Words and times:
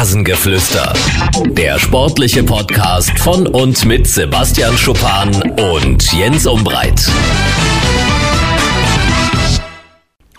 Rasengeflüster. 0.00 0.94
Der 1.50 1.78
sportliche 1.78 2.42
Podcast 2.42 3.18
von 3.18 3.46
und 3.46 3.84
mit 3.84 4.06
Sebastian 4.06 4.74
Schuppan 4.78 5.28
und 5.74 6.10
Jens 6.14 6.46
Umbreit. 6.46 7.06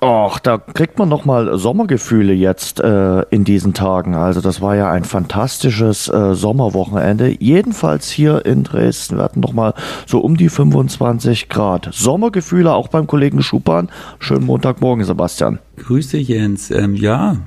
Och, 0.03 0.39
da 0.39 0.57
kriegt 0.57 0.97
man 0.97 1.09
noch 1.09 1.25
mal 1.25 1.59
Sommergefühle 1.59 2.33
jetzt 2.33 2.79
äh, 2.79 3.21
in 3.29 3.43
diesen 3.43 3.75
Tagen. 3.75 4.15
Also 4.15 4.41
das 4.41 4.61
war 4.61 4.75
ja 4.75 4.89
ein 4.91 5.03
fantastisches 5.03 6.07
äh, 6.07 6.33
Sommerwochenende. 6.33 7.35
Jedenfalls 7.39 8.09
hier 8.09 8.43
in 8.47 8.63
Dresden. 8.63 9.17
Wir 9.17 9.23
hatten 9.25 9.41
noch 9.41 9.53
mal 9.53 9.75
so 10.07 10.21
um 10.21 10.37
die 10.37 10.49
25 10.49 11.49
Grad. 11.49 11.87
Sommergefühle 11.91 12.73
auch 12.73 12.87
beim 12.87 13.05
Kollegen 13.05 13.43
Schupan. 13.43 13.89
Schönen 14.17 14.47
Montagmorgen, 14.47 15.05
Sebastian. 15.05 15.59
Grüße 15.77 16.17
Jens. 16.17 16.71
Ähm, 16.71 16.95
ja, 16.95 17.37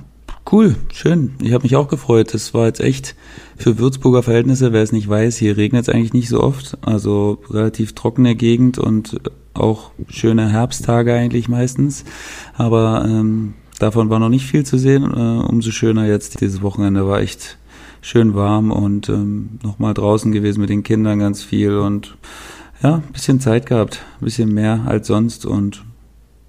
cool, 0.51 0.77
schön. 0.93 1.35
Ich 1.41 1.53
habe 1.53 1.65
mich 1.65 1.77
auch 1.77 1.89
gefreut. 1.89 2.35
Das 2.35 2.55
war 2.55 2.67
jetzt 2.67 2.81
echt 2.81 3.15
für 3.57 3.79
Würzburger 3.79 4.23
Verhältnisse, 4.23 4.73
wer 4.73 4.83
es 4.83 4.93
nicht 4.93 5.09
weiß, 5.09 5.37
hier 5.37 5.57
regnet 5.57 5.83
es 5.83 5.89
eigentlich 5.89 6.13
nicht 6.13 6.29
so 6.29 6.43
oft. 6.43 6.79
Also 6.83 7.43
relativ 7.51 7.95
trockene 7.95 8.35
Gegend 8.35 8.79
und 8.79 9.21
auch 9.55 9.93
schöne 10.09 10.49
Herbsttage 10.51 11.15
eigentlich 11.15 11.49
meistens. 11.49 12.05
Aber 12.55 13.05
ähm, 13.07 13.55
davon 13.79 14.11
war 14.11 14.19
noch 14.19 14.29
nicht 14.29 14.47
viel 14.47 14.65
zu 14.65 14.79
sehen. 14.79 15.05
Äh, 15.05 15.45
umso 15.47 15.71
schöner 15.71 16.07
jetzt 16.07 16.41
dieses 16.41 16.63
Wochenende 16.63 17.07
war 17.07 17.21
echt 17.21 17.59
schön 18.01 18.35
warm 18.35 18.71
und 18.71 19.09
ähm, 19.09 19.59
nochmal 19.63 19.95
draußen 19.95 20.31
gewesen 20.33 20.61
mit 20.61 20.71
den 20.71 20.83
Kindern 20.83 21.19
ganz 21.19 21.43
viel 21.43 21.79
und 21.79 22.17
ja, 22.83 23.03
bisschen 23.13 23.41
Zeit 23.41 23.67
gehabt, 23.67 24.05
bisschen 24.21 24.53
mehr 24.53 24.83
als 24.87 25.07
sonst 25.07 25.47
und 25.47 25.85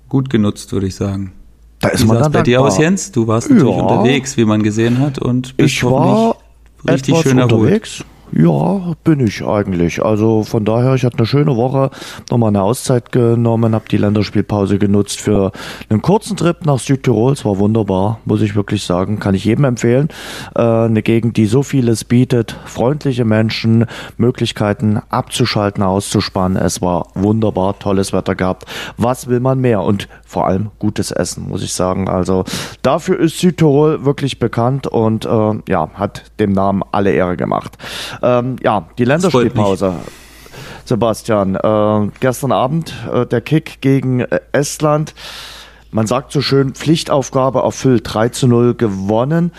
gut 0.10 0.30
genutzt, 0.30 0.74
würde 0.74 0.88
ich 0.88 0.96
sagen. 0.96 1.32
Da 1.86 1.92
ist 1.92 2.04
wie 2.04 2.08
man 2.08 2.20
dann 2.20 2.32
bei 2.32 2.42
dir 2.42 2.62
aus, 2.62 2.80
Jens? 2.80 3.12
Du 3.12 3.28
warst 3.28 3.50
natürlich 3.50 3.76
ja. 3.76 3.82
unterwegs, 3.84 4.38
wie 4.38 4.46
man 4.46 4.64
gesehen 4.64 5.00
hat 5.00 5.20
und 5.20 5.56
bist 5.56 5.76
ich 5.76 5.84
war 5.84 6.36
richtig 6.90 7.16
schön 7.18 7.40
unterwegs. 7.40 8.00
Erholt. 8.00 8.15
Ja, 8.38 8.96
bin 9.06 9.26
ich 9.26 9.46
eigentlich. 9.46 10.04
Also 10.04 10.44
von 10.44 10.66
daher, 10.66 10.96
ich 10.96 11.06
hatte 11.06 11.20
eine 11.20 11.26
schöne 11.26 11.56
Woche, 11.56 11.90
nochmal 12.30 12.50
eine 12.50 12.64
Auszeit 12.64 13.14
genommen, 13.14 13.74
habe 13.74 13.86
die 13.90 13.96
Länderspielpause 13.96 14.78
genutzt 14.78 15.22
für 15.22 15.54
einen 15.90 16.02
kurzen 16.02 16.36
Trip 16.36 16.66
nach 16.66 16.80
Südtirol. 16.80 17.32
Es 17.32 17.46
war 17.46 17.60
wunderbar, 17.60 18.20
muss 18.26 18.42
ich 18.42 18.54
wirklich 18.54 18.84
sagen. 18.84 19.20
Kann 19.20 19.36
ich 19.36 19.46
jedem 19.46 19.64
empfehlen. 19.64 20.10
Äh, 20.54 20.62
eine 20.62 21.02
Gegend, 21.02 21.38
die 21.38 21.46
so 21.46 21.64
vieles 21.64 22.04
bietet. 22.04 22.58
Freundliche 22.66 23.24
Menschen, 23.24 23.86
Möglichkeiten 24.18 25.00
abzuschalten, 25.08 25.82
auszuspannen. 25.82 26.58
Es 26.58 26.82
war 26.82 27.08
wunderbar, 27.14 27.80
tolles 27.80 28.12
Wetter 28.12 28.36
gehabt. 28.36 28.66
Was 28.98 29.28
will 29.30 29.40
man 29.40 29.62
mehr? 29.62 29.82
Und 29.82 30.10
vor 30.26 30.46
allem 30.46 30.72
gutes 30.80 31.12
Essen, 31.12 31.48
muss 31.48 31.64
ich 31.64 31.72
sagen. 31.72 32.10
Also 32.10 32.44
dafür 32.82 33.18
ist 33.18 33.40
Südtirol 33.40 34.04
wirklich 34.04 34.40
bekannt 34.40 34.88
und 34.88 35.24
äh, 35.26 35.54
ja, 35.70 35.90
hat 35.94 36.34
dem 36.42 36.52
Namen 36.52 36.84
alle 36.92 37.14
Ehre 37.14 37.38
gemacht. 37.38 37.78
Ähm, 38.26 38.56
ja, 38.64 38.88
die 38.98 39.06
Länderspielpause. 39.06 39.94
Sebastian, 40.86 41.56
äh, 41.56 42.12
gestern 42.20 42.52
Abend 42.52 42.94
äh, 43.12 43.26
der 43.26 43.42
Kick 43.42 43.82
gegen 43.82 44.22
äh, 44.22 44.40
Estland. 44.52 45.14
Man 45.92 46.08
sagt 46.08 46.32
so 46.32 46.42
schön, 46.42 46.74
Pflichtaufgabe 46.74 47.60
erfüllt, 47.60 48.02
3 48.06 48.30
zu 48.30 48.48
0 48.48 48.74
gewonnen 48.74 49.52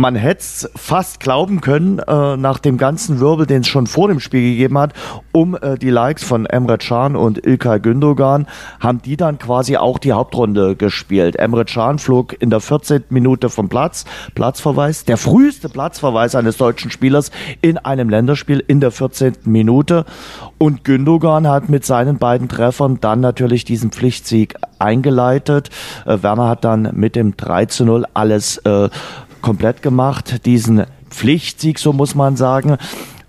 man 0.00 0.14
hätte 0.14 0.40
es 0.40 0.70
fast 0.74 1.20
glauben 1.20 1.60
können, 1.60 1.98
äh, 1.98 2.36
nach 2.36 2.58
dem 2.58 2.78
ganzen 2.78 3.20
Wirbel, 3.20 3.46
den 3.46 3.60
es 3.60 3.68
schon 3.68 3.86
vor 3.86 4.08
dem 4.08 4.18
Spiel 4.18 4.52
gegeben 4.52 4.78
hat, 4.78 4.94
um 5.30 5.54
äh, 5.54 5.76
die 5.76 5.90
Likes 5.90 6.24
von 6.24 6.46
Emre 6.46 6.78
Can 6.78 7.16
und 7.16 7.44
Ilkay 7.46 7.80
Gündogan, 7.80 8.46
haben 8.80 9.02
die 9.02 9.18
dann 9.18 9.38
quasi 9.38 9.76
auch 9.76 9.98
die 9.98 10.12
Hauptrunde 10.12 10.74
gespielt. 10.74 11.36
Emre 11.36 11.66
Can 11.66 11.98
flog 11.98 12.34
in 12.40 12.48
der 12.48 12.60
14. 12.60 13.04
Minute 13.10 13.50
vom 13.50 13.68
Platz, 13.68 14.06
Platzverweis, 14.34 15.04
der 15.04 15.18
früheste 15.18 15.68
Platzverweis 15.68 16.34
eines 16.34 16.56
deutschen 16.56 16.90
Spielers 16.90 17.30
in 17.60 17.76
einem 17.76 18.08
Länderspiel 18.08 18.64
in 18.66 18.80
der 18.80 18.92
14. 18.92 19.34
Minute. 19.44 20.06
Und 20.56 20.84
Gündogan 20.84 21.46
hat 21.46 21.68
mit 21.68 21.84
seinen 21.84 22.16
beiden 22.16 22.48
Treffern 22.48 22.98
dann 23.02 23.20
natürlich 23.20 23.66
diesen 23.66 23.90
Pflichtsieg 23.90 24.54
eingeleitet. 24.78 25.68
Äh, 26.06 26.22
Werner 26.22 26.48
hat 26.48 26.64
dann 26.64 26.90
mit 26.94 27.16
dem 27.16 27.36
3 27.36 27.66
zu 27.66 27.84
0 27.84 28.06
alles 28.14 28.56
äh, 28.58 28.88
komplett 29.40 29.82
gemacht, 29.82 30.46
diesen 30.46 30.84
Pflichtsieg, 31.10 31.78
so 31.78 31.92
muss 31.92 32.14
man 32.14 32.36
sagen. 32.36 32.76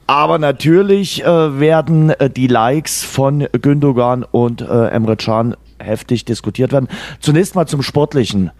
Aber 0.07 0.39
natürlich 0.39 1.23
äh, 1.23 1.59
werden 1.59 2.09
äh, 2.09 2.29
die 2.29 2.47
Likes 2.47 3.03
von 3.03 3.47
Gündogan 3.53 4.23
und 4.23 4.61
äh, 4.61 4.87
Emre 4.87 5.15
Can 5.15 5.55
heftig 5.79 6.25
diskutiert 6.25 6.71
werden. 6.73 6.89
Zunächst 7.19 7.55
mal 7.55 7.65
zum 7.65 7.81
Sportlichen. 7.81 8.51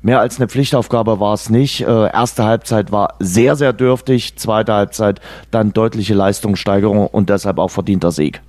Mehr 0.00 0.20
als 0.20 0.38
eine 0.38 0.48
Pflichtaufgabe 0.48 1.18
war 1.20 1.34
es 1.34 1.50
nicht. 1.50 1.82
Äh, 1.82 1.86
erste 1.86 2.44
Halbzeit 2.44 2.92
war 2.92 3.14
sehr, 3.18 3.56
sehr 3.56 3.72
dürftig. 3.72 4.36
Zweite 4.36 4.72
Halbzeit 4.72 5.20
dann 5.50 5.72
deutliche 5.72 6.14
Leistungssteigerung 6.14 7.06
und 7.08 7.28
deshalb 7.28 7.58
auch 7.58 7.70
verdienter 7.70 8.12
Sieg. 8.12 8.40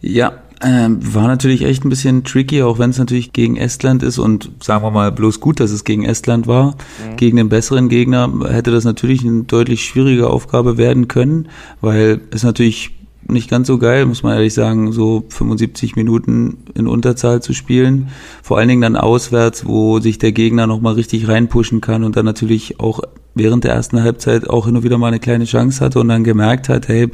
Ja, 0.00 0.34
ähm, 0.62 1.14
war 1.14 1.26
natürlich 1.26 1.62
echt 1.62 1.84
ein 1.84 1.88
bisschen 1.88 2.24
tricky, 2.24 2.62
auch 2.62 2.78
wenn 2.78 2.90
es 2.90 2.98
natürlich 2.98 3.32
gegen 3.32 3.56
Estland 3.56 4.02
ist 4.02 4.18
und 4.18 4.50
sagen 4.62 4.84
wir 4.84 4.90
mal 4.90 5.10
bloß 5.10 5.40
gut, 5.40 5.60
dass 5.60 5.70
es 5.70 5.84
gegen 5.84 6.04
Estland 6.04 6.46
war. 6.46 6.72
Mhm. 6.72 7.16
Gegen 7.16 7.36
den 7.36 7.48
besseren 7.48 7.88
Gegner 7.88 8.30
hätte 8.48 8.70
das 8.70 8.84
natürlich 8.84 9.24
eine 9.24 9.42
deutlich 9.42 9.84
schwierige 9.84 10.30
Aufgabe 10.30 10.76
werden 10.76 11.08
können, 11.08 11.48
weil 11.80 12.20
es 12.30 12.44
natürlich 12.44 12.92
nicht 13.28 13.50
ganz 13.50 13.66
so 13.66 13.78
geil, 13.78 14.06
muss 14.06 14.22
man 14.22 14.34
ehrlich 14.34 14.54
sagen, 14.54 14.92
so 14.92 15.24
75 15.28 15.96
Minuten 15.96 16.58
in 16.74 16.86
Unterzahl 16.86 17.40
zu 17.42 17.54
spielen. 17.54 18.08
Vor 18.42 18.58
allen 18.58 18.68
Dingen 18.68 18.82
dann 18.82 18.96
auswärts, 18.96 19.66
wo 19.66 20.00
sich 20.00 20.18
der 20.18 20.32
Gegner 20.32 20.66
nochmal 20.66 20.94
richtig 20.94 21.28
reinpushen 21.28 21.80
kann 21.80 22.04
und 22.04 22.16
dann 22.16 22.24
natürlich 22.24 22.80
auch 22.80 23.00
während 23.34 23.64
der 23.64 23.72
ersten 23.72 24.02
Halbzeit 24.02 24.48
auch 24.48 24.66
hin 24.66 24.76
und 24.76 24.82
wieder 24.82 24.98
mal 24.98 25.08
eine 25.08 25.20
kleine 25.20 25.44
Chance 25.44 25.84
hatte 25.84 26.00
und 26.00 26.08
dann 26.08 26.24
gemerkt 26.24 26.68
hat, 26.68 26.88
hey, 26.88 27.08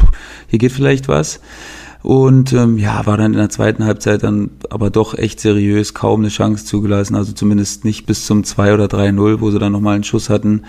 hier 0.48 0.58
geht 0.58 0.72
vielleicht 0.72 1.08
was. 1.08 1.40
Und 2.02 2.52
ähm, 2.52 2.78
ja, 2.78 3.04
war 3.06 3.16
dann 3.16 3.32
in 3.32 3.38
der 3.38 3.50
zweiten 3.50 3.84
Halbzeit 3.84 4.22
dann 4.22 4.50
aber 4.70 4.90
doch 4.90 5.14
echt 5.14 5.40
seriös, 5.40 5.94
kaum 5.94 6.20
eine 6.20 6.28
Chance 6.28 6.64
zugelassen, 6.64 7.16
also 7.16 7.32
zumindest 7.32 7.84
nicht 7.84 8.06
bis 8.06 8.24
zum 8.24 8.44
2 8.44 8.74
oder 8.74 8.86
3-0, 8.86 9.40
wo 9.40 9.50
sie 9.50 9.58
dann 9.58 9.72
nochmal 9.72 9.96
einen 9.96 10.04
Schuss 10.04 10.30
hatten. 10.30 10.62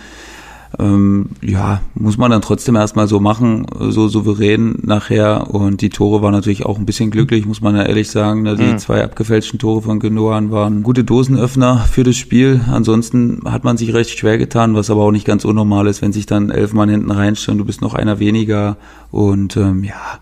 Ähm, 0.78 1.31
ja, 1.41 1.81
muss 1.95 2.17
man 2.17 2.29
dann 2.29 2.44
trotzdem 2.44 2.75
erstmal 2.75 3.07
so 3.07 3.19
machen, 3.19 3.66
so 3.90 4.07
souverän 4.07 4.78
nachher. 4.84 5.53
Und 5.53 5.81
die 5.81 5.90
Tore 5.90 6.22
waren 6.22 6.34
natürlich 6.34 6.66
auch 6.66 6.78
ein 6.78 6.85
bisschen 6.85 7.09
glücklich, 7.09 7.46
muss 7.46 7.61
man 7.61 7.75
ja 7.75 7.84
ehrlich 7.84 8.11
sagen. 8.11 8.44
Ne? 8.44 8.56
Die 8.56 8.63
mhm. 8.63 8.78
zwei 8.78 9.03
abgefälschten 9.03 9.57
Tore 9.57 9.81
von 9.81 10.00
Genoan 10.00 10.51
waren 10.51 10.84
gute 10.84 11.03
Dosenöffner 11.03 11.85
für 11.90 12.03
das 12.03 12.17
Spiel. 12.17 12.61
Ansonsten 12.72 13.41
hat 13.46 13.63
man 13.63 13.78
sich 13.78 13.94
recht 13.94 14.17
schwer 14.17 14.38
getan, 14.38 14.75
was 14.75 14.91
aber 14.91 15.01
auch 15.01 15.11
nicht 15.11 15.25
ganz 15.25 15.44
unnormal 15.44 15.88
ist, 15.88 16.01
wenn 16.01 16.13
sich 16.13 16.28
dann 16.28 16.51
elf 16.51 16.73
Mann 16.73 16.90
hinten 16.90 17.11
reinstellen, 17.11 17.57
du 17.57 17.66
bist 17.66 17.81
noch 17.81 17.96
einer 17.96 18.19
weniger. 18.19 18.78
Und 19.09 19.57
ähm, 19.57 19.84
ja, 19.84 20.19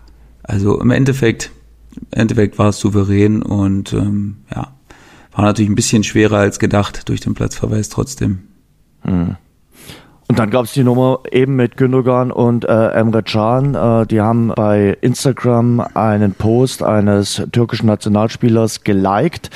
also 0.48 0.80
im 0.80 0.90
Endeffekt, 0.90 1.52
im 1.94 2.20
Endeffekt 2.20 2.58
war 2.58 2.70
es 2.70 2.80
souverän 2.80 3.42
und 3.42 3.92
ähm, 3.92 4.38
ja, 4.50 4.72
war 5.32 5.44
natürlich 5.44 5.70
ein 5.70 5.76
bisschen 5.76 6.02
schwerer 6.02 6.38
als 6.38 6.58
gedacht 6.58 7.08
durch 7.08 7.20
den 7.20 7.34
Platzverweis 7.34 7.90
trotzdem. 7.90 8.40
Hm. 9.02 9.36
Und 10.26 10.38
dann 10.38 10.50
gab 10.50 10.64
es 10.64 10.72
die 10.72 10.84
Nummer 10.84 11.20
eben 11.30 11.56
mit 11.56 11.76
Gündogan 11.76 12.32
und 12.32 12.64
äh, 12.66 12.88
Emre 12.90 13.22
Can. 13.22 13.74
Äh, 13.74 14.06
die 14.06 14.20
haben 14.20 14.48
bei 14.48 14.96
Instagram 15.00 15.80
einen 15.94 16.32
Post 16.32 16.82
eines 16.82 17.42
türkischen 17.52 17.86
Nationalspielers 17.86 18.84
geliked. 18.84 19.50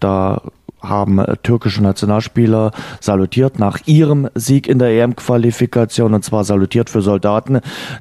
Da 0.00 0.40
haben 0.88 1.18
äh, 1.18 1.36
türkische 1.42 1.82
Nationalspieler 1.82 2.72
salutiert 3.00 3.58
nach 3.58 3.78
ihrem 3.86 4.28
Sieg 4.34 4.68
in 4.68 4.78
der 4.78 4.90
EM-Qualifikation 4.90 6.14
und 6.14 6.24
zwar 6.24 6.44
salutiert 6.44 6.90
für 6.90 7.02
Soldaten, 7.02 7.60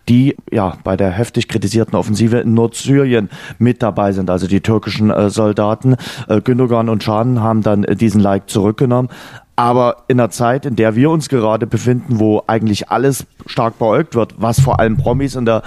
die 0.10 0.36
ja 0.52 0.78
bei 0.84 0.98
der 0.98 1.12
heftig 1.12 1.48
kritisierten 1.48 1.96
Offensive 1.96 2.40
in 2.40 2.54
Nordsyrien 2.54 3.30
mit 3.58 3.82
dabei 3.84 4.12
sind, 4.12 4.30
also 4.30 4.48
die 4.48 4.62
türkischen 4.62 5.10
äh, 5.10 5.30
Soldaten. 5.30 5.96
Äh, 6.28 6.42
Gündogan 6.42 6.90
und 6.90 7.04
Can 7.04 7.42
haben 7.42 7.62
dann 7.62 7.84
äh, 7.84 7.96
diesen 7.96 8.22
Like 8.22 8.50
zurückgenommen. 8.50 9.10
Aber 9.56 9.98
in 10.08 10.20
einer 10.20 10.32
Zeit, 10.32 10.66
in 10.66 10.76
der 10.76 10.96
wir 10.96 11.12
uns 11.12 11.30
gerade 11.30 11.68
befinden, 11.68 12.20
wo 12.20 12.42
eigentlich 12.48 12.90
alles 12.90 13.26
stark 13.46 13.78
beäugt 13.78 14.16
wird, 14.16 14.36
was 14.38 14.60
vor 14.60 14.80
allem 14.80 14.98
Promis 14.98 15.36
in 15.36 15.46
der 15.46 15.62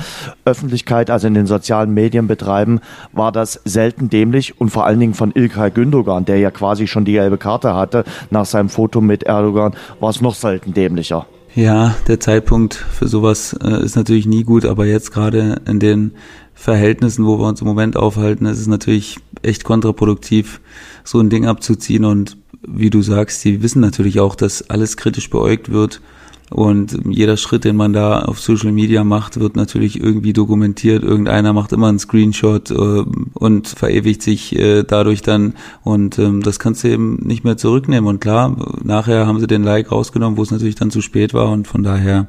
Öffentlichkeit, 0.45 1.09
also 1.09 1.29
in 1.29 1.35
den 1.35 1.47
sozialen 1.47 1.95
Medien 1.95 2.27
betreiben, 2.27 2.81
war 3.13 3.31
das 3.31 3.61
selten 3.65 4.11
dämlich 4.11 4.61
und 4.61 4.71
vor 4.71 4.87
allen 4.87 4.99
Dingen 4.99 5.15
von 5.15 5.31
Ilkay 5.33 5.71
Gündogan, 5.71 6.25
der 6.25 6.39
ja 6.39 6.51
quasi 6.51 6.89
schon 6.89 7.05
die 7.05 7.13
gelbe 7.13 7.39
Karte 7.39 7.75
hatte 7.75 8.05
nach 8.31 8.47
seinem 8.47 8.71
Foto 8.71 9.01
mit 9.01 9.23
Erdogan, 9.23 9.75
war 10.01 10.11
es 10.11 10.21
noch 10.21 10.35
selten 10.35 10.75
dämlicher. 10.75 11.27
Ja, 11.55 11.95
der 12.07 12.21
Zeitpunkt 12.21 12.75
für 12.75 13.09
sowas 13.09 13.57
äh, 13.65 13.83
ist 13.83 13.97
natürlich 13.97 14.27
nie 14.27 14.45
gut, 14.45 14.67
aber 14.67 14.85
jetzt 14.85 15.11
gerade 15.11 15.63
in 15.67 15.81
den 15.81 16.13
Verhältnissen, 16.53 17.25
wo 17.25 17.39
wir 17.39 17.47
uns 17.47 17.63
im 17.63 17.67
Moment 17.67 17.97
aufhalten, 17.97 18.45
ist 18.45 18.59
es 18.59 18.67
natürlich 18.67 19.17
echt 19.43 19.65
kontraproduktiv, 19.65 20.61
so 21.05 21.19
ein 21.19 21.31
Ding 21.31 21.47
abzuziehen 21.47 22.05
und 22.05 22.37
wie 22.67 22.91
du 22.91 23.03
sagst, 23.03 23.45
die 23.45 23.63
wissen 23.63 23.81
natürlich 23.81 24.21
auch, 24.21 24.35
dass 24.35 24.71
alles 24.71 24.97
kritisch 24.97 25.31
beäugt 25.31 25.71
wird. 25.71 26.01
Und 26.49 27.01
jeder 27.09 27.37
Schritt, 27.37 27.65
den 27.65 27.75
man 27.75 27.93
da 27.93 28.21
auf 28.21 28.41
Social 28.41 28.71
Media 28.71 29.03
macht, 29.03 29.41
wird 29.41 29.57
natürlich 29.57 30.01
irgendwie 30.01 30.33
dokumentiert. 30.33 31.03
Irgendeiner 31.03 31.53
macht 31.53 31.73
immer 31.73 31.89
einen 31.89 31.99
Screenshot 31.99 32.71
äh, 32.71 33.05
und 33.35 33.67
verewigt 33.67 34.23
sich 34.23 34.57
äh, 34.57 34.85
dadurch 34.85 35.23
dann. 35.23 35.55
Und 35.83 36.21
ähm, 36.21 36.43
das 36.43 36.61
kannst 36.61 36.85
du 36.85 36.89
eben 36.89 37.17
nicht 37.17 37.43
mehr 37.43 37.57
zurücknehmen. 37.57 38.09
Und 38.09 38.21
klar, 38.21 38.57
nachher 38.85 39.27
haben 39.27 39.41
sie 39.41 39.49
den 39.49 39.65
Like 39.65 39.91
rausgenommen, 39.91 40.37
wo 40.37 40.43
es 40.43 40.53
natürlich 40.53 40.77
dann 40.77 40.93
zu 40.93 41.01
spät 41.01 41.35
war. 41.35 41.51
Und 41.51 41.67
von 41.67 41.83
daher, 41.83 42.29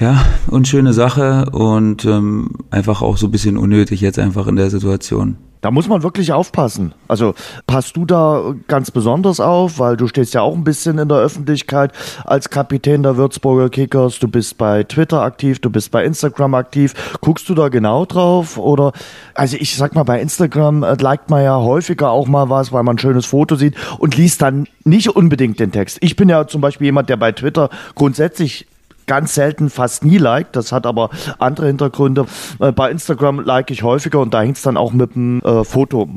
ja, 0.00 0.24
unschöne 0.48 0.94
Sache 0.94 1.46
und 1.52 2.06
ähm, 2.06 2.50
einfach 2.70 3.02
auch 3.02 3.18
so 3.18 3.26
ein 3.26 3.30
bisschen 3.30 3.58
unnötig 3.58 4.00
jetzt 4.00 4.18
einfach 4.18 4.46
in 4.46 4.56
der 4.56 4.70
Situation. 4.70 5.36
Da 5.60 5.70
muss 5.70 5.88
man 5.88 6.02
wirklich 6.02 6.32
aufpassen. 6.32 6.94
Also 7.06 7.34
passt 7.66 7.94
du 7.94 8.06
da 8.06 8.54
ganz 8.66 8.90
besonders 8.90 9.40
auf, 9.40 9.78
weil 9.78 9.98
du 9.98 10.06
stehst 10.06 10.32
ja 10.32 10.40
auch 10.40 10.54
ein 10.54 10.64
bisschen 10.64 10.96
in 10.96 11.08
der 11.08 11.18
Öffentlichkeit 11.18 11.92
als 12.24 12.48
Kapitän 12.48 13.02
der 13.02 13.18
Würzburger 13.18 13.68
Kickers. 13.68 14.18
Du 14.20 14.28
bist 14.28 14.56
bei 14.56 14.84
Twitter 14.84 15.20
aktiv, 15.20 15.58
du 15.58 15.68
bist 15.68 15.90
bei 15.90 16.02
Instagram 16.02 16.54
aktiv. 16.54 16.94
Guckst 17.20 17.46
du 17.50 17.54
da 17.54 17.68
genau 17.68 18.06
drauf? 18.06 18.56
Oder, 18.56 18.92
also 19.34 19.58
ich 19.60 19.76
sag 19.76 19.94
mal, 19.94 20.04
bei 20.04 20.18
Instagram 20.22 20.82
äh, 20.82 20.94
liked 20.98 21.28
man 21.28 21.44
ja 21.44 21.58
häufiger 21.58 22.10
auch 22.10 22.26
mal 22.26 22.48
was, 22.48 22.72
weil 22.72 22.82
man 22.82 22.96
ein 22.96 22.98
schönes 22.98 23.26
Foto 23.26 23.56
sieht 23.56 23.74
und 23.98 24.16
liest 24.16 24.40
dann 24.40 24.66
nicht 24.84 25.10
unbedingt 25.10 25.60
den 25.60 25.72
Text. 25.72 25.98
Ich 26.00 26.16
bin 26.16 26.30
ja 26.30 26.46
zum 26.46 26.62
Beispiel 26.62 26.86
jemand, 26.86 27.10
der 27.10 27.18
bei 27.18 27.32
Twitter 27.32 27.68
grundsätzlich 27.94 28.66
ganz 29.10 29.34
selten, 29.34 29.70
fast 29.70 30.04
nie 30.04 30.18
liked. 30.18 30.54
Das 30.54 30.70
hat 30.70 30.86
aber 30.86 31.10
andere 31.40 31.66
Hintergründe. 31.66 32.26
Äh, 32.60 32.70
bei 32.70 32.92
Instagram 32.92 33.40
like 33.40 33.72
ich 33.72 33.82
häufiger 33.82 34.20
und 34.20 34.32
da 34.32 34.42
hängt 34.42 34.56
es 34.56 34.62
dann 34.62 34.76
auch 34.76 34.92
mit 34.92 35.16
dem 35.16 35.40
äh, 35.40 35.64
Foto 35.64 36.08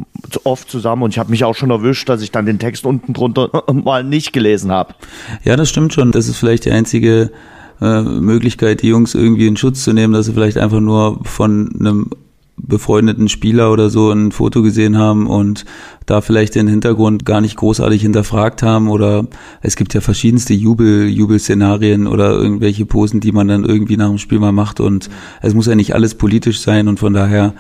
oft 0.44 0.70
zusammen. 0.70 1.02
Und 1.02 1.10
ich 1.10 1.18
habe 1.18 1.32
mich 1.32 1.44
auch 1.44 1.56
schon 1.56 1.72
erwischt, 1.72 2.08
dass 2.08 2.22
ich 2.22 2.30
dann 2.30 2.46
den 2.46 2.60
Text 2.60 2.86
unten 2.86 3.14
drunter 3.14 3.50
mal 3.74 4.04
nicht 4.04 4.32
gelesen 4.32 4.72
habe. 4.72 4.94
Ja, 5.44 5.56
das 5.56 5.70
stimmt 5.70 5.92
schon. 5.92 6.12
Das 6.12 6.28
ist 6.28 6.38
vielleicht 6.38 6.66
die 6.66 6.72
einzige 6.72 7.32
äh, 7.82 8.02
Möglichkeit, 8.04 8.84
die 8.84 8.90
Jungs 8.90 9.16
irgendwie 9.16 9.48
in 9.48 9.58
Schutz 9.58 9.84
zu 9.84 9.92
nehmen, 9.92 10.14
dass 10.14 10.28
sie 10.28 10.34
vielleicht 10.34 10.60
einfach 10.60 10.80
nur 10.80 11.20
von 11.24 11.76
einem 11.80 12.12
befreundeten 12.66 13.28
Spieler 13.28 13.72
oder 13.72 13.90
so 13.90 14.10
ein 14.12 14.32
Foto 14.32 14.64
gesehen 14.64 14.98
haben 14.98 15.28
und 15.28 15.66
da 16.06 16.22
vielleicht 16.22 16.56
den 16.56 16.68
Hintergrund 16.68 17.26
gar 17.26 17.42
nicht 17.42 17.58
großartig 17.58 18.02
hinterfragt 18.02 18.64
haben 18.64 18.90
oder 18.90 19.28
es 19.62 19.76
gibt 19.76 19.94
ja 19.94 20.02
verschiedenste 20.02 20.54
Jubel, 20.54 21.08
Jubelszenarien 21.08 22.08
oder 22.08 22.32
irgendwelche 22.32 22.86
Posen, 22.86 23.20
die 23.20 23.32
man 23.32 23.48
dann 23.48 23.66
irgendwie 23.66 23.98
nach 23.98 24.10
dem 24.10 24.18
Spiel 24.18 24.40
mal 24.40 24.54
macht 24.54 24.80
und 24.80 25.10
es 25.42 25.54
muss 25.54 25.68
ja 25.68 25.76
nicht 25.76 25.94
alles 25.94 26.16
politisch 26.16 26.62
sein 26.62 26.88
und 26.88 27.00
von 27.00 27.14
daher 27.14 27.54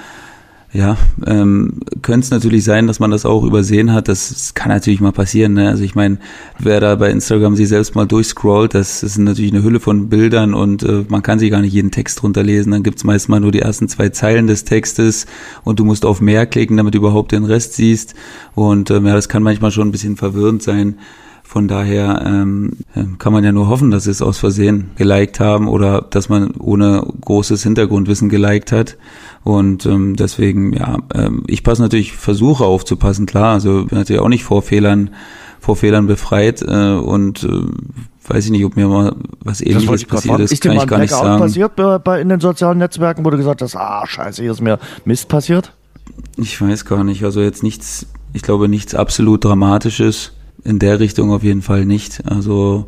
ja, 0.73 0.97
ähm, 1.27 1.81
könnte 2.01 2.25
es 2.25 2.31
natürlich 2.31 2.63
sein, 2.63 2.87
dass 2.87 2.99
man 2.99 3.11
das 3.11 3.27
auch 3.27 3.43
übersehen 3.43 3.93
hat. 3.93 4.07
Das, 4.07 4.29
das 4.29 4.53
kann 4.55 4.69
natürlich 4.69 5.01
mal 5.01 5.11
passieren. 5.11 5.53
Ne? 5.53 5.69
Also 5.69 5.83
ich 5.83 5.93
meine, 5.93 6.17
wer 6.57 6.79
da 6.79 6.95
bei 6.95 7.11
Instagram 7.11 7.55
sich 7.55 7.67
selbst 7.69 7.93
mal 7.93 8.07
durchscrollt, 8.07 8.73
das 8.73 9.03
ist 9.03 9.19
natürlich 9.19 9.53
eine 9.53 9.63
Hülle 9.63 9.79
von 9.79 10.09
Bildern 10.09 10.55
und 10.55 10.81
äh, 10.81 11.05
man 11.07 11.21
kann 11.21 11.37
sich 11.37 11.51
gar 11.51 11.61
nicht 11.61 11.73
jeden 11.73 11.91
Text 11.91 12.23
runterlesen. 12.23 12.71
Dann 12.71 12.81
gibt's 12.81 13.03
meist 13.03 13.29
mal 13.29 13.39
nur 13.39 13.51
die 13.51 13.59
ersten 13.59 13.87
zwei 13.87 14.09
Zeilen 14.09 14.47
des 14.47 14.63
Textes 14.63 15.27
und 15.63 15.79
du 15.79 15.85
musst 15.85 16.05
auf 16.05 16.21
mehr 16.21 16.47
klicken, 16.47 16.75
damit 16.77 16.95
du 16.95 16.97
überhaupt 16.97 17.33
den 17.33 17.45
Rest 17.45 17.75
siehst. 17.75 18.15
Und 18.55 18.89
ähm, 18.89 19.05
ja, 19.05 19.13
das 19.13 19.29
kann 19.29 19.43
manchmal 19.43 19.69
schon 19.69 19.89
ein 19.89 19.91
bisschen 19.91 20.17
verwirrend 20.17 20.63
sein. 20.63 20.95
Von 21.43 21.67
daher 21.67 22.23
ähm, 22.25 22.77
ähm, 22.95 23.19
kann 23.19 23.31
man 23.31 23.43
ja 23.43 23.51
nur 23.51 23.67
hoffen, 23.67 23.91
dass 23.91 24.05
sie 24.05 24.09
es 24.09 24.23
aus 24.23 24.39
Versehen 24.39 24.89
geliked 24.95 25.39
haben 25.39 25.67
oder 25.67 26.01
dass 26.01 26.27
man 26.27 26.51
ohne 26.51 27.05
großes 27.21 27.61
Hintergrundwissen 27.61 28.27
geliked 28.29 28.71
hat. 28.71 28.97
Und 29.43 29.85
ähm, 29.85 30.15
deswegen, 30.15 30.73
ja, 30.73 30.99
ähm, 31.13 31.43
ich 31.47 31.63
passe 31.63 31.81
natürlich, 31.81 32.13
versuche 32.13 32.63
aufzupassen, 32.63 33.25
klar. 33.25 33.53
Also 33.53 33.85
bin 33.85 33.97
natürlich 33.97 34.21
auch 34.21 34.29
nicht 34.29 34.43
vor 34.43 34.61
Fehlern, 34.61 35.11
vor 35.59 35.75
Fehlern 35.75 36.07
befreit 36.07 36.61
äh, 36.61 36.93
und 36.93 37.43
äh, 37.43 38.27
weiß 38.27 38.45
ich 38.45 38.51
nicht, 38.51 38.63
ob 38.63 38.75
mir 38.75 38.87
mal 38.87 39.15
was 39.41 39.61
ähnliches 39.61 40.05
passiert 40.05 40.39
ist, 40.39 40.53
ist 40.53 40.63
kann 40.63 40.77
ich 40.77 40.87
gar 40.87 40.99
nicht 40.99 41.11
sagen. 41.11 41.41
passiert 41.41 41.75
bei, 41.75 41.97
bei, 41.99 42.21
in 42.21 42.29
den 42.29 42.39
sozialen 42.39 42.77
Netzwerken, 42.77 43.25
wo 43.25 43.29
du 43.29 43.37
gesagt 43.37 43.61
hast, 43.61 43.75
ah, 43.75 44.05
scheiße, 44.07 44.41
hier 44.41 44.51
ist 44.51 44.61
mir 44.61 44.79
Mist 45.03 45.27
passiert? 45.27 45.73
Ich 46.37 46.61
weiß 46.61 46.85
gar 46.85 47.03
nicht, 47.03 47.23
also 47.23 47.41
jetzt 47.41 47.63
nichts, 47.63 48.07
ich 48.31 48.43
glaube 48.43 48.69
nichts 48.69 48.95
absolut 48.95 49.43
Dramatisches 49.43 50.33
in 50.63 50.79
der 50.79 50.99
Richtung 50.99 51.31
auf 51.31 51.43
jeden 51.43 51.61
Fall 51.61 51.85
nicht. 51.85 52.23
Also 52.25 52.87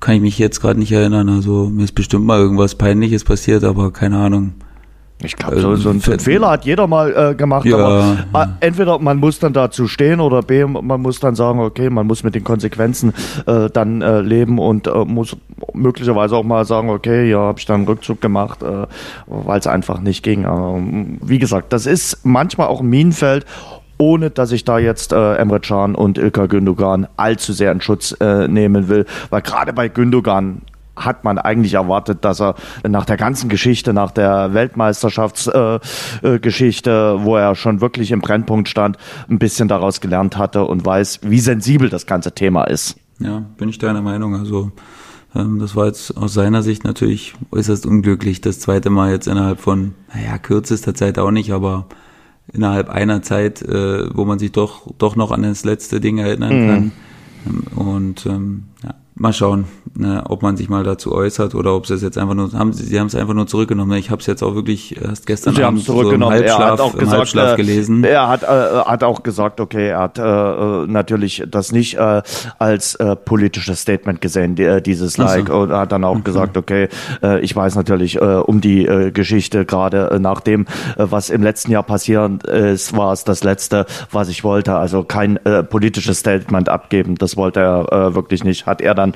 kann 0.00 0.14
ich 0.14 0.20
mich 0.22 0.38
jetzt 0.38 0.60
gerade 0.60 0.78
nicht 0.78 0.92
erinnern. 0.92 1.28
Also 1.28 1.68
mir 1.68 1.84
ist 1.84 1.92
bestimmt 1.92 2.24
mal 2.24 2.38
irgendwas 2.38 2.74
Peinliches 2.74 3.24
passiert, 3.24 3.64
aber 3.64 3.92
keine 3.92 4.18
Ahnung. 4.18 4.54
Ich 5.22 5.36
glaube, 5.36 5.60
so, 5.60 5.76
so, 5.76 5.90
ein, 5.90 6.00
so 6.00 6.12
ein 6.12 6.20
Fehler 6.20 6.50
hat 6.50 6.64
jeder 6.64 6.86
mal 6.86 7.30
äh, 7.30 7.34
gemacht. 7.34 7.66
Ja, 7.66 7.76
aber 8.32 8.44
äh, 8.60 8.66
entweder 8.66 8.98
man 8.98 9.18
muss 9.18 9.38
dann 9.38 9.52
dazu 9.52 9.86
stehen 9.86 10.20
oder 10.20 10.42
B, 10.42 10.64
man 10.64 11.00
muss 11.00 11.20
dann 11.20 11.34
sagen, 11.34 11.60
okay, 11.60 11.90
man 11.90 12.06
muss 12.06 12.22
mit 12.22 12.34
den 12.34 12.44
Konsequenzen 12.44 13.12
äh, 13.46 13.68
dann 13.70 14.00
äh, 14.02 14.20
leben 14.20 14.58
und 14.58 14.86
äh, 14.86 15.04
muss 15.04 15.36
möglicherweise 15.74 16.36
auch 16.36 16.44
mal 16.44 16.64
sagen, 16.64 16.90
okay, 16.90 17.28
ja, 17.30 17.38
habe 17.38 17.58
ich 17.58 17.66
dann 17.66 17.76
einen 17.76 17.86
Rückzug 17.86 18.20
gemacht, 18.20 18.62
äh, 18.62 18.86
weil 19.26 19.58
es 19.58 19.66
einfach 19.66 20.00
nicht 20.00 20.22
ging. 20.22 20.44
Ähm, 20.44 21.18
wie 21.22 21.38
gesagt, 21.38 21.72
das 21.72 21.86
ist 21.86 22.24
manchmal 22.24 22.68
auch 22.68 22.80
ein 22.80 22.88
Minenfeld 22.88 23.44
ohne 24.00 24.30
dass 24.30 24.50
ich 24.50 24.64
da 24.64 24.78
jetzt 24.78 25.12
äh, 25.12 25.34
Emre 25.34 25.60
Can 25.60 25.94
und 25.94 26.16
Ilka 26.16 26.46
Gündogan 26.46 27.06
allzu 27.18 27.52
sehr 27.52 27.70
in 27.70 27.82
Schutz 27.82 28.16
äh, 28.18 28.48
nehmen 28.48 28.88
will, 28.88 29.04
weil 29.28 29.42
gerade 29.42 29.74
bei 29.74 29.88
Gündogan 29.88 30.62
hat 31.04 31.24
man 31.24 31.38
eigentlich 31.38 31.74
erwartet, 31.74 32.24
dass 32.24 32.40
er 32.40 32.54
nach 32.86 33.04
der 33.04 33.16
ganzen 33.16 33.48
Geschichte, 33.48 33.92
nach 33.92 34.12
der 34.12 34.54
Weltmeisterschaftsgeschichte, 34.54 36.90
äh, 36.90 37.14
äh, 37.14 37.24
wo 37.24 37.36
er 37.36 37.54
schon 37.54 37.80
wirklich 37.80 38.10
im 38.12 38.20
Brennpunkt 38.20 38.68
stand, 38.68 38.96
ein 39.28 39.38
bisschen 39.38 39.68
daraus 39.68 40.00
gelernt 40.00 40.36
hatte 40.36 40.64
und 40.64 40.84
weiß, 40.84 41.20
wie 41.22 41.40
sensibel 41.40 41.88
das 41.88 42.06
ganze 42.06 42.32
Thema 42.32 42.64
ist. 42.64 42.96
Ja, 43.18 43.42
bin 43.58 43.68
ich 43.68 43.78
deiner 43.78 44.02
Meinung. 44.02 44.34
Also 44.34 44.72
ähm, 45.34 45.58
das 45.58 45.76
war 45.76 45.86
jetzt 45.86 46.16
aus 46.16 46.34
seiner 46.34 46.62
Sicht 46.62 46.84
natürlich 46.84 47.34
äußerst 47.50 47.86
unglücklich. 47.86 48.40
Das 48.40 48.60
zweite 48.60 48.90
Mal 48.90 49.12
jetzt 49.12 49.28
innerhalb 49.28 49.60
von, 49.60 49.94
naja, 50.14 50.38
kürzester 50.38 50.94
Zeit 50.94 51.18
auch 51.18 51.30
nicht, 51.30 51.52
aber 51.52 51.86
innerhalb 52.52 52.88
einer 52.88 53.22
Zeit, 53.22 53.62
äh, 53.62 54.14
wo 54.14 54.24
man 54.24 54.38
sich 54.38 54.52
doch, 54.52 54.86
doch 54.98 55.16
noch 55.16 55.30
an 55.30 55.42
das 55.42 55.64
letzte 55.64 56.00
Ding 56.00 56.18
erinnern 56.18 56.62
mhm. 56.62 56.68
kann. 56.68 56.92
Ähm, 57.46 57.62
und 57.76 58.26
ähm, 58.26 58.64
ja, 58.82 58.94
mal 59.14 59.32
schauen, 59.32 59.66
ne, 59.94 60.22
ob 60.28 60.42
man 60.42 60.56
sich 60.56 60.68
mal 60.68 60.84
dazu 60.84 61.12
äußert 61.12 61.54
oder 61.54 61.74
ob 61.74 61.86
sie 61.86 61.94
es 61.94 62.02
jetzt 62.02 62.16
einfach 62.16 62.34
nur 62.34 62.52
haben. 62.52 62.72
Sie, 62.72 62.84
sie 62.84 62.98
haben 62.98 63.08
es 63.08 63.14
einfach 63.14 63.34
nur 63.34 63.46
zurückgenommen. 63.46 63.98
Ich 63.98 64.10
habe 64.10 64.20
es 64.20 64.26
jetzt 64.26 64.42
auch 64.42 64.54
wirklich 64.54 65.00
erst 65.00 65.26
gestern 65.26 65.54
sie 65.54 65.64
Abend 65.64 65.82
so 65.82 66.10
im 66.10 66.24
Halbschlaf, 66.24 66.58
er 66.58 66.72
hat 66.72 66.80
auch 66.80 66.96
gesagt, 66.96 67.18
Halbschlaf 67.18 67.52
äh, 67.52 67.56
gelesen. 67.56 68.04
Er 68.04 68.28
hat, 68.28 68.42
äh, 68.42 68.46
hat 68.46 69.04
auch 69.04 69.22
gesagt, 69.22 69.60
okay, 69.60 69.88
er 69.88 70.00
hat 70.00 70.18
äh, 70.18 70.22
äh 70.22 70.86
natürlich 70.86 71.44
das 71.50 71.72
nicht 71.72 71.98
äh, 71.98 72.22
als 72.58 72.94
äh, 72.94 73.16
politisches 73.16 73.80
Statement 73.82 74.20
gesehen, 74.20 74.54
die, 74.54 74.64
äh, 74.64 74.80
dieses 74.80 75.18
Like, 75.18 75.48
so. 75.48 75.54
und 75.54 75.72
hat 75.72 75.92
dann 75.92 76.04
auch 76.04 76.12
okay. 76.12 76.22
gesagt, 76.22 76.56
okay, 76.56 76.88
äh, 77.22 77.40
ich 77.40 77.54
weiß 77.54 77.74
natürlich 77.74 78.16
äh, 78.16 78.20
um 78.20 78.60
die 78.60 78.86
äh, 78.86 79.10
Geschichte 79.10 79.64
gerade 79.64 80.10
äh, 80.12 80.18
nach 80.18 80.40
dem, 80.40 80.62
äh, 80.96 81.06
was 81.10 81.30
im 81.30 81.42
letzten 81.42 81.72
Jahr 81.72 81.82
passiert 81.82 82.44
ist, 82.44 82.96
war 82.96 83.12
es 83.12 83.24
das 83.24 83.44
letzte, 83.44 83.86
was 84.10 84.28
ich 84.28 84.44
wollte. 84.44 84.74
Also 84.74 85.04
kein 85.04 85.36
äh, 85.44 85.62
politisches 85.62 86.20
Statement 86.20 86.68
abgeben, 86.68 87.16
das 87.16 87.36
wollte 87.36 87.60
er 87.60 87.92
äh, 87.92 88.14
wirklich 88.14 88.44
nicht. 88.44 88.66
Hat 88.66 88.80
er 88.80 88.94
dann 88.94 89.10
dann 89.10 89.14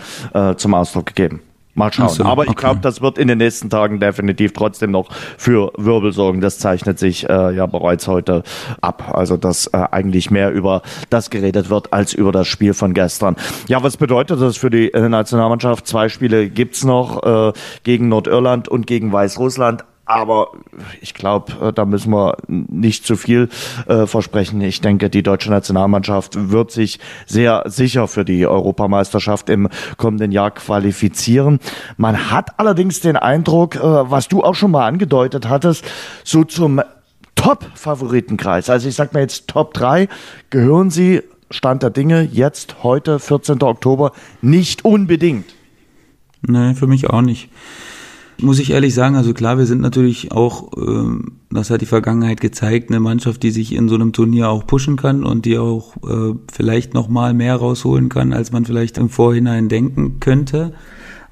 äh, 0.52 0.57
zum 0.57 0.74
Ausdruck 0.75 1.07
gegeben. 1.07 1.40
Mal 1.75 1.93
schauen. 1.93 2.09
So, 2.09 2.25
Aber 2.25 2.45
ich 2.45 2.50
okay. 2.50 2.61
glaube, 2.61 2.81
das 2.81 3.02
wird 3.02 3.19
in 3.19 3.26
den 3.26 3.38
nächsten 3.38 3.69
Tagen 3.69 3.99
definitiv 3.99 4.52
trotzdem 4.52 4.93
noch 4.93 5.11
für 5.37 5.73
Wirbel 5.76 6.12
sorgen. 6.12 6.40
Das 6.40 6.59
zeichnet 6.59 7.00
sich 7.00 7.28
äh, 7.28 7.54
ja 7.54 7.66
bereits 7.66 8.07
heute 8.07 8.45
ab. 8.81 9.12
Also, 9.12 9.37
dass 9.37 9.66
äh, 9.66 9.85
eigentlich 9.90 10.31
mehr 10.31 10.52
über 10.52 10.83
das 11.11 11.31
geredet 11.31 11.71
wird 11.71 11.93
als 11.93 12.14
über 12.14 12.31
das 12.31 12.47
Spiel 12.47 12.75
von 12.75 12.95
gestern. 12.95 13.35
Ja, 13.66 13.83
was 13.83 13.97
bedeutet 13.97 14.40
das 14.40 14.57
für 14.57 14.71
die 14.71 14.95
äh, 14.95 15.09
Nationalmannschaft? 15.09 15.87
Zwei 15.87 16.09
Spiele 16.09 16.49
gibt's 16.49 16.85
noch 16.85 17.25
äh, 17.25 17.52
gegen 17.83 18.09
Nordirland 18.09 18.69
und 18.69 18.87
gegen 18.87 19.12
Weißrussland. 19.12 19.85
Aber 20.06 20.52
ich 21.00 21.14
glaube, 21.14 21.68
äh, 21.68 21.73
da 21.73 21.87
müssen 21.87 22.12
wir 22.12 22.37
nicht 22.46 23.06
zu 23.06 23.16
viel 23.16 23.49
äh, 23.87 24.06
versprechen. 24.06 24.61
Ich 24.61 24.80
denke, 24.80 25.08
die 25.08 25.23
deutsche 25.23 25.50
Nationalmannschaft 25.50 26.50
wird 26.50 26.70
sich 26.70 27.00
sehr 27.26 27.62
sicher 27.66 28.06
für 28.06 28.25
die 28.25 28.46
Europameisterschaft 28.46 29.49
im 29.49 29.68
kommenden 29.96 30.30
Jahr 30.30 30.50
qualifizieren. 30.50 31.58
Man 31.96 32.30
hat 32.30 32.58
allerdings 32.58 33.00
den 33.00 33.16
Eindruck, 33.16 33.76
äh, 33.76 33.80
was 33.80 34.28
du 34.28 34.42
auch 34.42 34.54
schon 34.54 34.73
mal 34.73 34.87
angedeutet 34.87 35.49
hattest, 35.49 35.84
so 36.23 36.44
zum 36.44 36.82
Top-Favoritenkreis. 37.34 38.68
Also 38.68 38.88
ich 38.88 38.94
sag 38.94 39.14
mal 39.14 39.20
jetzt 39.20 39.49
Top 39.49 39.73
3 39.75 40.08
gehören 40.50 40.90
sie, 40.90 41.23
Stand 41.50 41.82
der 41.82 41.90
Dinge, 41.90 42.23
jetzt, 42.23 42.82
heute, 42.82 43.18
14. 43.18 43.62
Oktober, 43.62 44.12
nicht 44.42 44.84
unbedingt. 44.84 45.54
Nein, 46.42 46.75
für 46.75 46.87
mich 46.87 47.08
auch 47.08 47.23
nicht 47.23 47.49
muss 48.41 48.59
ich 48.59 48.71
ehrlich 48.71 48.95
sagen, 48.95 49.17
also 49.17 49.33
klar, 49.35 49.59
wir 49.59 49.67
sind 49.67 49.81
natürlich 49.81 50.33
auch, 50.33 50.73
äh, 50.76 51.19
das 51.50 51.71
hat 51.71 51.81
die 51.81 51.87
Vergangenheit 51.87 52.41
gezeigt, 52.41 52.91
eine 52.91 53.00
Mannschaft, 53.00 53.43
die 53.43 53.50
sich 53.50 53.73
in 53.73 53.88
so 53.88 53.95
einem 53.95 54.12
Turnier 54.12 54.49
auch 54.49 54.67
pushen 54.67 54.97
kann 54.97 55.25
und 55.25 55.45
die 55.45 55.59
auch 55.59 55.97
äh, 56.07 56.35
vielleicht 56.53 56.95
noch 56.95 57.09
mal 57.09 57.35
mehr 57.35 57.57
rausholen 57.57 58.09
kann, 58.09 58.33
als 58.33 58.53
man 58.53 58.64
vielleicht 58.64 58.99
im 58.99 59.09
Vorhinein 59.09 59.69
denken 59.69 60.21
könnte. 60.21 60.73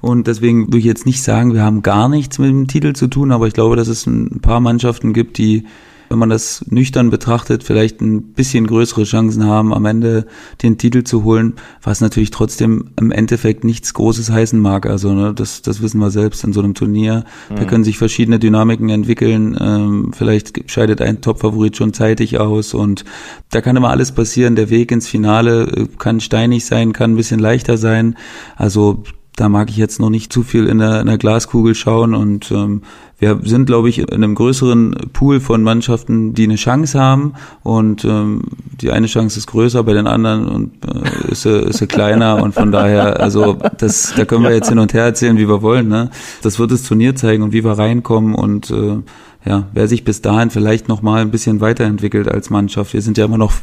Und 0.01 0.27
deswegen 0.27 0.67
würde 0.67 0.79
ich 0.79 0.85
jetzt 0.85 1.05
nicht 1.05 1.23
sagen, 1.23 1.53
wir 1.53 1.63
haben 1.63 1.81
gar 1.81 2.09
nichts 2.09 2.37
mit 2.37 2.49
dem 2.49 2.67
Titel 2.67 2.93
zu 2.93 3.07
tun, 3.07 3.31
aber 3.31 3.47
ich 3.47 3.53
glaube, 3.53 3.75
dass 3.75 3.87
es 3.87 4.05
ein 4.05 4.41
paar 4.41 4.59
Mannschaften 4.59 5.13
gibt, 5.13 5.37
die 5.37 5.65
wenn 6.13 6.19
man 6.19 6.29
das 6.29 6.63
nüchtern 6.69 7.09
betrachtet, 7.09 7.63
vielleicht 7.63 7.99
ein 7.99 8.21
bisschen 8.21 8.67
größere 8.67 9.03
Chancen 9.03 9.45
haben, 9.45 9.73
am 9.73 9.85
Ende 9.85 10.27
den 10.61 10.77
Titel 10.77 11.03
zu 11.03 11.23
holen, 11.23 11.55
was 11.81 12.01
natürlich 12.01 12.29
trotzdem 12.29 12.91
im 12.97 13.11
Endeffekt 13.11 13.63
nichts 13.63 13.95
Großes 13.95 14.29
heißen 14.29 14.59
mag. 14.59 14.85
Also 14.85 15.11
ne, 15.11 15.33
das, 15.33 15.63
das 15.63 15.81
wissen 15.81 15.99
wir 15.99 16.11
selbst 16.11 16.43
in 16.43 16.53
so 16.53 16.61
einem 16.61 16.75
Turnier. 16.75 17.25
Mhm. 17.49 17.55
Da 17.55 17.65
können 17.65 17.83
sich 17.83 17.97
verschiedene 17.97 18.37
Dynamiken 18.37 18.89
entwickeln. 18.89 19.57
Ähm, 19.59 20.11
vielleicht 20.13 20.69
scheidet 20.69 21.01
ein 21.01 21.21
Top-Favorit 21.21 21.77
schon 21.77 21.93
zeitig 21.93 22.39
aus 22.39 22.75
und 22.75 23.05
da 23.49 23.61
kann 23.61 23.75
immer 23.75 23.89
alles 23.89 24.11
passieren. 24.11 24.55
Der 24.55 24.69
Weg 24.69 24.91
ins 24.91 25.07
Finale 25.07 25.63
äh, 25.63 25.87
kann 25.97 26.19
steinig 26.19 26.65
sein, 26.65 26.93
kann 26.93 27.13
ein 27.13 27.17
bisschen 27.17 27.39
leichter 27.39 27.77
sein. 27.77 28.17
Also 28.55 29.01
da 29.35 29.49
mag 29.49 29.69
ich 29.69 29.77
jetzt 29.77 29.99
noch 29.99 30.09
nicht 30.09 30.31
zu 30.31 30.43
viel 30.43 30.67
in 30.67 30.77
der, 30.77 31.01
in 31.01 31.07
der 31.07 31.17
Glaskugel 31.17 31.73
schauen 31.73 32.13
und 32.13 32.51
ähm, 32.51 32.83
wir 33.17 33.39
sind, 33.43 33.65
glaube 33.65 33.89
ich, 33.89 33.99
in 33.99 34.09
einem 34.09 34.35
größeren 34.35 34.95
Pool 35.13 35.39
von 35.39 35.63
Mannschaften, 35.63 36.33
die 36.33 36.43
eine 36.43 36.55
Chance 36.55 36.99
haben 36.99 37.33
und 37.63 38.05
ähm, 38.05 38.41
die 38.81 38.91
eine 38.91 39.07
Chance 39.07 39.39
ist 39.39 39.47
größer 39.47 39.83
bei 39.83 39.93
den 39.93 40.07
anderen 40.07 40.47
und 40.47 40.71
äh, 40.85 41.31
ist, 41.31 41.43
sie, 41.43 41.57
ist 41.57 41.77
sie 41.77 41.87
kleiner 41.87 42.43
und 42.43 42.53
von 42.53 42.71
daher, 42.71 43.21
also 43.21 43.57
das, 43.77 44.13
da 44.15 44.25
können 44.25 44.43
wir 44.43 44.53
jetzt 44.53 44.69
hin 44.69 44.79
und 44.79 44.93
her 44.93 45.05
erzählen, 45.05 45.37
wie 45.37 45.47
wir 45.47 45.61
wollen. 45.61 45.87
Ne? 45.87 46.09
Das 46.41 46.59
wird 46.59 46.71
das 46.71 46.83
Turnier 46.83 47.15
zeigen 47.15 47.43
und 47.43 47.53
wie 47.53 47.63
wir 47.63 47.71
reinkommen 47.71 48.35
und 48.35 48.69
äh, 48.71 48.97
ja, 49.45 49.67
wer 49.73 49.87
sich 49.87 50.03
bis 50.03 50.21
dahin 50.21 50.49
vielleicht 50.51 50.87
noch 50.87 51.01
mal 51.01 51.21
ein 51.21 51.31
bisschen 51.31 51.59
weiterentwickelt 51.59 52.27
als 52.27 52.49
Mannschaft. 52.49 52.93
Wir 52.93 53.01
sind 53.01 53.17
ja 53.17 53.25
immer 53.25 53.37
noch 53.37 53.53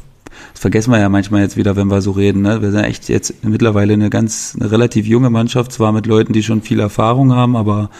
das 0.52 0.60
vergessen 0.60 0.92
wir 0.92 0.98
ja 0.98 1.08
manchmal 1.08 1.42
jetzt 1.42 1.56
wieder, 1.56 1.76
wenn 1.76 1.88
wir 1.88 2.02
so 2.02 2.12
reden. 2.12 2.42
Ne? 2.42 2.62
Wir 2.62 2.70
sind 2.70 2.84
echt 2.84 3.08
jetzt 3.08 3.44
mittlerweile 3.44 3.92
eine 3.92 4.10
ganz, 4.10 4.56
eine 4.58 4.70
relativ 4.70 5.06
junge 5.06 5.30
Mannschaft, 5.30 5.72
zwar 5.72 5.92
mit 5.92 6.06
Leuten, 6.06 6.32
die 6.32 6.42
schon 6.42 6.62
viel 6.62 6.80
Erfahrung 6.80 7.32
haben, 7.32 7.56
aber 7.56 7.90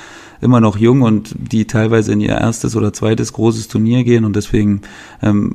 immer 0.40 0.60
noch 0.60 0.76
jung 0.76 1.02
und 1.02 1.34
die 1.36 1.66
teilweise 1.66 2.12
in 2.12 2.20
ihr 2.20 2.30
erstes 2.30 2.76
oder 2.76 2.92
zweites 2.92 3.32
großes 3.32 3.68
Turnier 3.68 4.04
gehen 4.04 4.24
und 4.24 4.36
deswegen 4.36 4.82
ähm, 5.22 5.52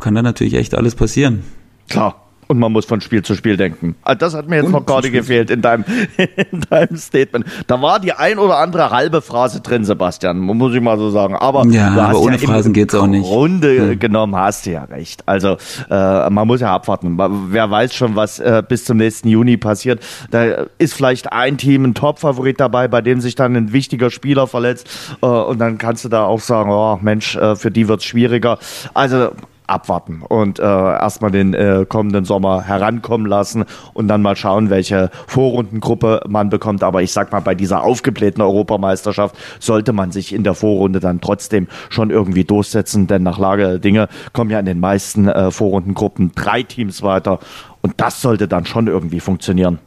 kann 0.00 0.14
da 0.14 0.22
natürlich 0.22 0.54
echt 0.54 0.74
alles 0.74 0.94
passieren. 0.94 1.44
Klar. 1.88 2.23
Und 2.54 2.60
man 2.60 2.70
muss 2.70 2.84
von 2.84 3.00
Spiel 3.00 3.20
zu 3.24 3.34
Spiel 3.34 3.56
denken. 3.56 3.96
Ah, 4.04 4.14
das 4.14 4.32
hat 4.32 4.48
mir 4.48 4.54
jetzt 4.54 4.66
und 4.66 4.70
noch 4.70 4.86
gerade 4.86 5.10
gefehlt 5.10 5.50
in 5.50 5.60
deinem, 5.60 5.84
in 6.52 6.60
deinem 6.70 6.96
Statement. 6.96 7.44
Da 7.66 7.82
war 7.82 7.98
die 7.98 8.12
ein 8.12 8.38
oder 8.38 8.58
andere 8.58 8.90
halbe 8.90 9.22
Phrase 9.22 9.60
drin, 9.60 9.84
Sebastian, 9.84 10.38
muss 10.38 10.72
ich 10.72 10.80
mal 10.80 10.96
so 10.96 11.10
sagen. 11.10 11.34
Aber, 11.34 11.66
ja, 11.66 11.88
aber 11.88 12.20
ohne 12.20 12.36
ja 12.36 12.46
Phrasen 12.46 12.72
geht's 12.72 12.94
auch 12.94 13.08
nicht. 13.08 13.24
Runde 13.24 13.90
hm. 13.90 13.98
genommen 13.98 14.36
hast 14.36 14.66
du 14.66 14.70
ja 14.70 14.84
recht. 14.84 15.24
Also 15.26 15.56
äh, 15.90 16.30
man 16.30 16.46
muss 16.46 16.60
ja 16.60 16.72
abwarten. 16.72 17.18
Wer 17.50 17.68
weiß 17.68 17.92
schon, 17.92 18.14
was 18.14 18.38
äh, 18.38 18.62
bis 18.66 18.84
zum 18.84 18.98
nächsten 18.98 19.26
Juni 19.26 19.56
passiert. 19.56 20.00
Da 20.30 20.66
ist 20.78 20.94
vielleicht 20.94 21.32
ein 21.32 21.58
Team 21.58 21.84
ein 21.84 21.94
Top-Favorit 21.94 22.60
dabei, 22.60 22.86
bei 22.86 23.00
dem 23.00 23.20
sich 23.20 23.34
dann 23.34 23.56
ein 23.56 23.72
wichtiger 23.72 24.12
Spieler 24.12 24.46
verletzt. 24.46 24.88
Äh, 25.22 25.26
und 25.26 25.58
dann 25.58 25.76
kannst 25.78 26.04
du 26.04 26.08
da 26.08 26.24
auch 26.24 26.38
sagen, 26.38 26.70
oh 26.70 27.00
Mensch, 27.02 27.34
äh, 27.34 27.56
für 27.56 27.72
die 27.72 27.88
wird's 27.88 28.04
schwieriger. 28.04 28.60
Also 28.94 29.30
abwarten 29.66 30.22
und 30.22 30.58
äh, 30.58 30.62
erstmal 30.62 31.30
den 31.30 31.54
äh, 31.54 31.86
kommenden 31.88 32.24
Sommer 32.24 32.62
herankommen 32.62 33.26
lassen 33.26 33.64
und 33.94 34.08
dann 34.08 34.22
mal 34.22 34.36
schauen, 34.36 34.70
welche 34.70 35.10
Vorrundengruppe 35.26 36.22
man 36.28 36.50
bekommt. 36.50 36.82
Aber 36.82 37.02
ich 37.02 37.12
sag 37.12 37.32
mal, 37.32 37.40
bei 37.40 37.54
dieser 37.54 37.82
aufgeblähten 37.82 38.42
Europameisterschaft 38.42 39.36
sollte 39.60 39.92
man 39.92 40.12
sich 40.12 40.34
in 40.34 40.44
der 40.44 40.54
Vorrunde 40.54 41.00
dann 41.00 41.20
trotzdem 41.20 41.68
schon 41.88 42.10
irgendwie 42.10 42.44
durchsetzen, 42.44 43.06
denn 43.06 43.22
nach 43.22 43.38
Lage 43.38 43.62
der 43.62 43.78
Dinge 43.78 44.08
kommen 44.32 44.50
ja 44.50 44.58
in 44.58 44.66
den 44.66 44.80
meisten 44.80 45.28
äh, 45.28 45.50
Vorrundengruppen 45.50 46.32
drei 46.34 46.62
Teams 46.62 47.02
weiter 47.02 47.38
und 47.80 47.94
das 47.98 48.20
sollte 48.20 48.48
dann 48.48 48.66
schon 48.66 48.86
irgendwie 48.86 49.20
funktionieren. 49.20 49.78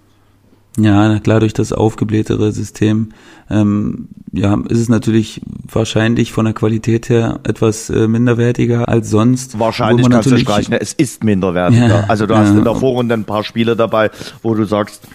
Ja, 0.79 1.19
klar, 1.19 1.39
durch 1.39 1.53
das 1.53 1.73
aufgeblähtere 1.73 2.51
System 2.51 3.09
ähm, 3.49 4.09
ja, 4.31 4.59
ist 4.69 4.79
es 4.79 4.89
natürlich 4.89 5.41
wahrscheinlich 5.71 6.31
von 6.31 6.45
der 6.45 6.53
Qualität 6.53 7.09
her 7.09 7.39
etwas 7.43 7.89
äh, 7.89 8.07
minderwertiger 8.07 8.87
als 8.87 9.09
sonst. 9.09 9.59
Wahrscheinlich 9.59 10.07
kannst 10.07 10.29
du 10.29 10.37
streichen, 10.37 10.75
es 10.75 10.93
ist 10.93 11.23
minderwertiger. 11.23 11.87
Ja, 11.87 12.03
also 12.07 12.27
du 12.27 12.37
hast 12.37 12.51
in 12.51 12.63
der 12.63 12.75
Vorrunde 12.75 13.15
ein 13.15 13.25
paar 13.25 13.43
Spiele 13.43 13.75
dabei, 13.75 14.11
wo 14.43 14.53
du 14.53 14.65
sagst, 14.65 15.07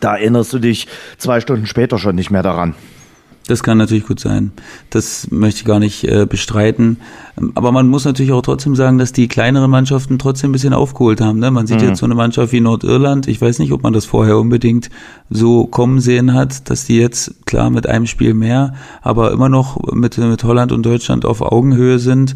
da 0.00 0.16
erinnerst 0.16 0.52
du 0.52 0.58
dich 0.58 0.88
zwei 1.16 1.40
Stunden 1.40 1.66
später 1.66 1.98
schon 1.98 2.16
nicht 2.16 2.30
mehr 2.30 2.42
daran. 2.42 2.74
Das 3.46 3.62
kann 3.62 3.78
natürlich 3.78 4.06
gut 4.06 4.20
sein. 4.20 4.52
Das 4.90 5.30
möchte 5.30 5.60
ich 5.60 5.64
gar 5.64 5.78
nicht 5.78 6.04
äh, 6.04 6.26
bestreiten. 6.26 6.98
Aber 7.54 7.72
man 7.72 7.88
muss 7.88 8.04
natürlich 8.04 8.32
auch 8.32 8.42
trotzdem 8.42 8.74
sagen, 8.74 8.98
dass 8.98 9.12
die 9.12 9.28
kleineren 9.28 9.70
Mannschaften 9.70 10.18
trotzdem 10.18 10.50
ein 10.50 10.52
bisschen 10.52 10.72
aufgeholt 10.72 11.20
haben. 11.20 11.38
Ne? 11.38 11.50
Man 11.50 11.66
sieht 11.66 11.80
mhm. 11.80 11.88
jetzt 11.88 11.98
so 11.98 12.06
eine 12.06 12.14
Mannschaft 12.14 12.52
wie 12.52 12.60
Nordirland. 12.60 13.28
Ich 13.28 13.40
weiß 13.40 13.58
nicht, 13.58 13.72
ob 13.72 13.82
man 13.82 13.92
das 13.92 14.04
vorher 14.06 14.38
unbedingt 14.38 14.90
so 15.30 15.66
kommen 15.66 16.00
sehen 16.00 16.34
hat, 16.34 16.70
dass 16.70 16.86
die 16.86 16.96
jetzt 16.96 17.46
klar 17.46 17.70
mit 17.70 17.86
einem 17.86 18.06
Spiel 18.06 18.34
mehr, 18.34 18.74
aber 19.02 19.32
immer 19.32 19.48
noch 19.48 19.92
mit, 19.92 20.18
mit 20.18 20.44
Holland 20.44 20.72
und 20.72 20.84
Deutschland 20.84 21.24
auf 21.24 21.42
Augenhöhe 21.42 21.98
sind. 21.98 22.34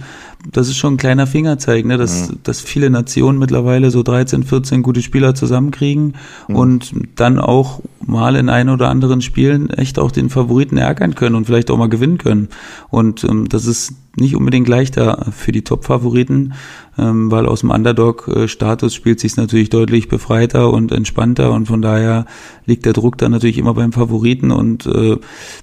Das 0.50 0.68
ist 0.68 0.76
schon 0.76 0.94
ein 0.94 0.98
kleiner 0.98 1.26
Fingerzeig, 1.26 1.84
ne? 1.84 1.96
dass, 1.96 2.30
mhm. 2.30 2.38
dass 2.42 2.60
viele 2.60 2.90
Nationen 2.90 3.38
mittlerweile 3.38 3.90
so 3.90 4.02
13, 4.02 4.42
14 4.42 4.82
gute 4.82 5.02
Spieler 5.02 5.34
zusammenkriegen 5.34 6.14
mhm. 6.48 6.56
und 6.56 6.94
dann 7.16 7.38
auch 7.38 7.80
mal 8.04 8.36
in 8.36 8.48
ein 8.48 8.68
oder 8.68 8.88
anderen 8.88 9.22
Spielen 9.22 9.70
echt 9.70 9.98
auch 9.98 10.10
den 10.10 10.30
Favoriten 10.30 10.76
ärgern 10.76 11.14
können 11.14 11.36
und 11.36 11.46
vielleicht 11.46 11.70
auch 11.70 11.78
mal 11.78 11.88
gewinnen 11.88 12.18
können. 12.18 12.48
Und 12.90 13.24
ähm, 13.24 13.48
das 13.48 13.66
ist 13.66 13.94
nicht 14.16 14.36
unbedingt 14.36 14.68
leichter 14.68 15.26
für 15.32 15.52
die 15.52 15.62
Top-Favoriten, 15.62 16.54
ähm, 16.98 17.30
weil 17.30 17.46
aus 17.46 17.60
dem 17.60 17.70
Underdog-Status 17.70 18.94
spielt 18.94 19.20
sich 19.20 19.36
natürlich 19.36 19.70
deutlich 19.70 20.08
befreiter 20.08 20.70
und 20.72 20.92
entspannter 20.92 21.52
und 21.52 21.66
von 21.66 21.82
daher 21.82 22.26
liegt 22.66 22.84
der 22.84 22.92
Druck 22.92 23.18
dann 23.18 23.32
natürlich 23.32 23.58
immer 23.58 23.74
beim 23.74 23.92
Favoriten 23.92 24.50
und 24.50 24.86
äh, 24.86 25.16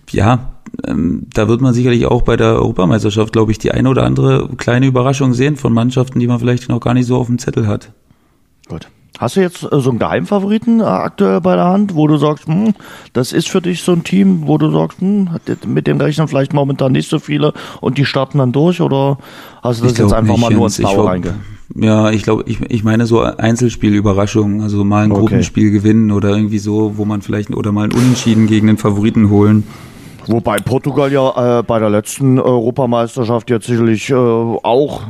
ja, 0.09 0.53
ähm, 0.85 1.27
da 1.33 1.47
wird 1.47 1.61
man 1.61 1.73
sicherlich 1.73 2.05
auch 2.05 2.23
bei 2.23 2.37
der 2.37 2.55
Europameisterschaft, 2.55 3.33
glaube 3.33 3.51
ich, 3.51 3.59
die 3.59 3.71
eine 3.71 3.89
oder 3.89 4.03
andere 4.03 4.49
kleine 4.57 4.87
Überraschung 4.87 5.33
sehen 5.33 5.55
von 5.55 5.73
Mannschaften, 5.73 6.19
die 6.19 6.27
man 6.27 6.39
vielleicht 6.39 6.69
noch 6.69 6.79
gar 6.79 6.93
nicht 6.93 7.05
so 7.05 7.17
auf 7.17 7.27
dem 7.27 7.39
Zettel 7.39 7.67
hat. 7.67 7.91
Gut. 8.67 8.89
Hast 9.19 9.35
du 9.35 9.41
jetzt 9.41 9.63
äh, 9.63 9.79
so 9.81 9.89
einen 9.89 9.99
Geheimfavoriten 9.99 10.79
äh, 10.79 10.83
aktuell 10.83 11.41
bei 11.41 11.55
der 11.55 11.65
Hand, 11.65 11.93
wo 11.93 12.07
du 12.07 12.17
sagst, 12.17 12.47
hm, 12.47 12.73
das 13.11 13.33
ist 13.33 13.49
für 13.49 13.61
dich 13.61 13.83
so 13.83 13.91
ein 13.91 14.05
Team, 14.05 14.47
wo 14.47 14.57
du 14.57 14.71
sagst, 14.71 15.01
hm, 15.01 15.29
mit 15.67 15.87
dem 15.87 15.99
rechnen 15.99 16.29
vielleicht 16.29 16.53
momentan 16.53 16.93
nicht 16.93 17.09
so 17.09 17.19
viele 17.19 17.53
und 17.81 17.97
die 17.97 18.05
starten 18.05 18.37
dann 18.37 18.53
durch 18.53 18.79
oder 18.79 19.17
hast 19.61 19.81
du 19.81 19.87
das 19.87 19.97
jetzt 19.97 20.13
einfach 20.13 20.35
nicht, 20.35 20.41
mal 20.41 20.53
nur 20.53 20.67
ins 20.67 20.77
Blaue 20.77 21.05
reinge? 21.05 21.33
Ja, 21.75 22.09
ich 22.11 22.23
glaube, 22.23 22.45
ich, 22.47 22.61
ich 22.69 22.83
meine 22.83 23.05
so 23.05 23.21
Einzelspielüberraschungen, 23.21 24.61
also 24.61 24.83
mal 24.83 25.03
ein 25.03 25.11
okay. 25.11 25.19
Gruppenspiel 25.19 25.71
gewinnen 25.71 26.11
oder 26.11 26.29
irgendwie 26.29 26.57
so, 26.57 26.93
wo 26.95 27.05
man 27.05 27.21
vielleicht 27.21 27.51
oder 27.51 27.71
mal 27.71 27.83
ein 27.83 27.91
Unentschieden 27.91 28.47
gegen 28.47 28.67
den 28.67 28.77
Favoriten 28.77 29.29
holen. 29.29 29.65
Wobei 30.29 30.57
Portugal 30.57 31.11
ja 31.11 31.59
äh, 31.59 31.63
bei 31.63 31.79
der 31.79 31.89
letzten 31.89 32.39
Europameisterschaft 32.39 33.49
jetzt 33.49 33.65
sicherlich 33.65 34.11
äh, 34.11 34.13
auch 34.13 35.01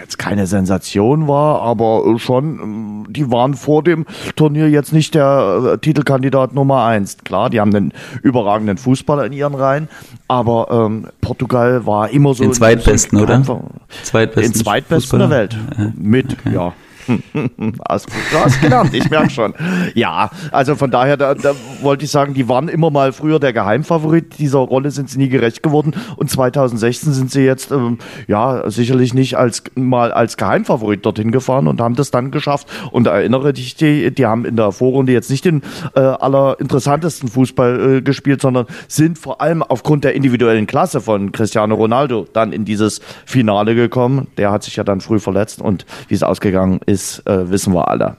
jetzt 0.00 0.18
keine 0.20 0.46
Sensation 0.46 1.26
war, 1.26 1.62
aber 1.62 2.16
schon, 2.18 3.06
die 3.10 3.28
waren 3.32 3.54
vor 3.54 3.82
dem 3.82 4.06
Turnier 4.36 4.70
jetzt 4.70 4.92
nicht 4.92 5.16
der 5.16 5.72
äh, 5.74 5.78
Titelkandidat 5.78 6.54
Nummer 6.54 6.84
eins. 6.84 7.18
Klar, 7.24 7.50
die 7.50 7.58
haben 7.58 7.74
einen 7.74 7.92
überragenden 8.22 8.78
Fußballer 8.78 9.26
in 9.26 9.32
ihren 9.32 9.56
Reihen, 9.56 9.88
aber 10.28 10.68
ähm, 10.70 11.08
Portugal 11.20 11.84
war 11.84 12.10
immer 12.10 12.32
so. 12.34 12.44
Den 12.44 12.52
zweitbesten, 12.52 13.18
oder? 13.18 13.42
Zweitbesten 14.04 14.52
den 14.52 14.54
zweitbesten 14.54 15.20
Fußballer? 15.20 15.28
der 15.28 15.38
Welt. 15.38 15.96
Mit, 15.98 16.36
okay. 16.38 16.54
ja. 16.54 16.72
hast, 17.88 18.08
du 18.08 18.38
hast 18.38 18.60
gelernt, 18.60 18.94
ich 18.94 19.08
merke 19.10 19.30
schon. 19.30 19.54
Ja, 19.94 20.30
also 20.50 20.76
von 20.76 20.90
daher, 20.90 21.16
da, 21.16 21.34
da 21.34 21.54
wollte 21.80 22.04
ich 22.04 22.10
sagen, 22.10 22.34
die 22.34 22.48
waren 22.48 22.68
immer 22.68 22.90
mal 22.90 23.12
früher 23.12 23.38
der 23.38 23.52
Geheimfavorit. 23.52 24.38
Dieser 24.38 24.58
Rolle 24.58 24.90
sind 24.90 25.10
sie 25.10 25.18
nie 25.18 25.28
gerecht 25.28 25.62
geworden. 25.62 25.94
Und 26.16 26.30
2016 26.30 27.12
sind 27.12 27.30
sie 27.30 27.42
jetzt, 27.42 27.70
ähm, 27.70 27.98
ja, 28.26 28.70
sicherlich 28.70 29.14
nicht 29.14 29.36
als 29.36 29.62
mal 29.74 30.12
als 30.12 30.36
Geheimfavorit 30.36 31.04
dorthin 31.04 31.32
gefahren 31.32 31.66
und 31.66 31.80
haben 31.80 31.94
das 31.94 32.10
dann 32.10 32.30
geschafft. 32.30 32.68
Und 32.90 33.06
erinnere 33.06 33.52
dich, 33.52 33.74
die, 33.76 34.12
die 34.12 34.26
haben 34.26 34.44
in 34.44 34.56
der 34.56 34.72
Vorrunde 34.72 35.12
jetzt 35.12 35.30
nicht 35.30 35.44
den 35.44 35.62
äh, 35.94 36.00
allerinteressantesten 36.00 37.28
Fußball 37.28 37.96
äh, 37.96 38.02
gespielt, 38.02 38.40
sondern 38.40 38.66
sind 38.88 39.18
vor 39.18 39.40
allem 39.40 39.62
aufgrund 39.62 40.04
der 40.04 40.14
individuellen 40.14 40.66
Klasse 40.66 41.00
von 41.00 41.32
Cristiano 41.32 41.74
Ronaldo 41.74 42.26
dann 42.32 42.52
in 42.52 42.64
dieses 42.64 43.00
Finale 43.24 43.74
gekommen. 43.74 44.28
Der 44.36 44.50
hat 44.50 44.62
sich 44.62 44.76
ja 44.76 44.84
dann 44.84 45.00
früh 45.00 45.18
verletzt 45.18 45.60
und 45.60 45.86
wie 46.08 46.14
es 46.14 46.22
ausgegangen 46.22 46.80
ist, 46.86 46.91
ist, 46.92 47.26
äh, 47.26 47.50
wissen 47.50 47.74
wir 47.74 47.88
alle. 47.88 48.16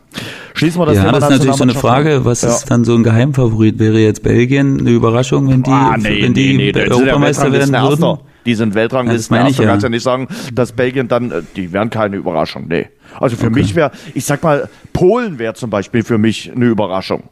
Schließen 0.53 0.81
wir 0.81 0.85
das 0.85 0.97
ja, 0.97 1.03
Thema 1.03 1.13
das 1.13 1.23
ist 1.25 1.29
natürlich 1.29 1.55
so 1.55 1.63
eine 1.63 1.73
Frage, 1.73 2.25
was 2.25 2.41
ja. 2.41 2.49
ist 2.49 2.69
dann 2.69 2.83
so 2.83 2.95
ein 2.95 3.03
Geheimfavorit? 3.03 3.79
Wäre 3.79 3.99
jetzt 3.99 4.23
Belgien 4.23 4.79
eine 4.79 4.89
Überraschung, 4.89 5.49
wenn 5.49 5.63
die, 5.63 5.71
ah, 5.71 5.95
nee, 5.97 6.23
wenn 6.23 6.33
die 6.33 6.57
nee, 6.57 6.71
nee, 6.71 6.81
Europameister 6.81 7.51
werden 7.51 7.73
würden? 7.73 8.19
Die 8.45 8.55
sind 8.55 8.75
Weltranglisten 8.75 9.37
ja, 9.37 9.47
Du 9.49 9.63
kannst 9.63 9.83
ja 9.83 9.89
nicht 9.89 10.03
sagen, 10.03 10.27
dass 10.53 10.73
Belgien 10.73 11.07
dann, 11.07 11.31
äh, 11.31 11.41
die 11.55 11.71
wären 11.71 11.89
keine 11.89 12.17
Überraschung. 12.17 12.65
Nee. 12.67 12.89
Also 13.19 13.35
für 13.35 13.47
okay. 13.47 13.55
mich 13.55 13.75
wäre, 13.75 13.91
ich 14.13 14.25
sag 14.25 14.43
mal, 14.43 14.69
Polen 14.91 15.39
wäre 15.39 15.53
zum 15.53 15.69
Beispiel 15.69 16.03
für 16.03 16.17
mich 16.17 16.51
eine 16.53 16.65
Überraschung. 16.65 17.23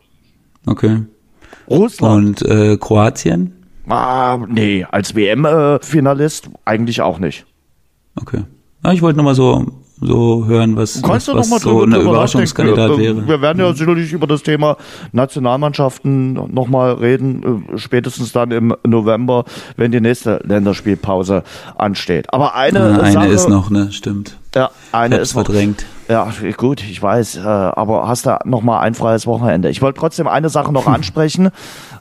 Okay. 0.65 1.01
Russland. 1.69 2.41
Und 2.41 2.49
äh, 2.49 2.77
Kroatien? 2.77 3.53
Ah, 3.89 4.37
nee, 4.47 4.85
als 4.89 5.15
WM-Finalist 5.15 6.49
eigentlich 6.65 7.01
auch 7.01 7.19
nicht. 7.19 7.45
Okay. 8.15 8.43
Ja, 8.83 8.93
ich 8.93 9.01
wollte 9.01 9.17
nochmal 9.17 9.35
so 9.35 9.65
so 10.01 10.45
hören, 10.47 10.75
was, 10.75 11.01
was, 11.03 11.27
was 11.27 11.61
so 11.61 11.83
eine 11.83 11.97
Überraschungskandidat 11.99 12.97
wäre. 12.97 13.27
Wir 13.27 13.41
werden 13.41 13.59
ja 13.59 13.71
sicherlich 13.73 14.11
über 14.11 14.25
das 14.25 14.41
Thema 14.41 14.77
Nationalmannschaften 15.11 16.33
nochmal 16.53 16.93
reden, 16.93 17.65
äh, 17.73 17.77
spätestens 17.77 18.31
dann 18.31 18.51
im 18.51 18.75
November, 18.85 19.45
wenn 19.77 19.91
die 19.91 20.01
nächste 20.01 20.41
Länderspielpause 20.43 21.43
ansteht. 21.77 22.33
Aber 22.33 22.55
eine, 22.55 22.79
ja, 22.79 22.99
eine 22.99 23.11
Sache, 23.11 23.27
ist 23.27 23.49
noch, 23.49 23.69
ne, 23.69 23.91
stimmt. 23.91 24.37
Ja, 24.55 24.71
eine 24.91 25.17
ist 25.17 25.33
verdrängt. 25.33 25.85
Ja, 26.09 26.27
gut, 26.57 26.83
ich 26.83 27.01
weiß, 27.01 27.37
äh, 27.37 27.41
aber 27.41 28.07
hast 28.07 28.25
da 28.25 28.39
nochmal 28.43 28.81
ein 28.81 28.95
freies 28.95 29.27
Wochenende. 29.27 29.69
Ich 29.69 29.81
wollte 29.81 29.99
trotzdem 29.99 30.27
eine 30.27 30.49
Sache 30.49 30.73
noch 30.73 30.87
ansprechen. 30.87 31.51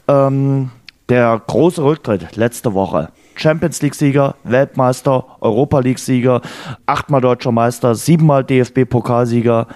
Ähm, 0.09 0.71
der 1.11 1.40
große 1.47 1.85
Rücktritt 1.85 2.37
letzte 2.37 2.73
Woche. 2.73 3.11
Champions 3.40 3.80
League-Sieger, 3.80 4.35
Weltmeister, 4.44 5.25
Europa 5.40 5.78
League-Sieger, 5.78 6.42
achtmal 6.85 7.23
deutscher 7.23 7.52
Meister, 7.52 7.94
siebenmal 7.94 8.44
DFB-Pokalsieger, 8.44 9.66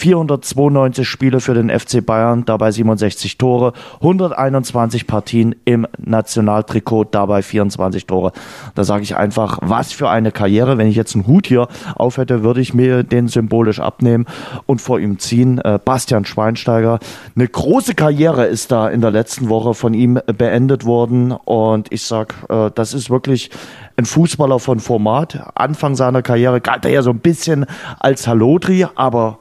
492 0.00 1.06
Spiele 1.06 1.40
für 1.40 1.52
den 1.52 1.68
FC 1.68 2.04
Bayern, 2.04 2.46
dabei 2.46 2.70
67 2.70 3.36
Tore, 3.36 3.74
121 3.96 5.06
Partien 5.06 5.54
im 5.66 5.86
Nationaltrikot, 5.98 7.04
dabei 7.10 7.42
24 7.42 8.06
Tore. 8.06 8.32
Da 8.74 8.84
sage 8.84 9.02
ich 9.02 9.16
einfach, 9.16 9.58
was 9.60 9.92
für 9.92 10.08
eine 10.08 10.32
Karriere. 10.32 10.78
Wenn 10.78 10.86
ich 10.86 10.96
jetzt 10.96 11.14
einen 11.14 11.26
Hut 11.26 11.46
hier 11.46 11.68
auf 11.96 12.16
hätte, 12.16 12.42
würde 12.42 12.62
ich 12.62 12.72
mir 12.72 13.02
den 13.02 13.28
symbolisch 13.28 13.78
abnehmen 13.78 14.24
und 14.64 14.80
vor 14.80 14.98
ihm 15.00 15.18
ziehen. 15.18 15.58
Äh, 15.58 15.78
Bastian 15.84 16.24
Schweinsteiger, 16.24 16.98
eine 17.36 17.46
große 17.46 17.94
Karriere 17.94 18.46
ist 18.46 18.72
da 18.72 18.88
in 18.88 19.02
der 19.02 19.10
letzten 19.10 19.50
Woche 19.50 19.74
von 19.74 19.92
ihm 19.92 20.18
beendet 20.38 20.86
worden 20.86 21.32
und 21.32 21.92
ich 21.92 22.04
sage, 22.04 22.34
äh, 22.48 22.70
das 22.74 22.94
ist 22.94 23.10
wirklich 23.10 23.50
ein 23.98 24.06
Fußballer 24.06 24.60
von 24.60 24.80
Format. 24.80 25.52
Anfang 25.54 25.94
seiner 25.94 26.22
Karriere 26.22 26.62
galt 26.62 26.86
er 26.86 26.90
ja 26.90 27.02
so 27.02 27.10
ein 27.10 27.18
bisschen 27.18 27.66
als 27.98 28.26
Halotri, 28.26 28.86
aber 28.94 29.40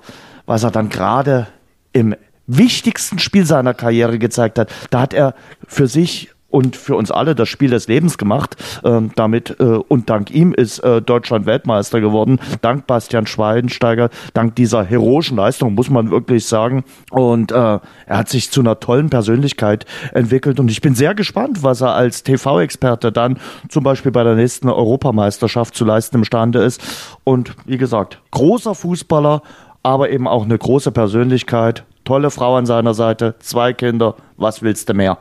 was 0.49 0.63
er 0.63 0.71
dann 0.71 0.89
gerade 0.89 1.45
im 1.93 2.15
wichtigsten 2.47 3.19
Spiel 3.19 3.45
seiner 3.45 3.75
Karriere 3.75 4.17
gezeigt 4.17 4.57
hat. 4.57 4.71
Da 4.89 5.01
hat 5.01 5.13
er 5.13 5.35
für 5.67 5.85
sich 5.85 6.31
und 6.49 6.75
für 6.75 6.95
uns 6.95 7.11
alle 7.11 7.35
das 7.35 7.47
Spiel 7.47 7.69
des 7.69 7.87
Lebens 7.87 8.17
gemacht. 8.17 8.55
Ähm, 8.83 9.11
damit 9.15 9.57
äh, 9.59 9.63
und 9.63 10.09
dank 10.09 10.31
ihm 10.31 10.51
ist 10.51 10.79
äh, 10.79 11.03
Deutschland 11.03 11.45
Weltmeister 11.45 12.01
geworden. 12.01 12.39
Dank 12.61 12.87
Bastian 12.87 13.27
Schweinsteiger, 13.27 14.09
dank 14.33 14.55
dieser 14.55 14.83
heroischen 14.83 15.37
Leistung, 15.37 15.75
muss 15.75 15.91
man 15.91 16.09
wirklich 16.09 16.47
sagen. 16.47 16.83
Und 17.11 17.51
äh, 17.51 17.55
er 17.55 17.81
hat 18.07 18.29
sich 18.29 18.49
zu 18.49 18.61
einer 18.61 18.79
tollen 18.79 19.11
Persönlichkeit 19.11 19.85
entwickelt. 20.15 20.59
Und 20.59 20.71
ich 20.71 20.81
bin 20.81 20.95
sehr 20.95 21.13
gespannt, 21.13 21.61
was 21.61 21.81
er 21.81 21.93
als 21.93 22.23
TV-Experte 22.23 23.11
dann 23.11 23.37
zum 23.67 23.83
Beispiel 23.83 24.11
bei 24.11 24.23
der 24.23 24.33
nächsten 24.33 24.67
Europameisterschaft 24.67 25.75
zu 25.75 25.85
leisten 25.85 26.17
imstande 26.17 26.63
ist. 26.63 26.81
Und 27.23 27.55
wie 27.67 27.77
gesagt, 27.77 28.19
großer 28.31 28.73
Fußballer 28.73 29.43
aber 29.83 30.09
eben 30.09 30.27
auch 30.27 30.43
eine 30.43 30.57
große 30.57 30.91
Persönlichkeit, 30.91 31.85
tolle 32.03 32.31
Frau 32.31 32.55
an 32.55 32.65
seiner 32.65 32.93
Seite, 32.93 33.35
zwei 33.39 33.73
Kinder, 33.73 34.15
was 34.37 34.61
willst 34.61 34.89
du 34.89 34.93
mehr? 34.93 35.19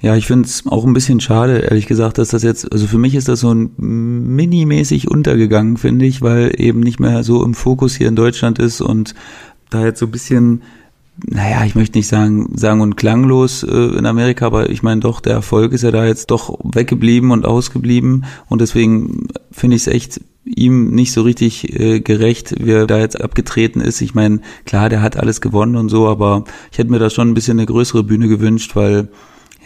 Ja, 0.00 0.16
ich 0.16 0.26
finde 0.26 0.46
es 0.46 0.66
auch 0.66 0.84
ein 0.84 0.92
bisschen 0.92 1.20
schade, 1.20 1.58
ehrlich 1.58 1.86
gesagt, 1.86 2.18
dass 2.18 2.28
das 2.28 2.42
jetzt, 2.42 2.70
also 2.72 2.86
für 2.86 2.98
mich 2.98 3.14
ist 3.14 3.28
das 3.28 3.40
so 3.40 3.54
ein 3.54 3.72
minimäßig 3.78 5.10
untergegangen, 5.10 5.76
finde 5.76 6.04
ich, 6.04 6.20
weil 6.20 6.52
eben 6.58 6.80
nicht 6.80 7.00
mehr 7.00 7.22
so 7.22 7.42
im 7.42 7.54
Fokus 7.54 7.94
hier 7.94 8.08
in 8.08 8.16
Deutschland 8.16 8.58
ist 8.58 8.80
und 8.80 9.14
da 9.70 9.84
jetzt 9.84 10.00
so 10.00 10.06
ein 10.06 10.10
bisschen 10.12 10.62
naja, 11.16 11.64
ich 11.64 11.74
möchte 11.74 11.98
nicht 11.98 12.08
sagen, 12.08 12.50
sagen 12.56 12.80
und 12.80 12.96
klanglos 12.96 13.62
äh, 13.62 13.96
in 13.96 14.06
Amerika, 14.06 14.46
aber 14.46 14.70
ich 14.70 14.82
meine 14.82 15.00
doch, 15.00 15.20
der 15.20 15.34
Erfolg 15.34 15.72
ist 15.72 15.82
ja 15.82 15.90
da 15.90 16.04
jetzt 16.04 16.30
doch 16.30 16.58
weggeblieben 16.64 17.30
und 17.30 17.46
ausgeblieben 17.46 18.24
und 18.48 18.60
deswegen 18.60 19.28
finde 19.52 19.76
ich 19.76 19.82
es 19.82 19.88
echt 19.88 20.20
ihm 20.44 20.90
nicht 20.90 21.12
so 21.12 21.22
richtig 21.22 21.78
äh, 21.78 22.00
gerecht, 22.00 22.54
wie 22.58 22.72
er 22.72 22.86
da 22.86 22.98
jetzt 22.98 23.20
abgetreten 23.20 23.80
ist. 23.80 24.00
Ich 24.00 24.14
meine, 24.14 24.40
klar, 24.66 24.88
der 24.88 25.02
hat 25.02 25.16
alles 25.16 25.40
gewonnen 25.40 25.76
und 25.76 25.88
so, 25.88 26.08
aber 26.08 26.44
ich 26.70 26.78
hätte 26.78 26.90
mir 26.90 26.98
da 26.98 27.10
schon 27.10 27.30
ein 27.30 27.34
bisschen 27.34 27.58
eine 27.58 27.66
größere 27.66 28.02
Bühne 28.02 28.28
gewünscht, 28.28 28.76
weil 28.76 29.08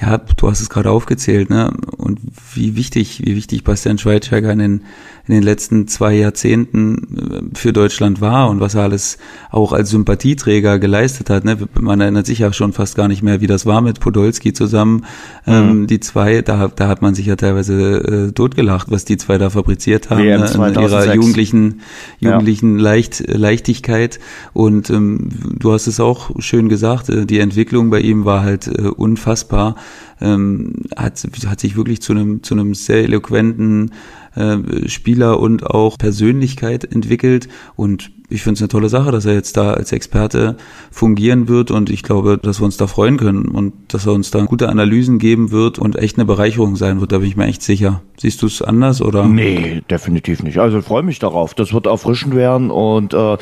ja, 0.00 0.17
du 0.19 0.49
hast 0.49 0.61
es 0.61 0.71
gerade 0.71 0.90
aufgezählt, 0.90 1.50
ne? 1.50 1.73
Und 1.97 2.21
wie 2.55 2.76
wichtig, 2.76 3.23
wie 3.25 3.35
wichtig 3.35 3.64
Bastian 3.64 3.99
Schweinsteiger 3.99 4.52
in 4.52 4.61
den 4.61 4.83
in 5.28 5.35
den 5.35 5.42
letzten 5.42 5.87
zwei 5.88 6.14
Jahrzehnten 6.14 7.52
äh, 7.52 7.56
für 7.56 7.75
Deutschland 7.75 8.23
war 8.23 8.49
und 8.49 8.61
was 8.61 8.75
er 8.75 8.85
alles 8.85 9.18
auch 9.50 9.73
als 9.73 9.90
Sympathieträger 9.90 10.78
geleistet 10.78 11.28
hat. 11.28 11.44
Ne? 11.44 11.58
Man 11.78 12.00
erinnert 12.00 12.25
sich 12.25 12.38
ja 12.38 12.52
schon 12.52 12.73
fast 12.73 12.97
gar 12.97 13.08
nicht 13.08 13.23
mehr, 13.23 13.42
wie 13.42 13.47
das 13.47 13.66
war 13.66 13.82
mit 13.82 14.00
Podolski 14.00 14.54
zusammen. 14.54 15.04
Ähm, 15.47 15.80
mhm. 15.80 15.87
die 15.87 16.00
zwei, 16.00 16.40
da, 16.40 16.68
da 16.68 16.88
hat 16.88 17.02
man 17.02 17.14
sich 17.14 17.26
ja 17.26 17.37
teilweise 17.37 18.28
äh, 18.28 18.32
totgelacht, 18.32 18.90
was 18.90 19.04
die 19.04 19.18
zwei 19.18 19.37
da 19.37 19.50
fabriziert 19.50 20.08
haben 20.08 20.25
ne? 20.25 20.35
in 20.35 20.80
ihrer 20.80 21.14
jugendlichen, 21.14 21.82
jugendlichen 22.20 22.78
ja. 22.78 22.85
Leicht, 22.85 23.23
Leichtigkeit. 23.28 24.18
Und 24.54 24.88
ähm, 24.88 25.28
du 25.58 25.73
hast 25.73 25.88
es 25.88 26.00
auch 26.00 26.30
schön 26.40 26.70
gesagt, 26.70 27.11
äh, 27.11 27.26
die 27.26 27.40
Entwicklung 27.40 27.90
bei 27.90 28.00
ihm 28.00 28.25
war 28.25 28.42
halt 28.42 28.66
äh, 28.66 28.88
unfassbar. 28.88 29.76
Ähm, 30.20 30.73
hat, 30.97 31.23
hat 31.47 31.60
sich 31.60 31.76
wirklich 31.76 32.00
zu 32.02 32.12
einem, 32.12 32.43
zu 32.43 32.54
einem 32.54 32.75
sehr 32.75 33.04
eloquenten 33.04 33.93
äh, 34.38 34.88
Spieler 34.88 35.40
und 35.40 35.66
auch 35.66 35.98
Persönlichkeit 35.98 36.84
entwickelt 36.84 37.48
und 37.76 38.10
ich 38.30 38.43
finde 38.43 38.56
es 38.56 38.60
eine 38.62 38.69
tolle 38.69 38.88
Sache, 38.91 39.10
dass 39.10 39.25
er 39.25 39.34
jetzt 39.34 39.56
da 39.56 39.73
als 39.73 39.93
Experte 39.93 40.56
fungieren 40.91 41.49
wird 41.49 41.71
und 41.71 41.88
ich 41.88 42.02
glaube, 42.02 42.36
dass 42.36 42.60
wir 42.60 42.67
uns 42.67 42.76
da 42.76 42.86
freuen 42.86 43.17
können 43.17 43.49
und 43.49 43.73
dass 43.88 44.06
er 44.06 44.12
uns 44.12 44.30
da 44.30 44.43
gute 44.43 44.69
Analysen 44.69 45.19
geben 45.19 45.50
wird 45.50 45.78
und 45.78 45.97
echt 45.97 46.19
eine 46.19 46.26
Bereicherung 46.26 46.76
sein 46.76 47.00
wird, 47.00 47.12
da 47.12 47.19
bin 47.19 47.28
ich 47.28 47.36
mir 47.36 47.47
echt 47.47 47.62
sicher. 47.62 48.02
Siehst 48.21 48.43
du 48.43 48.47
es 48.47 48.60
anders 48.60 49.00
oder? 49.00 49.25
Nee, 49.25 49.82
definitiv 49.88 50.43
nicht. 50.43 50.58
Also 50.58 50.82
freue 50.82 51.04
mich 51.04 51.21
darauf. 51.21 51.54
Das 51.54 51.73
wird 51.73 51.86
erfrischend 51.86 52.34
werden 52.34 52.71
und 52.71 53.14
äh, 53.14 53.36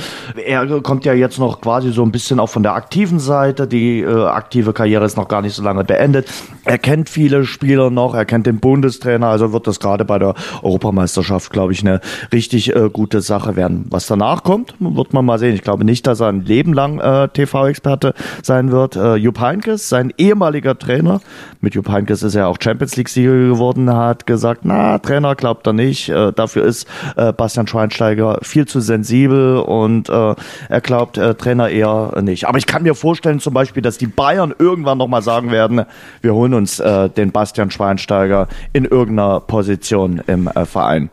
er 0.44 0.80
kommt 0.82 1.04
ja 1.04 1.14
jetzt 1.14 1.38
noch 1.38 1.60
quasi 1.60 1.90
so 1.92 2.02
ein 2.02 2.12
bisschen 2.12 2.38
auch 2.38 2.50
von 2.50 2.62
der 2.62 2.74
aktiven 2.74 3.18
Seite. 3.18 3.66
Die 3.66 4.00
äh, 4.00 4.24
aktive 4.26 4.72
Karriere 4.72 5.04
ist 5.04 5.16
noch 5.16 5.28
gar 5.28 5.42
nicht 5.42 5.54
so 5.54 5.62
lange 5.62 5.82
beendet. 5.82 6.30
Er 6.64 6.78
kennt 6.78 7.08
viele 7.08 7.44
Spieler 7.44 7.90
noch, 7.90 8.14
er 8.14 8.24
kennt 8.24 8.46
den 8.46 8.60
Bundestrainer, 8.60 9.28
also 9.28 9.52
wird 9.52 9.66
das 9.66 9.80
gerade 9.80 10.04
bei 10.04 10.18
der 10.18 10.34
Europameisterschaft, 10.62 11.52
glaube 11.52 11.72
ich, 11.72 11.80
eine 11.80 12.00
richtig 12.32 12.74
äh, 12.76 12.90
gute 12.92 13.20
Sache 13.20 13.56
werden. 13.56 13.86
Was 13.90 14.06
danach 14.06 14.42
kommt, 14.42 14.75
wird 14.78 15.12
man 15.12 15.24
mal 15.24 15.38
sehen. 15.38 15.54
Ich 15.54 15.62
glaube 15.62 15.84
nicht, 15.84 16.06
dass 16.06 16.20
er 16.20 16.28
ein 16.28 16.44
Leben 16.44 16.72
lang 16.72 16.98
äh, 16.98 17.28
TV-Experte 17.28 18.14
sein 18.42 18.70
wird. 18.70 18.96
Äh, 18.96 19.16
Jupp 19.16 19.40
Heynckes, 19.40 19.88
sein 19.88 20.12
ehemaliger 20.18 20.78
Trainer, 20.78 21.20
mit 21.60 21.74
Jupp 21.74 21.88
Heynckes 21.88 22.22
ist 22.22 22.34
er 22.34 22.48
auch 22.48 22.58
Champions 22.60 22.96
League-Sieger 22.96 23.32
geworden, 23.48 23.92
hat 23.92 24.26
gesagt, 24.26 24.60
na, 24.64 24.98
Trainer 24.98 25.34
glaubt 25.34 25.66
er 25.66 25.72
nicht. 25.72 26.08
Äh, 26.08 26.32
dafür 26.32 26.64
ist 26.64 26.86
äh, 27.16 27.32
Bastian 27.32 27.66
Schweinsteiger 27.66 28.38
viel 28.42 28.66
zu 28.66 28.80
sensibel 28.80 29.58
und 29.58 30.08
äh, 30.08 30.34
er 30.68 30.80
glaubt 30.80 31.18
äh, 31.18 31.34
Trainer 31.34 31.68
eher 31.68 32.20
nicht. 32.22 32.46
Aber 32.46 32.58
ich 32.58 32.66
kann 32.66 32.82
mir 32.82 32.94
vorstellen 32.94 33.40
zum 33.40 33.54
Beispiel, 33.54 33.82
dass 33.82 33.98
die 33.98 34.06
Bayern 34.06 34.54
irgendwann 34.58 34.98
nochmal 34.98 35.22
sagen 35.22 35.50
werden, 35.50 35.84
wir 36.20 36.34
holen 36.34 36.54
uns 36.54 36.80
äh, 36.80 37.08
den 37.08 37.32
Bastian 37.32 37.70
Schweinsteiger 37.70 38.48
in 38.72 38.84
irgendeiner 38.84 39.40
Position 39.40 40.22
im 40.26 40.48
äh, 40.48 40.64
Verein. 40.66 41.10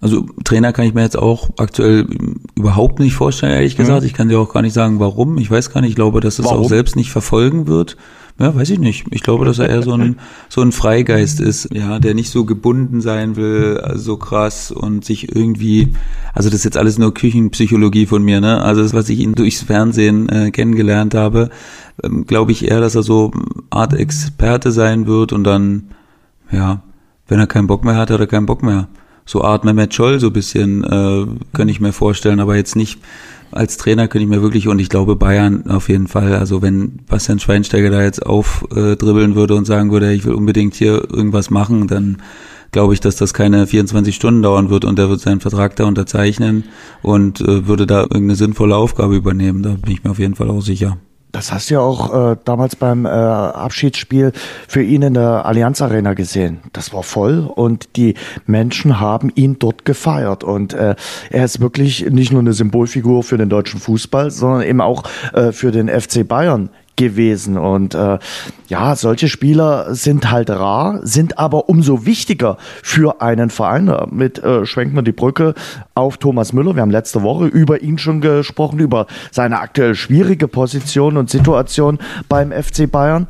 Also 0.00 0.26
Trainer 0.44 0.72
kann 0.72 0.84
ich 0.84 0.94
mir 0.94 1.02
jetzt 1.02 1.18
auch 1.18 1.50
aktuell 1.58 2.06
überhaupt 2.54 2.98
nicht 2.98 3.14
vorstellen, 3.14 3.52
ehrlich 3.52 3.76
gesagt. 3.76 4.00
Mhm. 4.00 4.06
Ich 4.06 4.14
kann 4.14 4.28
dir 4.28 4.40
auch 4.40 4.52
gar 4.52 4.62
nicht 4.62 4.72
sagen, 4.72 5.00
warum. 5.00 5.38
Ich 5.38 5.50
weiß 5.50 5.70
gar 5.70 5.80
nicht. 5.80 5.90
Ich 5.90 5.96
glaube, 5.96 6.20
dass 6.20 6.38
es 6.38 6.44
warum? 6.44 6.64
auch 6.64 6.68
selbst 6.68 6.96
nicht 6.96 7.12
verfolgen 7.12 7.66
wird. 7.66 7.96
Ja, 8.38 8.54
weiß 8.54 8.70
ich 8.70 8.78
nicht. 8.78 9.06
Ich 9.10 9.22
glaube, 9.22 9.44
dass 9.44 9.58
er 9.58 9.68
eher 9.68 9.82
so 9.82 9.92
ein, 9.92 10.16
so 10.48 10.62
ein 10.62 10.72
Freigeist 10.72 11.38
ist, 11.38 11.68
ja, 11.72 11.98
der 11.98 12.14
nicht 12.14 12.30
so 12.30 12.44
gebunden 12.44 13.00
sein 13.00 13.36
will, 13.36 13.80
so 13.94 14.16
krass 14.16 14.70
und 14.70 15.04
sich 15.04 15.34
irgendwie, 15.34 15.92
also 16.32 16.48
das 16.48 16.60
ist 16.60 16.64
jetzt 16.64 16.78
alles 16.78 16.98
nur 16.98 17.12
Küchenpsychologie 17.14 18.06
von 18.06 18.22
mir, 18.22 18.40
ne? 18.40 18.62
Also 18.62 18.82
das, 18.82 18.94
was 18.94 19.08
ich 19.10 19.20
ihn 19.20 19.34
durchs 19.34 19.62
Fernsehen 19.62 20.28
äh, 20.28 20.50
kennengelernt 20.50 21.14
habe, 21.14 21.50
ähm, 22.02 22.26
glaube 22.26 22.52
ich 22.52 22.66
eher, 22.66 22.80
dass 22.80 22.94
er 22.94 23.02
so 23.02 23.32
Art 23.70 23.92
Experte 23.92 24.72
sein 24.72 25.06
wird 25.06 25.32
und 25.32 25.44
dann, 25.44 25.90
ja, 26.50 26.82
wenn 27.28 27.38
er 27.38 27.46
keinen 27.46 27.66
Bock 27.66 27.84
mehr 27.84 27.96
hat, 27.96 28.10
hat 28.10 28.20
er 28.20 28.26
keinen 28.26 28.46
Bock 28.46 28.62
mehr 28.62 28.88
so 29.24 29.42
Art 29.42 29.64
Mehmet 29.64 29.94
Scholl 29.94 30.20
so 30.20 30.28
ein 30.28 30.32
bisschen, 30.32 30.84
äh, 30.84 31.26
kann 31.52 31.68
ich 31.68 31.80
mir 31.80 31.92
vorstellen, 31.92 32.40
aber 32.40 32.56
jetzt 32.56 32.76
nicht 32.76 32.98
als 33.52 33.76
Trainer 33.76 34.08
könnte 34.08 34.24
ich 34.24 34.30
mir 34.30 34.42
wirklich, 34.42 34.66
und 34.66 34.78
ich 34.78 34.88
glaube 34.88 35.14
Bayern 35.14 35.70
auf 35.70 35.88
jeden 35.88 36.08
Fall, 36.08 36.34
also 36.34 36.62
wenn 36.62 37.00
Bastian 37.06 37.38
Schweinsteiger 37.38 37.90
da 37.90 38.02
jetzt 38.02 38.24
aufdribbeln 38.24 39.34
würde 39.34 39.54
und 39.54 39.66
sagen 39.66 39.92
würde, 39.92 40.12
ich 40.12 40.24
will 40.24 40.32
unbedingt 40.32 40.74
hier 40.74 41.06
irgendwas 41.10 41.50
machen, 41.50 41.86
dann 41.86 42.16
glaube 42.72 42.94
ich, 42.94 43.00
dass 43.00 43.16
das 43.16 43.34
keine 43.34 43.66
24 43.66 44.14
Stunden 44.14 44.42
dauern 44.42 44.70
wird 44.70 44.86
und 44.86 44.98
er 44.98 45.10
wird 45.10 45.20
seinen 45.20 45.40
Vertrag 45.40 45.76
da 45.76 45.84
unterzeichnen 45.84 46.64
und 47.02 47.42
äh, 47.42 47.66
würde 47.66 47.86
da 47.86 48.00
irgendeine 48.00 48.36
sinnvolle 48.36 48.76
Aufgabe 48.76 49.14
übernehmen. 49.14 49.62
Da 49.62 49.74
bin 49.74 49.92
ich 49.92 50.02
mir 50.02 50.10
auf 50.10 50.18
jeden 50.18 50.34
Fall 50.34 50.48
auch 50.48 50.62
sicher. 50.62 50.96
Das 51.32 51.50
hast 51.50 51.70
du 51.70 51.74
ja 51.74 51.80
auch 51.80 52.32
äh, 52.32 52.36
damals 52.44 52.76
beim 52.76 53.06
äh, 53.06 53.08
Abschiedsspiel 53.08 54.32
für 54.68 54.82
ihn 54.82 55.00
in 55.00 55.14
der 55.14 55.46
Allianz 55.46 55.80
Arena 55.80 56.12
gesehen. 56.12 56.60
Das 56.74 56.92
war 56.92 57.02
voll 57.02 57.50
und 57.52 57.96
die 57.96 58.14
Menschen 58.44 59.00
haben 59.00 59.32
ihn 59.34 59.58
dort 59.58 59.86
gefeiert. 59.86 60.44
Und 60.44 60.74
äh, 60.74 60.94
er 61.30 61.44
ist 61.44 61.60
wirklich 61.60 62.10
nicht 62.10 62.32
nur 62.32 62.42
eine 62.42 62.52
Symbolfigur 62.52 63.22
für 63.22 63.38
den 63.38 63.48
deutschen 63.48 63.80
Fußball, 63.80 64.30
sondern 64.30 64.62
eben 64.62 64.82
auch 64.82 65.04
äh, 65.32 65.52
für 65.52 65.72
den 65.72 65.88
FC 65.88 66.28
Bayern 66.28 66.68
gewesen. 66.96 67.58
Und 67.58 67.94
äh, 67.94 68.18
ja, 68.68 68.96
solche 68.96 69.28
Spieler 69.28 69.94
sind 69.94 70.30
halt 70.30 70.50
rar, 70.50 71.00
sind 71.02 71.38
aber 71.38 71.68
umso 71.68 72.06
wichtiger 72.06 72.56
für 72.82 73.20
einen 73.20 73.50
Verein. 73.50 73.90
Mit 74.10 74.42
äh, 74.42 74.66
schwenken 74.66 74.94
wir 74.96 75.02
die 75.02 75.12
Brücke 75.12 75.54
auf 75.94 76.18
Thomas 76.18 76.52
Müller. 76.52 76.74
Wir 76.74 76.82
haben 76.82 76.90
letzte 76.90 77.22
Woche 77.22 77.46
über 77.46 77.82
ihn 77.82 77.98
schon 77.98 78.20
gesprochen, 78.20 78.78
über 78.78 79.06
seine 79.30 79.60
aktuell 79.60 79.94
schwierige 79.94 80.48
Position 80.48 81.16
und 81.16 81.30
Situation 81.30 81.98
beim 82.28 82.52
FC 82.52 82.90
Bayern. 82.90 83.26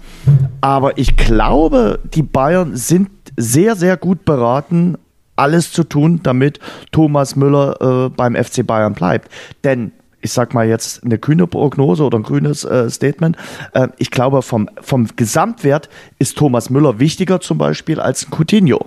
Aber 0.61 0.99
ich 0.99 1.17
glaube, 1.17 2.01
die 2.15 2.23
Bayern 2.23 2.77
sind 2.77 3.11
sehr, 3.37 3.77
sehr 3.77 3.97
gut 3.97 4.25
beraten, 4.25 4.97
alles 5.37 5.73
zu 5.73 5.85
tun, 5.85 6.21
damit 6.23 6.61
Thomas 6.91 7.37
Müller 7.37 8.07
äh, 8.07 8.09
beim 8.11 8.35
FC 8.37 8.67
Bayern 8.67 8.93
bleibt. 8.93 9.31
Denn 9.65 9.93
ich 10.23 10.33
sag 10.33 10.55
mal 10.55 10.67
jetzt 10.67 11.05
eine 11.05 11.19
kühne 11.19 11.47
Prognose 11.47 12.05
oder 12.05 12.19
ein 12.19 12.23
grünes 12.23 12.65
äh, 12.65 12.89
Statement. 12.89 13.37
Äh, 13.75 13.89
ich 13.99 14.11
glaube, 14.11 14.43
vom, 14.43 14.71
vom 14.81 15.09
Gesamtwert 15.17 15.89
ist 16.19 16.39
Thomas 16.39 16.71
Müller 16.71 16.99
wichtiger 16.99 17.41
zum 17.41 17.59
Beispiel 17.59 18.01
als 18.01 18.27
ein 18.27 18.31
Coutinho. 18.31 18.87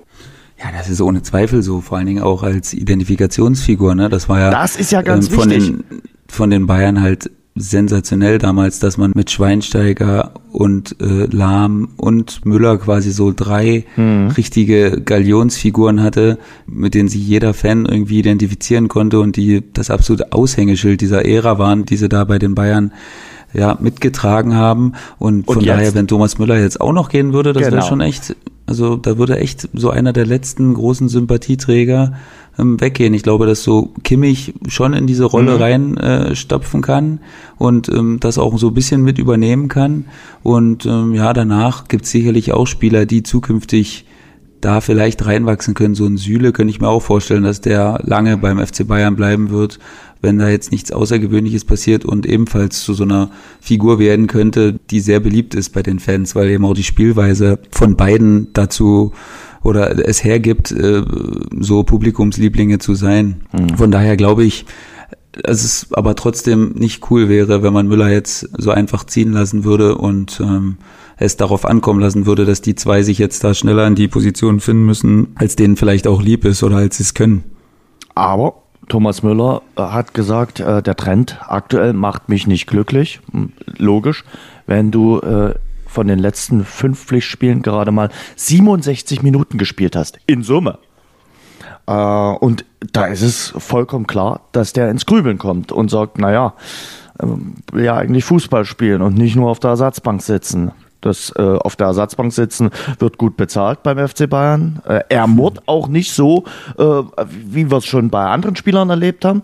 Ja, 0.57 0.71
das 0.71 0.89
ist 0.89 1.01
ohne 1.01 1.21
Zweifel 1.21 1.61
so, 1.61 1.81
vor 1.81 1.97
allen 1.97 2.07
Dingen 2.07 2.23
auch 2.23 2.41
als 2.41 2.73
Identifikationsfigur. 2.73 3.93
Ne? 3.93 4.09
Das 4.09 4.29
war 4.29 4.39
ja, 4.39 4.49
das 4.49 4.77
ist 4.77 4.91
ja 4.91 5.01
ganz 5.01 5.27
ähm, 5.27 5.33
von 5.33 5.49
wichtig. 5.49 5.67
Den, 5.67 6.01
von 6.27 6.49
den 6.49 6.65
Bayern 6.65 7.01
halt 7.01 7.29
sensationell 7.55 8.37
damals, 8.37 8.79
dass 8.79 8.97
man 8.97 9.13
mit 9.15 9.31
Schweinsteiger 9.31 10.33
und 10.51 10.97
äh, 11.01 11.25
Lahm 11.25 11.89
und 11.95 12.45
Müller 12.45 12.77
quasi 12.77 13.11
so 13.11 13.31
drei 13.33 13.85
mhm. 13.95 14.27
richtige 14.35 15.01
Galionsfiguren 15.01 16.03
hatte, 16.03 16.37
mit 16.67 16.95
denen 16.95 17.07
sich 17.07 17.25
jeder 17.25 17.53
Fan 17.53 17.85
irgendwie 17.85 18.19
identifizieren 18.19 18.89
konnte 18.89 19.21
und 19.21 19.37
die 19.37 19.63
das 19.71 19.89
absolute 19.89 20.33
Aushängeschild 20.33 20.99
dieser 20.99 21.23
Ära 21.23 21.57
waren, 21.57 21.85
die 21.85 21.95
sie 21.95 22.09
da 22.09 22.25
bei 22.25 22.39
den 22.39 22.55
Bayern 22.55 22.91
ja 23.53 23.77
mitgetragen 23.79 24.55
haben 24.55 24.93
und, 25.17 25.47
und 25.47 25.53
von 25.55 25.63
jetzt? 25.63 25.77
daher, 25.77 25.95
wenn 25.95 26.07
Thomas 26.07 26.37
Müller 26.37 26.59
jetzt 26.59 26.81
auch 26.81 26.91
noch 26.91 27.07
gehen 27.07 27.31
würde, 27.31 27.53
das 27.53 27.63
genau. 27.63 27.77
wäre 27.77 27.87
schon 27.87 28.01
echt, 28.01 28.35
also 28.65 28.97
da 28.97 29.17
würde 29.17 29.39
echt 29.39 29.69
so 29.73 29.91
einer 29.91 30.11
der 30.11 30.25
letzten 30.25 30.73
großen 30.73 31.07
Sympathieträger 31.07 32.15
ähm, 32.57 32.79
weggehen. 32.79 33.13
Ich 33.13 33.23
glaube, 33.23 33.45
dass 33.45 33.63
so 33.63 33.93
Kimmich 34.03 34.53
schon 34.67 34.93
in 34.93 35.07
diese 35.07 35.25
Rolle 35.25 35.55
mhm. 35.55 35.61
rein 35.61 35.97
äh, 35.97 36.35
stopfen 36.35 36.81
kann 36.81 37.19
und 37.57 37.89
ähm, 37.89 38.19
das 38.19 38.37
auch 38.37 38.57
so 38.57 38.69
ein 38.69 38.73
bisschen 38.73 39.01
mit 39.03 39.17
übernehmen 39.19 39.67
kann. 39.67 40.05
Und 40.43 40.85
ähm, 40.85 41.13
ja, 41.13 41.33
danach 41.33 41.87
gibt 41.87 42.05
es 42.05 42.11
sicherlich 42.11 42.51
auch 42.51 42.67
Spieler, 42.67 43.05
die 43.05 43.23
zukünftig 43.23 44.05
da 44.61 44.81
vielleicht 44.81 45.25
reinwachsen 45.25 45.75
können. 45.75 45.95
So 45.95 46.05
ein 46.05 46.17
Süle 46.17 46.51
könnte 46.51 46.71
ich 46.71 46.81
mir 46.81 46.87
auch 46.87 47.01
vorstellen, 47.01 47.43
dass 47.43 47.61
der 47.61 47.99
lange 48.03 48.37
beim 48.37 48.65
FC 48.65 48.87
Bayern 48.87 49.15
bleiben 49.15 49.51
wird, 49.51 49.79
wenn 50.21 50.39
da 50.39 50.49
jetzt 50.49 50.71
nichts 50.71 50.91
Außergewöhnliches 50.91 51.65
passiert 51.65 52.03
und 52.03 52.25
ebenfalls 52.25 52.83
zu 52.83 52.93
so 52.95 53.03
einer 53.03 53.29
Figur 53.61 53.99
werden 53.99 54.25
könnte, 54.25 54.79
die 54.89 55.01
sehr 55.01 55.19
beliebt 55.19 55.53
ist 55.53 55.69
bei 55.69 55.83
den 55.83 55.99
Fans, 55.99 56.35
weil 56.35 56.49
eben 56.49 56.65
auch 56.65 56.73
die 56.73 56.83
Spielweise 56.83 57.59
von 57.69 57.95
beiden 57.95 58.51
dazu 58.53 59.11
oder 59.65 60.07
es 60.07 60.23
hergibt, 60.23 60.71
äh, 60.71 61.03
so 61.59 61.83
Publikumslieblinge 61.83 62.79
zu 62.79 62.95
sein. 62.95 63.41
Mhm. 63.51 63.77
Von 63.77 63.91
daher 63.91 64.15
glaube 64.15 64.43
ich, 64.43 64.65
dass 65.43 65.63
es 65.63 65.87
aber 65.91 66.15
trotzdem 66.15 66.73
nicht 66.75 67.09
cool 67.09 67.27
wäre, 67.27 67.61
wenn 67.63 67.73
man 67.73 67.87
Müller 67.87 68.09
jetzt 68.09 68.49
so 68.57 68.71
einfach 68.71 69.03
ziehen 69.03 69.33
lassen 69.33 69.63
würde 69.63 69.95
und 69.97 70.39
ähm, 70.39 70.77
es 71.17 71.37
darauf 71.37 71.65
ankommen 71.65 71.99
lassen 71.99 72.25
würde, 72.25 72.45
dass 72.45 72.61
die 72.61 72.75
zwei 72.75 73.03
sich 73.03 73.17
jetzt 73.17 73.43
da 73.43 73.53
schneller 73.53 73.87
in 73.87 73.95
die 73.95 74.07
Position 74.07 74.59
finden 74.59 74.85
müssen, 74.85 75.27
als 75.35 75.55
denen 75.55 75.75
vielleicht 75.75 76.07
auch 76.07 76.21
lieb 76.21 76.45
ist 76.45 76.63
oder 76.63 76.77
als 76.77 76.97
sie 76.97 77.03
es 77.03 77.13
können. 77.13 77.43
Aber 78.13 78.61
Thomas 78.87 79.23
Müller 79.23 79.61
äh, 79.77 79.81
hat 79.81 80.13
gesagt, 80.13 80.59
äh, 80.59 80.81
der 80.81 80.95
Trend 80.95 81.39
aktuell 81.41 81.93
macht 81.93 82.29
mich 82.29 82.47
nicht 82.47 82.67
glücklich. 82.67 83.19
Hm, 83.31 83.51
logisch, 83.77 84.23
wenn 84.67 84.91
du 84.91 85.19
äh, 85.19 85.55
von 85.95 86.07
den 86.07 86.19
letzten 86.19 86.65
fünf 86.65 87.05
Pflichtspielen 87.05 87.61
gerade 87.61 87.91
mal 87.91 88.09
67 88.35 89.23
Minuten 89.23 89.57
gespielt 89.57 89.95
hast. 89.95 90.19
In 90.27 90.43
Summe. 90.43 90.77
Äh, 91.87 91.93
und 91.93 92.65
da 92.91 93.05
ist 93.05 93.21
es 93.21 93.53
vollkommen 93.57 94.05
klar, 94.05 94.41
dass 94.51 94.73
der 94.73 94.89
ins 94.91 95.05
Grübeln 95.05 95.37
kommt 95.37 95.71
und 95.71 95.89
sagt, 95.89 96.17
naja, 96.17 96.53
ähm, 97.21 97.55
will 97.71 97.85
ja 97.85 97.95
eigentlich 97.95 98.25
Fußball 98.25 98.65
spielen 98.65 99.01
und 99.01 99.17
nicht 99.17 99.37
nur 99.37 99.49
auf 99.49 99.59
der 99.59 99.71
Ersatzbank 99.71 100.21
sitzen. 100.21 100.71
Das 100.99 101.31
äh, 101.37 101.41
auf 101.41 101.77
der 101.77 101.87
Ersatzbank 101.87 102.33
sitzen 102.33 102.71
wird 102.99 103.17
gut 103.17 103.37
bezahlt 103.37 103.81
beim 103.83 104.05
FC 104.05 104.29
Bayern. 104.29 104.81
Äh, 104.85 105.01
er 105.07 105.27
murrt 105.27 105.61
auch 105.65 105.87
nicht 105.87 106.11
so, 106.11 106.43
äh, 106.77 106.83
wie 106.83 107.71
wir 107.71 107.77
es 107.77 107.85
schon 107.85 108.09
bei 108.09 108.25
anderen 108.25 108.57
Spielern 108.57 108.89
erlebt 108.89 109.23
haben. 109.23 109.43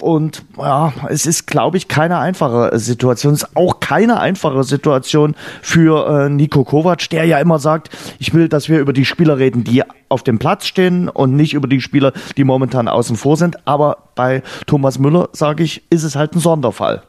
Und 0.00 0.44
ja, 0.56 0.92
es 1.08 1.26
ist, 1.26 1.46
glaube 1.46 1.76
ich, 1.76 1.88
keine 1.88 2.18
einfache 2.18 2.78
Situation. 2.78 3.34
Es 3.34 3.42
ist 3.42 3.56
auch 3.56 3.80
keine 3.80 4.20
einfache 4.20 4.64
Situation 4.64 5.34
für 5.62 6.26
äh, 6.26 6.28
Nico 6.30 6.64
Kovac, 6.64 7.08
der 7.10 7.24
ja 7.24 7.38
immer 7.38 7.58
sagt, 7.58 7.90
ich 8.18 8.32
will, 8.34 8.48
dass 8.48 8.68
wir 8.68 8.80
über 8.80 8.92
die 8.92 9.04
Spieler 9.04 9.38
reden, 9.38 9.64
die 9.64 9.82
auf 10.08 10.22
dem 10.22 10.38
Platz 10.38 10.66
stehen 10.66 11.08
und 11.08 11.36
nicht 11.36 11.54
über 11.54 11.68
die 11.68 11.80
Spieler, 11.80 12.12
die 12.36 12.44
momentan 12.44 12.88
außen 12.88 13.16
vor 13.16 13.36
sind. 13.36 13.66
Aber 13.66 13.98
bei 14.14 14.42
Thomas 14.66 14.98
Müller, 14.98 15.28
sage 15.32 15.62
ich, 15.62 15.90
ist 15.90 16.02
es 16.02 16.16
halt 16.16 16.34
ein 16.34 16.40
Sonderfall. 16.40 17.02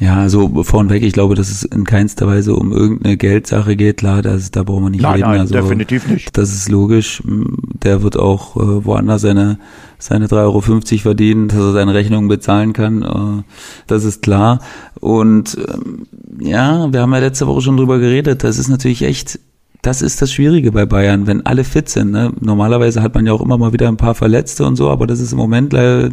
Ja, 0.00 0.16
also 0.16 0.62
vornweg, 0.62 1.02
ich 1.02 1.12
glaube, 1.12 1.34
dass 1.34 1.50
es 1.50 1.64
in 1.64 1.82
keinster 1.82 2.28
Weise 2.28 2.54
um 2.54 2.72
irgendeine 2.72 3.16
Geldsache 3.16 3.74
geht. 3.74 3.96
Klar, 3.98 4.22
das, 4.22 4.52
da 4.52 4.62
brauchen 4.62 4.84
wir 4.84 4.90
nicht 4.90 5.02
nein, 5.02 5.14
reden. 5.14 5.28
Nein, 5.28 5.40
also, 5.40 5.54
definitiv 5.54 6.06
nicht. 6.08 6.36
Das 6.38 6.52
ist 6.52 6.68
logisch. 6.68 7.20
Der 7.24 8.02
wird 8.02 8.16
auch 8.16 8.56
äh, 8.56 8.84
woanders 8.84 9.22
seine, 9.22 9.58
seine 9.98 10.26
3,50 10.26 10.34
Euro 10.36 10.60
verdienen, 11.02 11.48
dass 11.48 11.58
er 11.58 11.72
seine 11.72 11.94
Rechnungen 11.94 12.28
bezahlen 12.28 12.72
kann. 12.74 13.02
Äh, 13.02 13.42
das 13.88 14.04
ist 14.04 14.22
klar. 14.22 14.60
Und 15.00 15.56
ähm, 15.58 16.06
ja, 16.40 16.92
wir 16.92 17.00
haben 17.00 17.12
ja 17.12 17.18
letzte 17.18 17.48
Woche 17.48 17.62
schon 17.62 17.76
drüber 17.76 17.98
geredet. 17.98 18.44
Das 18.44 18.58
ist 18.58 18.68
natürlich 18.68 19.02
echt 19.02 19.40
das 19.82 20.02
ist 20.02 20.20
das 20.20 20.32
Schwierige 20.32 20.72
bei 20.72 20.86
Bayern, 20.86 21.28
wenn 21.28 21.46
alle 21.46 21.62
fit 21.62 21.88
sind. 21.88 22.10
Ne? 22.10 22.32
Normalerweise 22.40 23.00
hat 23.00 23.14
man 23.14 23.26
ja 23.26 23.32
auch 23.32 23.40
immer 23.40 23.58
mal 23.58 23.72
wieder 23.72 23.86
ein 23.86 23.96
paar 23.96 24.14
Verletzte 24.14 24.64
und 24.64 24.74
so, 24.74 24.90
aber 24.90 25.06
das 25.06 25.20
ist 25.20 25.32
im 25.32 25.38
Moment 25.38 25.72
leider 25.72 26.10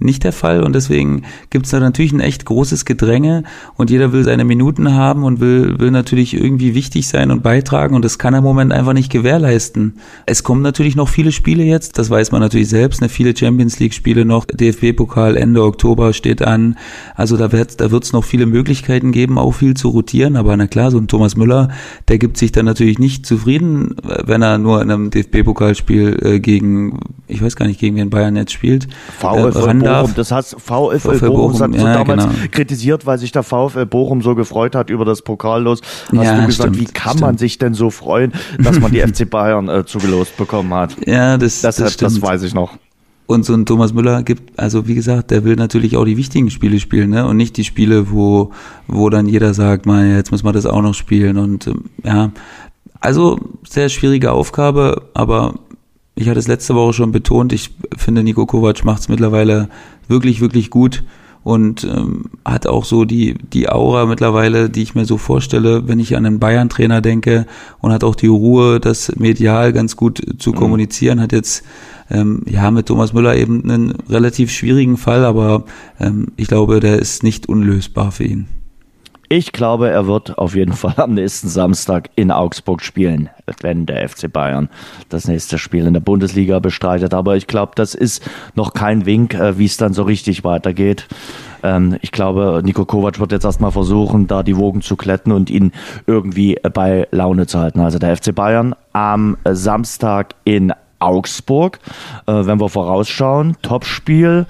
nicht 0.00 0.24
der 0.24 0.32
Fall 0.32 0.64
und 0.64 0.74
deswegen 0.74 1.22
gibt 1.50 1.66
es 1.66 1.72
da 1.72 1.78
natürlich 1.78 2.12
ein 2.12 2.20
echt 2.20 2.44
großes 2.44 2.84
Gedränge 2.84 3.44
und 3.76 3.90
jeder 3.90 4.12
will 4.12 4.24
seine 4.24 4.44
Minuten 4.44 4.94
haben 4.94 5.22
und 5.22 5.38
will, 5.38 5.78
will 5.78 5.92
natürlich 5.92 6.34
irgendwie 6.34 6.74
wichtig 6.74 7.06
sein 7.06 7.30
und 7.30 7.42
beitragen 7.42 7.94
und 7.94 8.04
das 8.04 8.18
kann 8.18 8.34
er 8.34 8.38
im 8.38 8.44
Moment 8.44 8.72
einfach 8.72 8.94
nicht 8.94 9.12
gewährleisten. 9.12 9.98
Es 10.26 10.42
kommen 10.42 10.62
natürlich 10.62 10.96
noch 10.96 11.08
viele 11.08 11.30
Spiele 11.30 11.62
jetzt, 11.62 11.98
das 11.98 12.10
weiß 12.10 12.32
man 12.32 12.40
natürlich 12.40 12.68
selbst, 12.68 13.00
ne? 13.00 13.08
viele 13.08 13.36
Champions 13.36 13.78
League 13.78 13.94
Spiele 13.94 14.24
noch, 14.24 14.44
DFB-Pokal 14.44 15.36
Ende 15.36 15.62
Oktober 15.62 16.12
steht 16.12 16.42
an, 16.42 16.76
also 17.14 17.36
da 17.36 17.52
wird 17.52 17.80
da 17.80 17.92
wird's 17.92 18.12
noch 18.12 18.24
viele 18.24 18.46
Möglichkeiten 18.46 19.12
geben, 19.12 19.38
auch 19.38 19.52
viel 19.52 19.74
zu 19.74 19.88
rotieren, 19.88 20.34
aber 20.34 20.56
na 20.56 20.66
klar, 20.66 20.90
so 20.90 20.98
ein 20.98 21.06
Thomas 21.06 21.36
Müller, 21.36 21.68
der 22.08 22.18
gibt 22.18 22.38
sich 22.38 22.50
dann 22.50 22.64
natürlich 22.64 22.87
natürlich 22.88 22.98
nicht 22.98 23.26
zufrieden, 23.26 23.96
wenn 24.24 24.42
er 24.42 24.58
nur 24.58 24.80
in 24.80 24.90
einem 24.90 25.10
DFB-Pokalspiel 25.10 26.18
äh, 26.22 26.40
gegen, 26.40 27.00
ich 27.26 27.42
weiß 27.42 27.56
gar 27.56 27.66
nicht, 27.66 27.78
gegen 27.78 27.96
wen 27.96 28.10
Bayern 28.10 28.36
jetzt 28.36 28.52
spielt. 28.52 28.88
VfL 29.18 29.48
äh, 29.48 29.74
Bochum, 29.74 30.14
das 30.14 30.32
heißt 30.32 30.56
VfL, 30.58 30.98
VfL 30.98 31.26
Bochum, 31.28 31.52
Bochum 31.52 31.60
hat 31.60 31.74
ja, 31.74 31.92
damals 31.92 32.24
genau. 32.24 32.36
kritisiert, 32.50 33.06
weil 33.06 33.18
sich 33.18 33.32
der 33.32 33.42
VfL 33.42 33.86
Bochum 33.86 34.22
so 34.22 34.34
gefreut 34.34 34.74
hat 34.74 34.90
über 34.90 35.04
das 35.04 35.22
Pokallos. 35.22 35.80
Hast 35.82 36.12
ja, 36.12 36.40
du 36.40 36.46
gesagt, 36.46 36.74
stimmt, 36.74 36.80
wie 36.80 36.92
kann 36.92 37.10
stimmt. 37.10 37.20
man 37.20 37.38
sich 37.38 37.58
denn 37.58 37.74
so 37.74 37.90
freuen, 37.90 38.32
dass 38.58 38.80
man 38.80 38.92
die 38.92 39.00
FC 39.06 39.28
Bayern 39.28 39.68
äh, 39.68 39.84
zugelost 39.84 40.36
bekommen 40.36 40.72
hat? 40.72 40.96
Ja, 41.06 41.36
das, 41.36 41.60
das, 41.60 41.76
das, 41.76 41.96
das 41.96 42.22
weiß 42.22 42.42
ich 42.42 42.54
noch. 42.54 42.78
Und 43.30 43.44
so 43.44 43.52
ein 43.52 43.66
Thomas 43.66 43.92
Müller 43.92 44.22
gibt, 44.22 44.58
also 44.58 44.88
wie 44.88 44.94
gesagt, 44.94 45.30
der 45.30 45.44
will 45.44 45.54
natürlich 45.54 45.98
auch 45.98 46.06
die 46.06 46.16
wichtigen 46.16 46.48
Spiele 46.48 46.80
spielen, 46.80 47.10
ne? 47.10 47.26
Und 47.26 47.36
nicht 47.36 47.58
die 47.58 47.64
Spiele, 47.64 48.10
wo, 48.10 48.52
wo 48.86 49.10
dann 49.10 49.26
jeder 49.26 49.52
sagt, 49.52 49.84
mal, 49.84 50.06
jetzt 50.06 50.30
muss 50.30 50.42
man 50.42 50.54
das 50.54 50.64
auch 50.64 50.80
noch 50.80 50.94
spielen. 50.94 51.36
Und 51.36 51.66
ähm, 51.66 51.84
ja, 52.02 52.32
also 53.00 53.38
sehr 53.68 53.88
schwierige 53.88 54.32
Aufgabe, 54.32 55.10
aber 55.14 55.54
ich 56.14 56.28
hatte 56.28 56.40
es 56.40 56.48
letzte 56.48 56.74
Woche 56.74 56.94
schon 56.94 57.12
betont, 57.12 57.52
ich 57.52 57.70
finde 57.96 58.22
Nico 58.22 58.44
Kovac 58.44 58.84
macht 58.84 59.02
es 59.02 59.08
mittlerweile 59.08 59.68
wirklich, 60.08 60.40
wirklich 60.40 60.70
gut 60.70 61.04
und 61.44 61.84
ähm, 61.84 62.24
hat 62.44 62.66
auch 62.66 62.84
so 62.84 63.04
die, 63.04 63.34
die 63.34 63.68
Aura 63.68 64.06
mittlerweile, 64.06 64.68
die 64.68 64.82
ich 64.82 64.94
mir 64.94 65.04
so 65.04 65.16
vorstelle, 65.16 65.86
wenn 65.86 66.00
ich 66.00 66.16
an 66.16 66.26
einen 66.26 66.40
Bayern-Trainer 66.40 67.00
denke 67.00 67.46
und 67.80 67.92
hat 67.92 68.04
auch 68.04 68.16
die 68.16 68.26
Ruhe, 68.26 68.80
das 68.80 69.14
medial 69.16 69.72
ganz 69.72 69.96
gut 69.96 70.20
zu 70.38 70.50
mhm. 70.50 70.56
kommunizieren, 70.56 71.20
hat 71.20 71.32
jetzt 71.32 71.64
ähm, 72.10 72.42
ja 72.46 72.70
mit 72.70 72.86
Thomas 72.86 73.12
Müller 73.12 73.36
eben 73.36 73.62
einen 73.62 73.92
relativ 74.10 74.50
schwierigen 74.50 74.96
Fall, 74.96 75.24
aber 75.24 75.64
ähm, 76.00 76.28
ich 76.36 76.48
glaube, 76.48 76.80
der 76.80 76.98
ist 76.98 77.22
nicht 77.22 77.48
unlösbar 77.48 78.10
für 78.10 78.24
ihn. 78.24 78.46
Ich 79.30 79.52
glaube, 79.52 79.90
er 79.90 80.06
wird 80.06 80.38
auf 80.38 80.54
jeden 80.54 80.72
Fall 80.72 80.94
am 80.96 81.12
nächsten 81.12 81.48
Samstag 81.48 82.08
in 82.16 82.30
Augsburg 82.30 82.82
spielen, 82.82 83.28
wenn 83.60 83.84
der 83.84 84.08
FC 84.08 84.32
Bayern 84.32 84.70
das 85.10 85.28
nächste 85.28 85.58
Spiel 85.58 85.86
in 85.86 85.92
der 85.92 86.00
Bundesliga 86.00 86.60
bestreitet. 86.60 87.12
Aber 87.12 87.36
ich 87.36 87.46
glaube, 87.46 87.72
das 87.74 87.94
ist 87.94 88.22
noch 88.54 88.72
kein 88.72 89.04
Wink, 89.04 89.34
äh, 89.34 89.58
wie 89.58 89.66
es 89.66 89.76
dann 89.76 89.92
so 89.92 90.04
richtig 90.04 90.44
weitergeht. 90.44 91.08
Ähm, 91.62 91.98
ich 92.00 92.10
glaube, 92.10 92.62
Nico 92.64 92.86
Kovac 92.86 93.20
wird 93.20 93.32
jetzt 93.32 93.44
erstmal 93.44 93.72
versuchen, 93.72 94.28
da 94.28 94.42
die 94.42 94.56
Wogen 94.56 94.80
zu 94.80 94.96
kletten 94.96 95.32
und 95.32 95.50
ihn 95.50 95.72
irgendwie 96.06 96.56
bei 96.72 97.06
Laune 97.10 97.46
zu 97.46 97.58
halten. 97.58 97.80
Also 97.80 97.98
der 97.98 98.16
FC 98.16 98.34
Bayern 98.34 98.74
am 98.94 99.36
Samstag 99.44 100.36
in 100.44 100.72
Augsburg. 101.00 101.80
Äh, 102.26 102.46
wenn 102.46 102.60
wir 102.60 102.70
vorausschauen, 102.70 103.56
Topspiel 103.60 104.46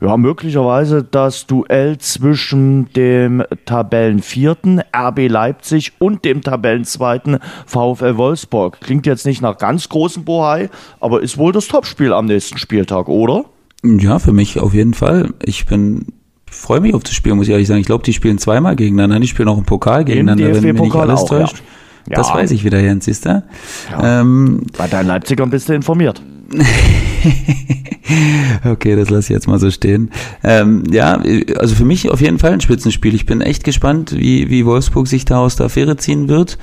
Ja, 0.00 0.16
möglicherweise 0.16 1.02
das 1.02 1.46
Duell 1.46 1.98
zwischen 1.98 2.92
dem 2.92 3.42
Tabellenvierten 3.64 4.82
RB 4.94 5.28
Leipzig 5.28 5.92
und 5.98 6.24
dem 6.24 6.42
Tabellenzweiten 6.42 7.38
VfL 7.66 8.16
Wolfsburg. 8.16 8.80
Klingt 8.80 9.06
jetzt 9.06 9.26
nicht 9.26 9.42
nach 9.42 9.58
ganz 9.58 9.88
großen 9.88 10.24
Bohai, 10.24 10.70
aber 11.00 11.22
ist 11.22 11.38
wohl 11.38 11.52
das 11.52 11.68
Topspiel 11.68 12.12
am 12.12 12.26
nächsten 12.26 12.58
Spieltag, 12.58 13.08
oder? 13.08 13.44
Ja, 13.84 14.18
für 14.18 14.32
mich 14.32 14.58
auf 14.58 14.74
jeden 14.74 14.94
Fall. 14.94 15.30
Ich 15.42 15.66
bin 15.66 16.06
freue 16.50 16.80
mich 16.80 16.94
auf 16.94 17.02
das 17.02 17.12
Spiel, 17.14 17.34
muss 17.34 17.46
ich 17.46 17.52
ehrlich 17.52 17.68
sagen. 17.68 17.80
Ich 17.80 17.86
glaube, 17.86 18.04
die 18.04 18.12
spielen 18.12 18.38
zweimal 18.38 18.76
gegeneinander. 18.76 19.20
Die 19.20 19.28
spielen 19.28 19.48
auch 19.48 19.58
im 19.58 19.64
Pokal 19.64 20.04
gegeneinander, 20.04 20.54
wenn 20.54 20.74
mich 20.74 20.82
nicht 20.82 20.94
alles 20.94 21.20
auch, 21.20 21.28
täuscht. 21.28 21.62
Ja. 22.08 22.16
Das 22.16 22.32
weiß 22.32 22.52
ich 22.52 22.64
wieder, 22.64 22.80
Jens, 22.80 23.06
siehst 23.06 23.26
du? 23.26 23.42
Ja. 23.90 24.20
Ähm, 24.20 24.62
Bei 24.78 24.86
deinen 24.86 25.08
Leipzigern 25.08 25.50
bist 25.50 25.68
du 25.68 25.74
informiert. 25.74 26.22
okay, 28.64 28.96
das 28.96 29.10
lasse 29.10 29.32
ich 29.32 29.34
jetzt 29.34 29.48
mal 29.48 29.58
so 29.58 29.70
stehen. 29.70 30.10
Ähm, 30.44 30.84
ja, 30.90 31.20
also 31.58 31.74
für 31.74 31.84
mich 31.84 32.10
auf 32.10 32.20
jeden 32.20 32.38
Fall 32.38 32.52
ein 32.52 32.60
Spitzenspiel. 32.60 33.14
Ich 33.14 33.26
bin 33.26 33.40
echt 33.40 33.64
gespannt, 33.64 34.14
wie, 34.16 34.50
wie 34.50 34.64
Wolfsburg 34.64 35.08
sich 35.08 35.24
da 35.24 35.38
aus 35.38 35.56
der 35.56 35.66
Affäre 35.66 35.96
ziehen 35.96 36.28
wird, 36.28 36.58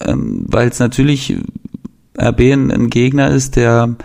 ähm, 0.00 0.44
weil 0.48 0.68
es 0.68 0.78
natürlich 0.78 1.36
RB 2.20 2.40
ein, 2.40 2.70
ein, 2.70 2.90
Gegner 2.90 3.30
ist, 3.30 3.56
der, 3.56 3.96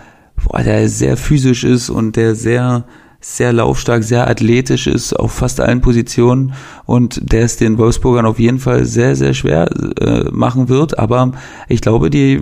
boah, 0.43 0.63
der 0.63 0.89
sehr 0.89 1.17
physisch 1.17 1.63
ist 1.63 1.89
und 1.89 2.15
der 2.15 2.35
sehr 2.35 2.85
sehr 3.19 3.51
laufstark, 3.51 4.03
sehr 4.03 4.29
athletisch 4.29 4.87
ist 4.87 5.13
auf 5.13 5.31
fast 5.31 5.59
allen 5.59 5.81
Positionen 5.81 6.53
und 6.85 7.33
der 7.33 7.43
es 7.43 7.57
den 7.57 7.79
Wolfsburgern 7.79 8.27
auf 8.27 8.39
jeden 8.39 8.59
Fall 8.59 8.85
sehr, 8.85 9.15
sehr 9.15 9.33
schwer 9.33 9.69
äh, 9.99 10.29
machen 10.31 10.69
wird. 10.69 10.99
Aber 10.99 11.31
ich 11.67 11.81
glaube, 11.81 12.11
die 12.11 12.41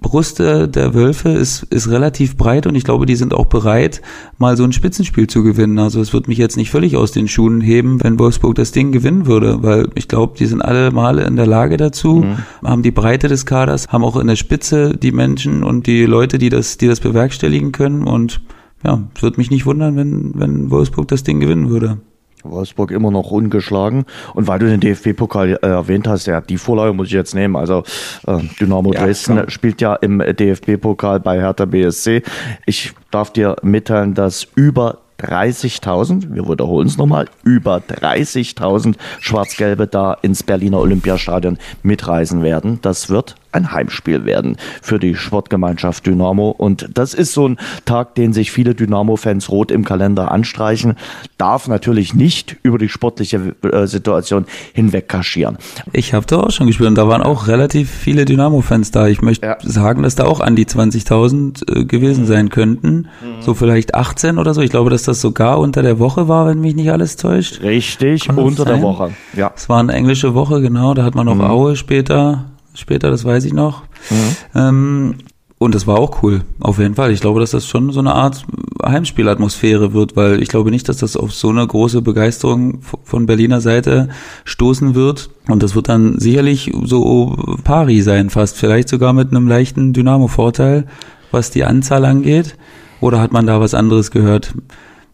Brust 0.00 0.38
der 0.38 0.94
Wölfe 0.94 1.28
ist, 1.28 1.64
ist 1.64 1.90
relativ 1.90 2.36
breit 2.36 2.66
und 2.66 2.74
ich 2.74 2.84
glaube, 2.84 3.04
die 3.04 3.16
sind 3.16 3.34
auch 3.34 3.46
bereit, 3.46 4.00
mal 4.38 4.56
so 4.56 4.64
ein 4.64 4.72
Spitzenspiel 4.72 5.26
zu 5.26 5.42
gewinnen. 5.42 5.78
Also 5.78 6.00
es 6.00 6.12
wird 6.12 6.26
mich 6.26 6.38
jetzt 6.38 6.56
nicht 6.56 6.70
völlig 6.70 6.96
aus 6.96 7.12
den 7.12 7.28
Schuhen 7.28 7.60
heben, 7.60 8.02
wenn 8.02 8.18
Wolfsburg 8.18 8.54
das 8.54 8.72
Ding 8.72 8.92
gewinnen 8.92 9.26
würde, 9.26 9.62
weil 9.62 9.88
ich 9.94 10.08
glaube, 10.08 10.38
die 10.38 10.46
sind 10.46 10.62
alle 10.62 10.90
Male 10.90 11.24
in 11.24 11.36
der 11.36 11.46
Lage 11.46 11.76
dazu, 11.76 12.16
mhm. 12.16 12.38
haben 12.64 12.82
die 12.82 12.90
Breite 12.90 13.28
des 13.28 13.44
Kaders, 13.44 13.88
haben 13.88 14.04
auch 14.04 14.16
in 14.16 14.26
der 14.26 14.36
Spitze 14.36 14.96
die 14.96 15.12
Menschen 15.12 15.62
und 15.62 15.86
die 15.86 16.06
Leute, 16.06 16.38
die 16.38 16.48
das, 16.48 16.78
die 16.78 16.86
das 16.86 17.00
bewerkstelligen 17.00 17.72
können 17.72 18.04
und 18.04 18.40
ja, 18.82 19.02
es 19.14 19.22
würde 19.22 19.36
mich 19.36 19.50
nicht 19.50 19.66
wundern, 19.66 19.96
wenn, 19.96 20.32
wenn 20.34 20.70
Wolfsburg 20.70 21.08
das 21.08 21.22
Ding 21.22 21.40
gewinnen 21.40 21.68
würde. 21.68 21.98
Wolfsburg 22.44 22.90
immer 22.90 23.10
noch 23.10 23.30
ungeschlagen. 23.30 24.04
Und 24.34 24.46
weil 24.46 24.58
du 24.58 24.66
den 24.66 24.80
DFB-Pokal 24.80 25.58
äh, 25.62 25.66
erwähnt 25.66 26.08
hast, 26.08 26.26
ja, 26.26 26.40
die 26.40 26.58
Vorlage 26.58 26.92
muss 26.92 27.08
ich 27.08 27.12
jetzt 27.12 27.34
nehmen. 27.34 27.56
Also 27.56 27.84
äh, 28.26 28.38
Dynamo 28.60 28.92
ja, 28.92 29.04
Dresden 29.04 29.34
klar. 29.34 29.50
spielt 29.50 29.80
ja 29.80 29.94
im 29.94 30.18
DFB-Pokal 30.18 31.20
bei 31.20 31.40
Hertha 31.40 31.64
BSC. 31.64 32.22
Ich 32.66 32.92
darf 33.10 33.32
dir 33.32 33.56
mitteilen, 33.62 34.14
dass 34.14 34.46
über 34.54 34.98
30.000, 35.20 36.34
wir 36.34 36.48
wiederholen 36.48 36.86
es 36.86 36.96
nochmal, 36.96 37.26
über 37.44 37.76
30.000 37.76 38.94
Schwarz-Gelbe 39.20 39.86
da 39.86 40.14
ins 40.14 40.42
Berliner 40.42 40.78
Olympiastadion 40.78 41.58
mitreisen 41.82 42.42
werden. 42.42 42.78
Das 42.82 43.10
wird 43.10 43.34
ein 43.52 43.72
Heimspiel 43.72 44.24
werden 44.24 44.56
für 44.82 44.98
die 44.98 45.14
Sportgemeinschaft 45.14 46.06
Dynamo. 46.06 46.50
Und 46.50 46.88
das 46.94 47.14
ist 47.14 47.32
so 47.32 47.48
ein 47.48 47.58
Tag, 47.84 48.14
den 48.14 48.32
sich 48.32 48.52
viele 48.52 48.74
Dynamo-Fans 48.74 49.50
rot 49.50 49.70
im 49.70 49.84
Kalender 49.84 50.30
anstreichen. 50.30 50.94
Darf 51.38 51.68
natürlich 51.68 52.14
nicht 52.14 52.56
über 52.62 52.78
die 52.78 52.88
sportliche 52.88 53.54
äh, 53.62 53.86
Situation 53.86 54.46
hinweg 54.72 55.08
kaschieren. 55.08 55.58
Ich 55.92 56.14
habe 56.14 56.26
da 56.26 56.40
auch 56.40 56.50
schon 56.50 56.66
gespielt 56.66 56.88
und 56.88 56.96
da 56.96 57.08
waren 57.08 57.22
auch 57.22 57.48
relativ 57.48 57.90
viele 57.90 58.24
Dynamo-Fans 58.24 58.90
da. 58.90 59.08
Ich 59.08 59.22
möchte 59.22 59.46
ja. 59.46 59.56
sagen, 59.62 60.02
dass 60.02 60.14
da 60.14 60.24
auch 60.24 60.40
an 60.40 60.56
die 60.56 60.66
20.000 60.66 61.80
äh, 61.80 61.84
gewesen 61.84 62.26
sein 62.26 62.50
könnten. 62.50 63.08
Mhm. 63.20 63.40
So 63.40 63.54
vielleicht 63.54 63.94
18 63.94 64.38
oder 64.38 64.54
so. 64.54 64.60
Ich 64.60 64.70
glaube, 64.70 64.90
dass 64.90 65.02
das 65.02 65.20
sogar 65.20 65.58
unter 65.58 65.82
der 65.82 65.98
Woche 65.98 66.28
war, 66.28 66.46
wenn 66.46 66.60
mich 66.60 66.74
nicht 66.74 66.90
alles 66.90 67.16
täuscht. 67.16 67.62
Richtig, 67.62 68.28
unter 68.30 68.64
der 68.64 68.82
Woche. 68.82 69.12
Ja. 69.34 69.52
Es 69.54 69.68
war 69.68 69.80
eine 69.80 69.92
englische 69.92 70.34
Woche, 70.34 70.60
genau. 70.60 70.94
Da 70.94 71.04
hat 71.04 71.14
man 71.14 71.26
noch 71.26 71.34
mhm. 71.34 71.40
Aue 71.42 71.76
später 71.76 72.46
später, 72.74 73.10
das 73.10 73.24
weiß 73.24 73.44
ich 73.44 73.52
noch. 73.52 73.82
Mhm. 74.10 74.36
Ähm, 74.54 75.14
und 75.62 75.74
das 75.74 75.86
war 75.86 75.98
auch 75.98 76.22
cool, 76.22 76.40
auf 76.58 76.78
jeden 76.78 76.94
Fall. 76.94 77.12
Ich 77.12 77.20
glaube, 77.20 77.38
dass 77.38 77.50
das 77.50 77.66
schon 77.66 77.92
so 77.92 78.00
eine 78.00 78.14
Art 78.14 78.46
Heimspielatmosphäre 78.82 79.92
wird, 79.92 80.16
weil 80.16 80.42
ich 80.42 80.48
glaube 80.48 80.70
nicht, 80.70 80.88
dass 80.88 80.96
das 80.96 81.18
auf 81.18 81.34
so 81.34 81.50
eine 81.50 81.66
große 81.66 82.00
Begeisterung 82.00 82.80
von 83.04 83.26
Berliner 83.26 83.60
Seite 83.60 84.08
stoßen 84.44 84.94
wird. 84.94 85.28
Und 85.48 85.62
das 85.62 85.74
wird 85.74 85.90
dann 85.90 86.18
sicherlich 86.18 86.72
so 86.84 87.36
pari 87.62 88.00
sein, 88.00 88.30
fast. 88.30 88.56
Vielleicht 88.56 88.88
sogar 88.88 89.12
mit 89.12 89.32
einem 89.32 89.48
leichten 89.48 89.92
Dynamo-Vorteil, 89.92 90.86
was 91.30 91.50
die 91.50 91.64
Anzahl 91.64 92.06
angeht. 92.06 92.56
Oder 93.02 93.20
hat 93.20 93.32
man 93.32 93.46
da 93.46 93.60
was 93.60 93.74
anderes 93.74 94.10
gehört? 94.10 94.54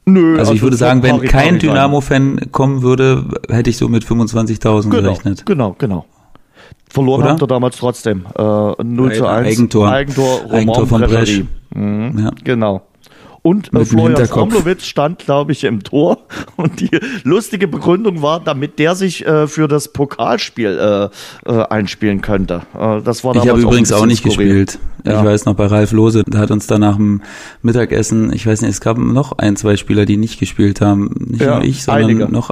Nö, 0.04 0.38
also, 0.38 0.40
also 0.40 0.52
ich 0.52 0.62
würde 0.62 0.76
sagen, 0.76 1.02
wenn 1.02 1.22
kein 1.22 1.58
Dynamo-Fan 1.58 2.52
kommen 2.52 2.82
würde, 2.82 3.24
hätte 3.48 3.70
ich 3.70 3.78
so 3.78 3.88
mit 3.88 4.04
25.000 4.04 4.82
genau, 4.82 5.02
gerechnet. 5.02 5.44
Genau, 5.44 5.74
genau. 5.76 6.06
Verloren 6.88 7.22
Oder? 7.22 7.30
habt 7.32 7.42
ihr 7.42 7.46
damals 7.46 7.76
trotzdem. 7.76 8.26
Äh, 8.36 8.42
0 8.42 9.12
zu 9.12 9.26
1. 9.26 9.46
Eigentor. 9.46 9.90
Eigentor, 9.90 10.40
Roman 10.42 10.54
Eigentor 10.54 10.86
von 10.86 11.00
Bresch. 11.02 11.42
Mhm. 11.74 12.18
Ja. 12.18 12.30
Genau. 12.44 12.82
Und 13.46 13.72
äh, 13.74 13.84
Florian 13.84 14.26
Fromlowitz 14.26 14.86
stand, 14.86 15.20
glaube 15.20 15.52
ich, 15.52 15.62
im 15.62 15.84
Tor. 15.84 16.18
Und 16.56 16.80
die 16.80 16.90
lustige 17.22 17.68
Begründung 17.68 18.20
war, 18.20 18.40
damit 18.40 18.80
der 18.80 18.96
sich 18.96 19.24
äh, 19.24 19.46
für 19.46 19.68
das 19.68 19.92
Pokalspiel 19.92 21.10
äh, 21.46 21.48
äh, 21.48 21.62
einspielen 21.68 22.22
könnte. 22.22 22.62
Äh, 22.76 23.02
das 23.02 23.22
war 23.22 23.36
ich 23.36 23.48
habe 23.48 23.60
übrigens 23.60 23.92
auch 23.92 24.04
nicht 24.04 24.24
skurril. 24.24 24.64
gespielt. 24.64 24.78
Ja. 25.04 25.20
Ich 25.20 25.24
weiß 25.24 25.44
noch, 25.44 25.54
bei 25.54 25.66
Ralf 25.66 25.92
Lose, 25.92 26.24
der 26.24 26.40
hat 26.40 26.50
uns 26.50 26.66
da 26.66 26.78
nach 26.78 26.96
dem 26.96 27.22
Mittagessen, 27.62 28.32
ich 28.32 28.48
weiß 28.48 28.62
nicht, 28.62 28.70
es 28.70 28.80
gab 28.80 28.98
noch 28.98 29.38
ein, 29.38 29.54
zwei 29.54 29.76
Spieler, 29.76 30.06
die 30.06 30.16
nicht 30.16 30.40
gespielt 30.40 30.80
haben. 30.80 31.14
Nicht 31.16 31.42
ja, 31.42 31.54
nur 31.54 31.64
ich, 31.64 31.84
sondern 31.84 32.04
einige. 32.04 32.28
noch 32.28 32.50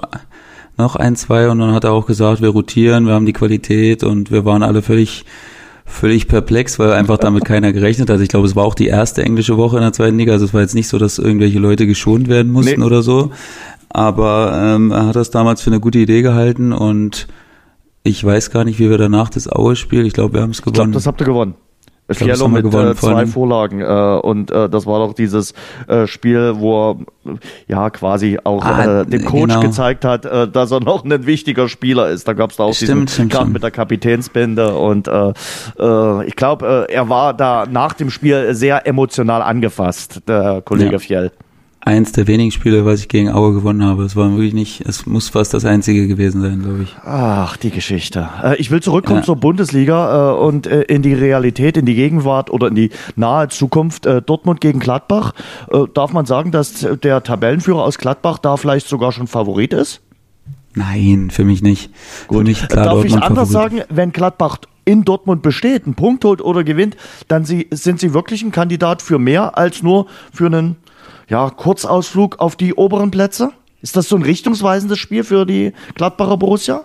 noch 0.76 0.96
ein, 0.96 1.16
zwei 1.16 1.48
und 1.48 1.58
dann 1.58 1.72
hat 1.72 1.84
er 1.84 1.92
auch 1.92 2.06
gesagt, 2.06 2.42
wir 2.42 2.48
rotieren, 2.48 3.06
wir 3.06 3.14
haben 3.14 3.26
die 3.26 3.32
Qualität 3.32 4.02
und 4.02 4.30
wir 4.30 4.44
waren 4.44 4.62
alle 4.62 4.82
völlig 4.82 5.24
völlig 5.86 6.28
perplex, 6.28 6.78
weil 6.78 6.92
einfach 6.92 7.18
damit 7.18 7.44
keiner 7.46 7.72
gerechnet 7.72 8.10
hat. 8.10 8.20
Ich 8.20 8.28
glaube, 8.28 8.46
es 8.46 8.56
war 8.56 8.64
auch 8.64 8.74
die 8.74 8.86
erste 8.86 9.22
englische 9.22 9.56
Woche 9.56 9.76
in 9.76 9.82
der 9.82 9.92
zweiten 9.92 10.16
Liga. 10.16 10.32
Also 10.32 10.46
es 10.46 10.54
war 10.54 10.60
jetzt 10.60 10.74
nicht 10.74 10.88
so, 10.88 10.98
dass 10.98 11.18
irgendwelche 11.18 11.58
Leute 11.58 11.86
geschont 11.86 12.28
werden 12.28 12.52
mussten 12.52 12.80
nee. 12.80 12.86
oder 12.86 13.02
so. 13.02 13.30
Aber 13.90 14.58
ähm, 14.60 14.90
er 14.90 15.06
hat 15.06 15.16
das 15.16 15.30
damals 15.30 15.62
für 15.62 15.70
eine 15.70 15.80
gute 15.80 15.98
Idee 15.98 16.22
gehalten 16.22 16.72
und 16.72 17.28
ich 18.02 18.22
weiß 18.24 18.50
gar 18.50 18.64
nicht, 18.64 18.78
wie 18.78 18.90
wir 18.90 18.98
danach 18.98 19.30
das 19.30 19.48
Aue-Spiel, 19.48 20.04
ich 20.04 20.12
glaube, 20.12 20.34
wir 20.34 20.42
haben 20.42 20.50
es 20.50 20.62
gewonnen. 20.62 20.74
Ich 20.74 20.78
glaube, 20.78 20.92
das 20.92 21.06
habt 21.06 21.20
ihr 21.20 21.26
gewonnen. 21.26 21.54
Fiello 22.10 22.48
mit 22.48 22.66
äh, 22.66 22.94
zwei 22.94 23.26
Vorlagen 23.26 23.80
äh, 23.80 23.84
und 24.22 24.50
äh, 24.50 24.68
das 24.68 24.86
war 24.86 24.98
doch 24.98 25.14
dieses 25.14 25.54
äh, 25.88 26.06
Spiel, 26.06 26.54
wo 26.56 26.90
er 26.90 26.96
ja 27.66 27.88
quasi 27.90 28.38
auch 28.44 28.62
ah, 28.62 29.00
äh, 29.00 29.06
dem 29.06 29.24
Coach 29.24 29.54
genau. 29.54 29.60
gezeigt 29.60 30.04
hat, 30.04 30.26
äh, 30.26 30.46
dass 30.46 30.70
er 30.70 30.80
noch 30.80 31.04
ein 31.04 31.26
wichtiger 31.26 31.68
Spieler 31.68 32.10
ist. 32.10 32.28
Da 32.28 32.34
gab 32.34 32.50
es 32.50 32.56
da 32.56 32.64
auch 32.64 32.74
stimmt, 32.74 33.08
diesen 33.08 33.30
Kampf 33.30 33.52
mit 33.52 33.62
der 33.62 33.70
Kapitänsbinde 33.70 34.74
und 34.74 35.08
äh, 35.08 35.32
äh, 35.78 36.26
ich 36.26 36.36
glaube, 36.36 36.86
äh, 36.88 36.92
er 36.92 37.08
war 37.08 37.32
da 37.32 37.64
nach 37.70 37.94
dem 37.94 38.10
Spiel 38.10 38.54
sehr 38.54 38.86
emotional 38.86 39.40
angefasst, 39.40 40.20
der 40.28 40.60
Kollege 40.62 40.92
ja. 40.92 40.98
Fjell 40.98 41.32
eins 41.84 42.12
der 42.12 42.26
wenigen 42.26 42.50
Spiele, 42.50 42.86
was 42.86 43.00
ich 43.00 43.08
gegen 43.08 43.30
Aue 43.30 43.52
gewonnen 43.52 43.84
habe. 43.84 44.04
Es 44.04 44.16
war 44.16 44.30
wirklich 44.30 44.54
nicht, 44.54 44.80
es 44.86 45.06
muss 45.06 45.28
fast 45.28 45.52
das 45.52 45.64
einzige 45.64 46.08
gewesen 46.08 46.40
sein, 46.40 46.62
glaube 46.62 46.84
ich. 46.84 46.96
Ach, 47.04 47.56
die 47.58 47.70
Geschichte. 47.70 48.28
Äh, 48.42 48.56
ich 48.56 48.70
will 48.70 48.80
zurückkommen 48.80 49.20
ja. 49.20 49.24
zur 49.24 49.36
Bundesliga 49.36 50.32
äh, 50.32 50.36
und 50.36 50.66
äh, 50.66 50.82
in 50.82 51.02
die 51.02 51.12
Realität, 51.12 51.76
in 51.76 51.84
die 51.84 51.94
Gegenwart 51.94 52.50
oder 52.50 52.68
in 52.68 52.74
die 52.74 52.90
nahe 53.16 53.48
Zukunft. 53.48 54.06
Dortmund 54.26 54.60
gegen 54.60 54.78
Gladbach. 54.78 55.32
Darf 55.94 56.12
man 56.12 56.26
sagen, 56.26 56.50
dass 56.50 56.86
der 57.02 57.22
Tabellenführer 57.22 57.82
aus 57.82 57.98
Gladbach 57.98 58.38
da 58.38 58.56
vielleicht 58.56 58.88
sogar 58.88 59.12
schon 59.12 59.26
Favorit 59.26 59.72
ist? 59.72 60.00
Nein, 60.74 61.30
für 61.30 61.44
mich 61.44 61.62
nicht. 61.62 61.90
Gut. 62.26 62.38
Für 62.38 62.44
mich 62.44 62.68
klar 62.68 62.84
Darf 62.84 62.94
Dortmund 62.94 63.16
ich 63.16 63.22
anders 63.22 63.52
Favorit. 63.52 63.78
sagen, 63.78 63.96
wenn 63.96 64.12
Gladbach 64.12 64.58
in 64.84 65.04
Dortmund 65.04 65.42
besteht, 65.42 65.84
einen 65.84 65.94
Punkt 65.94 66.24
holt 66.24 66.40
oder 66.42 66.64
gewinnt, 66.64 66.96
dann 67.28 67.44
sie, 67.44 67.68
sind 67.70 68.00
sie 68.00 68.14
wirklich 68.14 68.42
ein 68.42 68.52
Kandidat 68.52 69.02
für 69.02 69.18
mehr 69.18 69.56
als 69.56 69.82
nur 69.82 70.06
für 70.32 70.46
einen 70.46 70.76
ja, 71.28 71.50
Kurzausflug 71.50 72.38
auf 72.38 72.56
die 72.56 72.74
oberen 72.74 73.10
Plätze? 73.10 73.52
Ist 73.82 73.96
das 73.96 74.08
so 74.08 74.16
ein 74.16 74.22
richtungsweisendes 74.22 74.98
Spiel 74.98 75.24
für 75.24 75.44
die 75.44 75.72
Gladbacher 75.94 76.36
Borussia? 76.36 76.84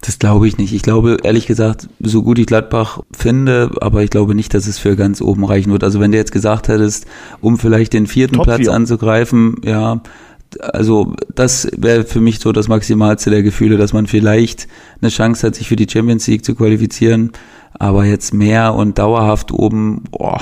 Das 0.00 0.18
glaube 0.18 0.46
ich 0.46 0.58
nicht. 0.58 0.72
Ich 0.72 0.82
glaube, 0.82 1.16
ehrlich 1.24 1.46
gesagt, 1.46 1.88
so 2.00 2.22
gut 2.22 2.38
ich 2.38 2.46
Gladbach 2.46 3.00
finde, 3.10 3.70
aber 3.80 4.02
ich 4.04 4.10
glaube 4.10 4.34
nicht, 4.34 4.54
dass 4.54 4.66
es 4.66 4.78
für 4.78 4.94
ganz 4.94 5.20
oben 5.20 5.44
reichen 5.44 5.72
wird. 5.72 5.82
Also 5.82 5.98
wenn 5.98 6.12
du 6.12 6.18
jetzt 6.18 6.30
gesagt 6.30 6.68
hättest, 6.68 7.06
um 7.40 7.58
vielleicht 7.58 7.94
den 7.94 8.06
vierten 8.06 8.36
Top 8.36 8.44
Platz 8.44 8.60
vier. 8.60 8.72
anzugreifen, 8.72 9.56
ja, 9.64 10.00
also 10.60 11.14
das 11.34 11.68
wäre 11.76 12.04
für 12.04 12.20
mich 12.20 12.38
so 12.38 12.52
das 12.52 12.68
Maximalste 12.68 13.30
der 13.30 13.42
Gefühle, 13.42 13.76
dass 13.76 13.92
man 13.92 14.06
vielleicht 14.06 14.68
eine 15.00 15.10
Chance 15.10 15.46
hat, 15.46 15.56
sich 15.56 15.68
für 15.68 15.76
die 15.76 15.88
Champions 15.90 16.26
League 16.26 16.44
zu 16.44 16.54
qualifizieren. 16.54 17.32
Aber 17.72 18.04
jetzt 18.04 18.32
mehr 18.32 18.74
und 18.74 18.98
dauerhaft 18.98 19.52
oben, 19.52 20.04
boah, 20.10 20.40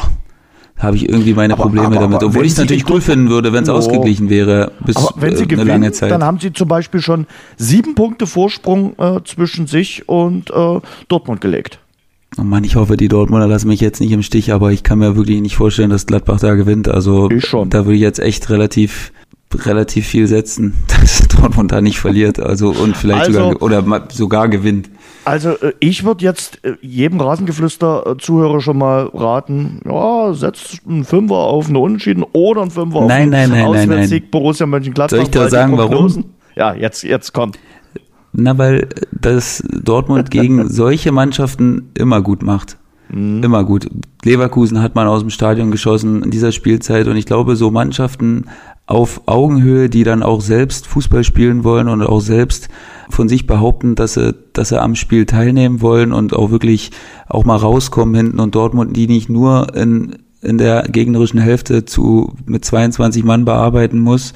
habe 0.79 0.97
ich 0.97 1.09
irgendwie 1.09 1.35
meine 1.35 1.55
aber, 1.55 1.65
Probleme 1.65 1.87
aber, 1.87 2.01
damit. 2.01 2.23
Obwohl 2.23 2.45
ich 2.45 2.53
es 2.53 2.59
natürlich 2.59 2.89
cool 2.91 3.01
finden 3.01 3.31
würde, 3.31 3.53
wenn 3.53 3.63
es 3.63 3.69
oh. 3.69 3.75
ausgeglichen 3.75 4.29
wäre 4.29 4.73
bis 4.85 4.97
aber 4.97 5.11
wenn 5.21 5.37
sie 5.37 5.45
äh, 5.45 5.47
gewinnen, 5.47 5.69
lange 5.69 5.93
Zeit. 5.93 6.11
Dann 6.11 6.23
haben 6.23 6.39
sie 6.39 6.53
zum 6.53 6.69
Beispiel 6.69 7.01
schon 7.01 7.27
sieben 7.57 7.95
Punkte 7.95 8.27
Vorsprung 8.27 8.95
äh, 8.99 9.21
zwischen 9.25 9.67
sich 9.67 10.09
und 10.09 10.51
äh, 10.51 10.81
Dortmund 11.09 11.41
gelegt. 11.41 11.79
Oh 12.39 12.43
Mann, 12.43 12.65
ich 12.65 12.77
hoffe, 12.77 12.97
die 12.99 13.09
Dortmunder 13.09 13.47
lassen 13.47 13.69
mich 13.69 13.81
jetzt 13.81 14.01
nicht 14.01 14.13
im 14.13 14.23
Stich, 14.23 14.53
aber 14.53 14.71
ich 14.71 14.83
kann 14.83 14.99
mir 14.99 15.17
wirklich 15.17 15.41
nicht 15.41 15.57
vorstellen, 15.57 15.91
dass 15.91 16.07
Gladbach 16.07 16.41
da 16.41 16.55
gewinnt. 16.55 16.89
Also 16.89 17.29
da 17.29 17.87
würde 17.87 17.95
ich 17.95 18.01
jetzt 18.01 18.19
echt 18.19 18.51
relativ 18.51 19.13
relativ 19.55 20.07
viel 20.07 20.27
setzen, 20.27 20.75
dass 21.01 21.27
Dortmund 21.29 21.73
da 21.73 21.81
nicht 21.81 21.99
verliert, 21.99 22.41
also 22.41 22.71
und 22.71 22.97
vielleicht 22.97 23.29
also, 23.29 23.53
sogar 23.53 23.63
oder 23.63 24.07
sogar 24.11 24.49
gewinnt. 24.49 24.91
Also 25.27 25.51
äh, 25.51 25.73
ich 25.81 26.05
würde 26.05 26.25
jetzt 26.25 26.65
äh, 26.65 26.77
jedem 26.81 27.21
Rasengeflüster-Zuhörer 27.21 28.61
schon 28.61 28.79
mal 28.79 29.11
raten, 29.13 29.81
ja, 29.85 30.33
setzt 30.33 30.83
einen 30.89 31.05
Fünfer 31.05 31.35
auf 31.35 31.69
eine 31.69 31.81
Unentschieden 31.81 32.25
oder 32.33 32.63
einen 32.63 32.71
Fünfer 32.71 32.99
auf 32.99 33.09
nein, 33.09 33.35
einen 33.35 33.51
nein, 33.51 33.73
nein, 33.73 33.89
nein, 33.89 34.09
nein. 34.09 34.23
Borussia 34.31 34.67
Mönchengladbach. 34.67 35.17
Soll 35.17 35.25
ich 35.25 35.31
dir 35.31 35.49
sagen, 35.49 35.77
warum? 35.77 36.27
Ja, 36.55 36.75
jetzt, 36.75 37.03
jetzt 37.03 37.33
kommt. 37.33 37.59
Na, 38.33 38.57
weil 38.57 38.89
das 39.11 39.65
Dortmund 39.69 40.31
gegen 40.31 40.69
solche 40.71 41.11
Mannschaften 41.11 41.91
immer 41.95 42.23
gut 42.23 42.45
macht. 42.45 42.77
Mhm. 43.09 43.43
Immer 43.43 43.65
gut. 43.65 43.89
Leverkusen 44.25 44.81
hat 44.81 44.95
man 44.95 45.09
aus 45.09 45.23
dem 45.23 45.31
Stadion 45.31 45.73
geschossen 45.73 46.23
in 46.23 46.31
dieser 46.31 46.53
Spielzeit 46.53 47.09
und 47.09 47.17
ich 47.17 47.27
glaube, 47.27 47.57
so 47.57 47.73
Mannschaften 47.73 48.45
auf 48.87 49.23
Augenhöhe, 49.27 49.89
die 49.89 50.05
dann 50.05 50.23
auch 50.23 50.41
selbst 50.41 50.87
Fußball 50.87 51.25
spielen 51.25 51.65
wollen 51.65 51.89
und 51.89 52.03
auch 52.03 52.21
selbst 52.21 52.69
von 53.11 53.29
sich 53.29 53.47
behaupten, 53.47 53.97
dass 53.97 54.15
sie, 54.15 54.35
dass 54.53 54.69
sie 54.71 54.81
am 54.81 54.95
Spiel 54.95 55.27
teilnehmen 55.27 55.81
wollen 55.81 56.13
und 56.13 56.35
auch 56.35 56.51
wirklich 56.51 56.93
auch 57.29 57.45
mal 57.45 57.57
rauskommen 57.57 58.15
hinten 58.15 58.41
und 58.41 58.55
Dortmund, 58.55 58.97
die 58.97 59.09
nicht 59.09 59.29
nur 59.29 59.75
in, 59.75 60.17
in 60.41 60.59
der 60.59 60.85
gegnerischen 60.85 61.41
Hälfte 61.41 61.85
zu, 61.85 62.35
mit 62.47 62.65
22 62.65 63.25
Mann 63.25 63.45
bearbeiten 63.45 63.99
muss. 63.99 64.35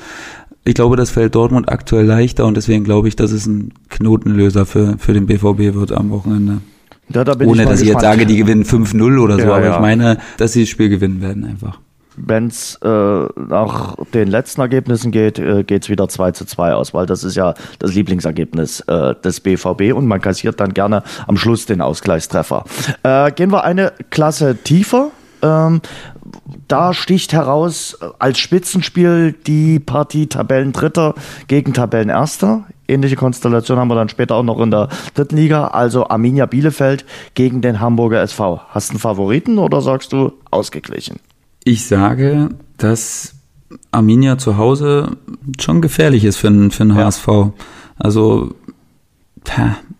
Ich 0.64 0.74
glaube, 0.74 0.96
das 0.96 1.10
fällt 1.10 1.36
Dortmund 1.36 1.70
aktuell 1.70 2.04
leichter 2.04 2.44
und 2.46 2.56
deswegen 2.56 2.84
glaube 2.84 3.08
ich, 3.08 3.16
dass 3.16 3.30
es 3.30 3.46
ein 3.46 3.72
Knotenlöser 3.88 4.66
für, 4.66 4.98
für 4.98 5.14
den 5.14 5.26
BVB 5.26 5.74
wird 5.74 5.92
am 5.92 6.10
Wochenende. 6.10 6.58
Ja, 7.12 7.24
da 7.24 7.34
Ohne, 7.44 7.64
dass 7.64 7.80
ich 7.80 7.88
jetzt 7.88 8.02
sage, 8.02 8.26
die 8.26 8.36
gewinnen 8.36 8.64
5-0 8.64 9.18
oder 9.18 9.34
so, 9.34 9.42
ja, 9.42 9.54
aber 9.54 9.64
ja. 9.64 9.74
ich 9.74 9.80
meine, 9.80 10.18
dass 10.36 10.52
sie 10.52 10.62
das 10.62 10.68
Spiel 10.68 10.88
gewinnen 10.88 11.20
werden 11.20 11.44
einfach. 11.44 11.80
Wenn 12.22 12.48
es 12.48 12.76
äh, 12.82 12.88
nach 12.88 13.96
den 14.12 14.28
letzten 14.28 14.60
Ergebnissen 14.60 15.10
geht, 15.10 15.38
äh, 15.38 15.64
geht 15.64 15.84
es 15.84 15.88
wieder 15.88 16.08
2 16.08 16.32
zu 16.32 16.44
2 16.44 16.74
aus, 16.74 16.92
weil 16.94 17.06
das 17.06 17.24
ist 17.24 17.36
ja 17.36 17.54
das 17.78 17.94
Lieblingsergebnis 17.94 18.80
äh, 18.80 19.14
des 19.16 19.40
BVB 19.40 19.94
und 19.94 20.06
man 20.06 20.20
kassiert 20.20 20.60
dann 20.60 20.74
gerne 20.74 21.02
am 21.26 21.36
Schluss 21.36 21.66
den 21.66 21.80
Ausgleichstreffer. 21.80 22.64
Äh, 23.02 23.32
gehen 23.32 23.50
wir 23.50 23.64
eine 23.64 23.92
Klasse 24.10 24.56
tiefer. 24.56 25.10
Ähm, 25.42 25.80
da 26.68 26.92
sticht 26.94 27.32
heraus 27.32 27.98
äh, 28.00 28.06
als 28.18 28.38
Spitzenspiel 28.38 29.32
die 29.32 29.78
Partie 29.78 30.26
Tabellendritter 30.26 31.14
gegen 31.48 31.72
Tabellenerster. 31.72 32.64
Ähnliche 32.88 33.16
Konstellation 33.16 33.78
haben 33.78 33.88
wir 33.88 33.94
dann 33.94 34.08
später 34.08 34.34
auch 34.34 34.42
noch 34.42 34.60
in 34.60 34.70
der 34.70 34.88
dritten 35.14 35.36
Liga. 35.36 35.68
Also 35.68 36.08
Arminia 36.08 36.46
Bielefeld 36.46 37.04
gegen 37.34 37.62
den 37.62 37.80
Hamburger 37.80 38.20
SV. 38.20 38.60
Hast 38.68 38.90
du 38.90 38.92
einen 38.94 39.00
Favoriten 39.00 39.58
oder 39.58 39.80
sagst 39.80 40.12
du 40.12 40.32
ausgeglichen? 40.50 41.20
Ich 41.64 41.86
sage, 41.86 42.50
dass 42.76 43.34
Arminia 43.90 44.38
zu 44.38 44.56
Hause 44.56 45.16
schon 45.60 45.80
gefährlich 45.80 46.24
ist 46.24 46.36
für 46.36 46.48
einen, 46.48 46.70
für 46.70 46.84
einen 46.84 46.96
ja. 46.96 47.04
HSV. 47.04 47.28
Also, 47.98 48.54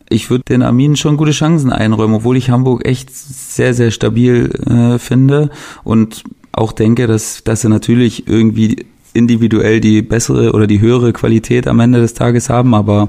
ich 0.09 0.31
würde 0.31 0.44
den 0.44 0.62
Arminen 0.62 0.96
schon 0.96 1.16
gute 1.16 1.33
Chancen 1.33 1.70
einräumen, 1.70 2.16
obwohl 2.16 2.37
ich 2.37 2.51
Hamburg 2.51 2.87
echt 2.87 3.11
sehr, 3.14 3.75
sehr 3.75 3.90
stabil 3.90 4.51
äh, 4.66 4.99
finde 4.99 5.51
und 5.85 6.25
auch 6.53 6.73
denke, 6.73 7.07
dass, 7.07 7.44
dass 7.44 7.62
sie 7.62 7.68
natürlich 7.68 8.27
irgendwie 8.27 8.87
individuell 9.12 9.81
die 9.81 10.03
bessere 10.03 10.53
oder 10.53 10.66
die 10.66 10.81
höhere 10.81 11.12
Qualität 11.12 11.66
am 11.66 11.81
Ende 11.81 12.01
des 12.01 12.14
Tages 12.14 12.49
haben, 12.49 12.75
aber 12.75 13.09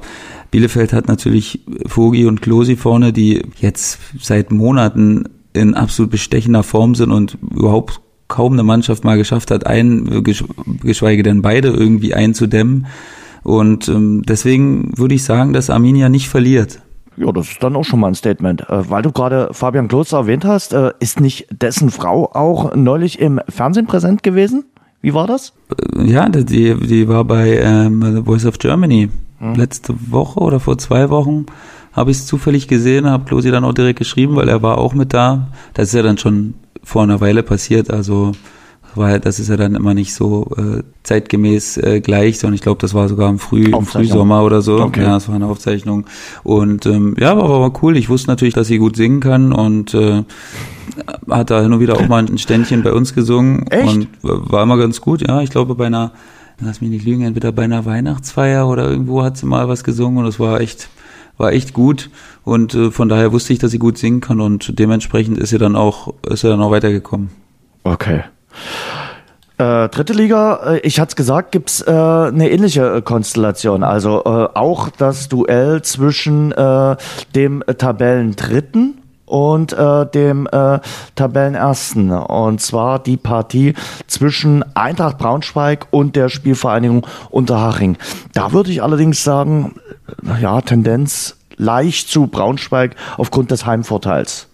Bielefeld 0.51 0.93
hat 0.93 1.07
natürlich 1.07 1.61
Vogi 1.85 2.25
und 2.25 2.41
Klosi 2.41 2.75
vorne, 2.75 3.13
die 3.13 3.41
jetzt 3.59 3.99
seit 4.19 4.51
Monaten 4.51 5.25
in 5.53 5.73
absolut 5.73 6.11
bestechender 6.11 6.63
Form 6.63 6.95
sind 6.95 7.11
und 7.11 7.37
überhaupt 7.55 8.01
kaum 8.31 8.53
eine 8.53 8.63
Mannschaft 8.63 9.03
mal 9.03 9.17
geschafft 9.17 9.51
hat, 9.51 9.67
ein, 9.67 10.23
geschweige 10.81 11.21
denn 11.21 11.43
beide 11.43 11.67
irgendwie 11.67 12.15
einzudämmen. 12.15 12.87
Und 13.43 13.87
ähm, 13.89 14.23
deswegen 14.23 14.97
würde 14.97 15.15
ich 15.15 15.23
sagen, 15.23 15.53
dass 15.53 15.69
Arminia 15.69 16.09
nicht 16.09 16.29
verliert. 16.29 16.81
Ja, 17.17 17.31
das 17.31 17.49
ist 17.49 17.63
dann 17.63 17.75
auch 17.75 17.83
schon 17.83 17.99
mal 17.99 18.07
ein 18.07 18.15
Statement. 18.15 18.61
Äh, 18.61 18.89
weil 18.89 19.01
du 19.01 19.11
gerade 19.11 19.49
Fabian 19.51 19.87
Klotz 19.87 20.11
erwähnt 20.11 20.45
hast, 20.45 20.73
äh, 20.73 20.91
ist 20.99 21.19
nicht 21.19 21.47
dessen 21.51 21.91
Frau 21.91 22.31
auch 22.33 22.75
neulich 22.75 23.19
im 23.19 23.39
Fernsehen 23.49 23.85
präsent 23.85 24.23
gewesen? 24.23 24.65
Wie 25.01 25.13
war 25.13 25.27
das? 25.27 25.53
Äh, 25.95 26.03
ja, 26.03 26.29
die, 26.29 26.75
die 26.75 27.07
war 27.07 27.25
bei 27.25 27.57
ähm, 27.57 28.15
The 28.15 28.23
Voice 28.23 28.45
of 28.45 28.59
Germany. 28.59 29.09
Hm. 29.39 29.55
Letzte 29.55 29.95
Woche 30.09 30.39
oder 30.39 30.59
vor 30.59 30.77
zwei 30.77 31.09
Wochen 31.09 31.47
habe 31.93 32.11
ich 32.11 32.17
es 32.17 32.25
zufällig 32.25 32.67
gesehen, 32.67 33.09
habe 33.09 33.25
Klosi 33.25 33.51
dann 33.51 33.65
auch 33.65 33.73
direkt 33.73 33.99
geschrieben, 33.99 34.35
weil 34.35 34.47
er 34.47 34.61
war 34.61 34.77
auch 34.77 34.93
mit 34.93 35.13
da. 35.13 35.47
Das 35.73 35.89
ist 35.89 35.93
ja 35.93 36.03
dann 36.03 36.17
schon 36.17 36.53
vor 36.83 37.03
einer 37.03 37.21
Weile 37.21 37.43
passiert, 37.43 37.91
also 37.91 38.33
weil 38.95 39.19
das 39.19 39.39
ist 39.39 39.49
ja 39.49 39.57
dann 39.57 39.75
immer 39.75 39.93
nicht 39.93 40.13
so 40.13 40.51
äh, 40.57 40.83
zeitgemäß 41.03 41.77
äh, 41.77 42.01
gleich, 42.01 42.39
sondern 42.39 42.55
ich 42.55 42.61
glaube, 42.61 42.81
das 42.81 42.93
war 42.93 43.07
sogar 43.07 43.29
im, 43.29 43.39
Früh, 43.39 43.65
im 43.65 43.85
Frühsommer 43.85 44.43
oder 44.43 44.61
so. 44.61 44.79
Okay. 44.79 45.03
Ja, 45.03 45.17
es 45.17 45.27
war 45.27 45.35
eine 45.35 45.47
Aufzeichnung. 45.47 46.05
Und 46.43 46.85
ähm, 46.85 47.15
ja, 47.17 47.31
aber 47.31 47.61
war 47.61 47.83
cool. 47.83 47.95
Ich 47.95 48.09
wusste 48.09 48.29
natürlich, 48.29 48.53
dass 48.53 48.67
sie 48.67 48.77
gut 48.77 48.95
singen 48.95 49.21
kann 49.21 49.53
und 49.53 49.93
äh, 49.93 50.23
hat 51.29 51.49
da 51.51 51.61
hin 51.61 51.71
und 51.73 51.79
wieder 51.79 51.95
auch 51.95 52.07
mal 52.07 52.25
ein 52.25 52.37
Ständchen 52.37 52.83
bei 52.83 52.91
uns 52.91 53.13
gesungen 53.13 53.67
Echt? 53.67 53.87
und 53.87 54.07
war 54.21 54.63
immer 54.63 54.77
ganz 54.77 54.99
gut. 54.99 55.25
Ja, 55.25 55.41
ich 55.41 55.49
glaube 55.49 55.75
bei 55.75 55.85
einer, 55.85 56.11
lass 56.59 56.81
mich 56.81 56.89
nicht 56.89 57.05
lügen, 57.05 57.23
entweder 57.23 57.51
bei 57.51 57.63
einer 57.63 57.85
Weihnachtsfeier 57.85 58.67
oder 58.67 58.89
irgendwo 58.89 59.23
hat 59.23 59.37
sie 59.37 59.45
mal 59.45 59.69
was 59.69 59.83
gesungen 59.83 60.17
und 60.17 60.25
es 60.25 60.39
war 60.39 60.59
echt 60.59 60.89
war 61.41 61.51
echt 61.51 61.73
gut 61.73 62.09
und 62.45 62.73
äh, 62.73 62.91
von 62.91 63.09
daher 63.09 63.33
wusste 63.33 63.51
ich, 63.51 63.59
dass 63.59 63.71
sie 63.71 63.79
gut 63.79 63.97
singen 63.97 64.21
kann 64.21 64.39
und 64.39 64.79
dementsprechend 64.79 65.37
ist 65.37 65.49
sie 65.49 65.57
dann 65.57 65.75
auch 65.75 66.13
ist 66.29 66.41
sie 66.41 66.47
dann 66.47 66.61
auch 66.61 66.71
weitergekommen. 66.71 67.29
Okay. 67.83 68.21
Äh, 69.57 69.89
dritte 69.89 70.13
Liga, 70.13 70.73
äh, 70.73 70.79
ich 70.79 70.99
hatte 70.99 71.09
es 71.09 71.15
gesagt, 71.15 71.51
gibt's 71.51 71.81
äh, 71.81 71.91
eine 71.91 72.49
ähnliche 72.49 72.95
äh, 72.95 73.01
Konstellation. 73.01 73.83
Also 73.83 74.23
äh, 74.23 74.49
auch 74.57 74.89
das 74.89 75.29
Duell 75.29 75.83
zwischen 75.83 76.51
äh, 76.51 76.95
dem 77.35 77.63
Tabellendritten 77.77 79.00
und 79.31 79.71
äh, 79.71 80.05
dem 80.07 80.45
äh, 80.51 80.79
Tabellenersten. 81.15 82.11
Und 82.11 82.59
zwar 82.59 82.99
die 82.99 83.15
Partie 83.15 83.73
zwischen 84.07 84.63
Eintracht 84.75 85.17
Braunschweig 85.17 85.87
und 85.91 86.17
der 86.17 86.27
Spielvereinigung 86.27 87.07
Unterhaching. 87.29 87.97
Da 88.33 88.51
würde 88.51 88.71
ich 88.71 88.83
allerdings 88.83 89.23
sagen, 89.23 89.75
ja, 90.41 90.59
Tendenz 90.59 91.37
leicht 91.55 92.09
zu 92.09 92.27
Braunschweig 92.27 92.95
aufgrund 93.17 93.51
des 93.51 93.65
Heimvorteils. 93.65 94.47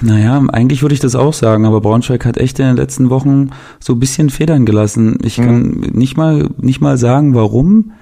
Naja, 0.00 0.42
eigentlich 0.52 0.82
würde 0.82 0.94
ich 0.94 1.00
das 1.00 1.14
auch 1.14 1.34
sagen, 1.34 1.66
aber 1.66 1.80
Braunschweig 1.80 2.24
hat 2.24 2.38
echt 2.38 2.58
in 2.58 2.66
den 2.66 2.76
letzten 2.76 3.10
Wochen 3.10 3.50
so 3.78 3.92
ein 3.92 4.00
bisschen 4.00 4.30
Federn 4.30 4.64
gelassen. 4.64 5.18
Ich 5.22 5.36
kann 5.36 5.62
mhm. 5.62 5.90
nicht 5.92 6.16
mal, 6.16 6.48
nicht 6.58 6.80
mal 6.80 6.96
sagen, 6.96 7.34
warum. 7.34 7.92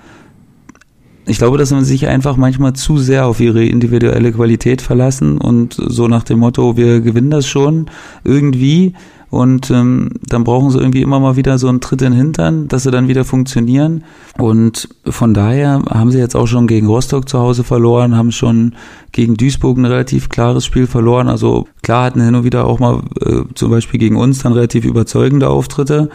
Ich 1.31 1.39
glaube, 1.39 1.59
dass 1.59 1.71
man 1.71 1.85
sich 1.85 2.09
einfach 2.09 2.37
manchmal 2.37 2.73
zu 2.73 2.99
sehr 2.99 3.25
auf 3.25 3.39
ihre 3.39 3.65
individuelle 3.65 4.33
Qualität 4.33 4.83
verlassen 4.83 5.39
und 5.39 5.75
so 5.75 6.09
nach 6.09 6.25
dem 6.25 6.41
Motto, 6.41 6.77
wir 6.77 7.01
gewinnen 7.01 7.31
das 7.31 7.47
schon 7.47 7.87
irgendwie 8.25 8.95
und 9.29 9.71
ähm, 9.71 10.11
dann 10.29 10.43
brauchen 10.43 10.73
sie 10.73 10.81
irgendwie 10.81 11.03
immer 11.03 11.21
mal 11.21 11.37
wieder 11.37 11.57
so 11.57 11.69
einen 11.69 11.81
Tritt 11.81 12.03
in 12.03 12.11
den 12.11 12.19
Hintern, 12.19 12.67
dass 12.67 12.83
sie 12.83 12.91
dann 12.91 13.07
wieder 13.07 13.25
funktionieren. 13.25 14.03
Und 14.39 14.89
von 15.05 15.33
daher 15.33 15.81
haben 15.89 16.11
sie 16.11 16.19
jetzt 16.19 16.35
auch 16.35 16.49
schon 16.49 16.67
gegen 16.67 16.89
Rostock 16.89 17.29
zu 17.29 17.39
Hause 17.39 17.63
verloren, 17.63 18.17
haben 18.17 18.33
schon 18.33 18.75
gegen 19.13 19.37
Duisburg 19.37 19.79
ein 19.79 19.85
relativ 19.85 20.31
klares 20.31 20.65
Spiel 20.65 20.89
verloren. 20.89 21.29
Also 21.29 21.69
klar 21.83 22.07
hatten 22.07 22.21
hin 22.21 22.35
und 22.35 22.43
wieder 22.43 22.67
auch 22.67 22.81
mal 22.81 23.03
äh, 23.25 23.43
zum 23.55 23.71
Beispiel 23.71 24.01
gegen 24.01 24.17
uns 24.17 24.41
dann 24.41 24.53
relativ 24.53 24.85
überzeugende 24.85 25.49
Auftritte. 25.49 26.11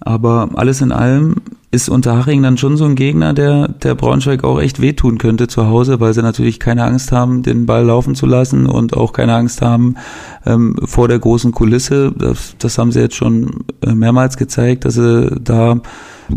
Aber 0.00 0.50
alles 0.54 0.82
in 0.82 0.92
allem 0.92 1.36
ist 1.72 1.88
Unterhaching 1.88 2.42
dann 2.42 2.56
schon 2.56 2.76
so 2.76 2.84
ein 2.84 2.96
Gegner, 2.96 3.32
der, 3.32 3.68
der 3.68 3.94
Braunschweig 3.94 4.42
auch 4.42 4.60
echt 4.60 4.80
wehtun 4.80 5.18
könnte 5.18 5.46
zu 5.46 5.66
Hause, 5.66 6.00
weil 6.00 6.12
sie 6.12 6.22
natürlich 6.22 6.58
keine 6.58 6.84
Angst 6.84 7.12
haben, 7.12 7.44
den 7.44 7.66
Ball 7.66 7.84
laufen 7.84 8.16
zu 8.16 8.26
lassen 8.26 8.66
und 8.66 8.96
auch 8.96 9.12
keine 9.12 9.34
Angst 9.34 9.62
haben 9.62 9.94
ähm, 10.46 10.76
vor 10.84 11.06
der 11.06 11.20
großen 11.20 11.52
Kulisse. 11.52 12.12
Das, 12.16 12.56
das 12.58 12.76
haben 12.76 12.90
sie 12.90 13.00
jetzt 13.00 13.14
schon 13.14 13.64
äh, 13.86 13.94
mehrmals 13.94 14.36
gezeigt, 14.36 14.84
dass 14.84 14.94
sie 14.94 15.30
da 15.40 15.80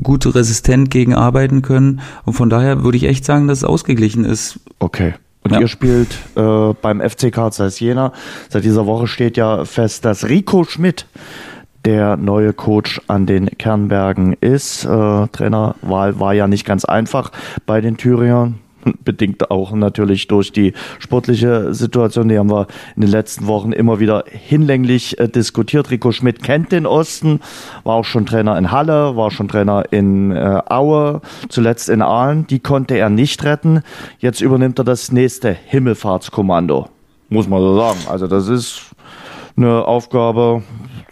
gut 0.03 0.33
resistent 0.35 0.91
gegen 0.91 1.15
arbeiten 1.15 1.63
können. 1.63 2.01
Und 2.25 2.33
von 2.33 2.49
daher 2.49 2.83
würde 2.83 2.97
ich 2.97 3.05
echt 3.05 3.25
sagen, 3.25 3.47
dass 3.47 3.59
es 3.59 3.63
ausgeglichen 3.63 4.25
ist. 4.25 4.59
Okay. 4.77 5.15
Und 5.43 5.51
ja. 5.51 5.59
ihr 5.59 5.67
spielt 5.67 6.15
äh, 6.35 6.73
beim 6.81 7.01
FC 7.01 7.31
Karl 7.31 7.51
Zeiss 7.51 7.79
Jena. 7.79 8.13
Seit 8.49 8.63
dieser 8.63 8.85
Woche 8.85 9.07
steht 9.07 9.35
ja 9.35 9.65
fest, 9.65 10.05
dass 10.05 10.29
Rico 10.29 10.63
Schmidt 10.63 11.05
der 11.85 12.17
neue 12.17 12.53
Coach 12.53 13.01
an 13.07 13.25
den 13.25 13.49
Kernbergen 13.57 14.33
ist. 14.39 14.85
Äh, 14.85 15.27
Trainerwahl 15.27 16.19
war 16.19 16.33
ja 16.33 16.47
nicht 16.47 16.65
ganz 16.65 16.85
einfach 16.85 17.31
bei 17.65 17.81
den 17.81 17.97
Thüringern. 17.97 18.59
Bedingt 19.03 19.49
auch 19.51 19.71
natürlich 19.71 20.27
durch 20.27 20.51
die 20.51 20.73
sportliche 20.99 21.73
Situation. 21.73 22.29
Die 22.29 22.37
haben 22.37 22.49
wir 22.49 22.67
in 22.95 23.01
den 23.01 23.11
letzten 23.11 23.47
Wochen 23.47 23.71
immer 23.71 23.99
wieder 23.99 24.25
hinlänglich 24.27 25.19
äh, 25.19 25.27
diskutiert. 25.27 25.91
Rico 25.91 26.11
Schmidt 26.11 26.43
kennt 26.43 26.71
den 26.71 26.85
Osten, 26.85 27.39
war 27.83 27.95
auch 27.95 28.05
schon 28.05 28.25
Trainer 28.25 28.57
in 28.57 28.71
Halle, 28.71 29.15
war 29.15 29.31
schon 29.31 29.47
Trainer 29.47 29.85
in 29.91 30.31
äh, 30.31 30.61
Aue, 30.67 31.21
zuletzt 31.49 31.89
in 31.89 32.01
Aalen. 32.01 32.47
Die 32.47 32.59
konnte 32.59 32.95
er 32.95 33.09
nicht 33.09 33.43
retten. 33.43 33.83
Jetzt 34.19 34.41
übernimmt 34.41 34.79
er 34.79 34.85
das 34.85 35.11
nächste 35.11 35.51
Himmelfahrtskommando. 35.51 36.89
Muss 37.29 37.47
man 37.47 37.61
so 37.61 37.75
sagen. 37.75 37.99
Also 38.09 38.27
das 38.27 38.47
ist 38.47 38.91
eine 39.55 39.85
Aufgabe, 39.85 40.63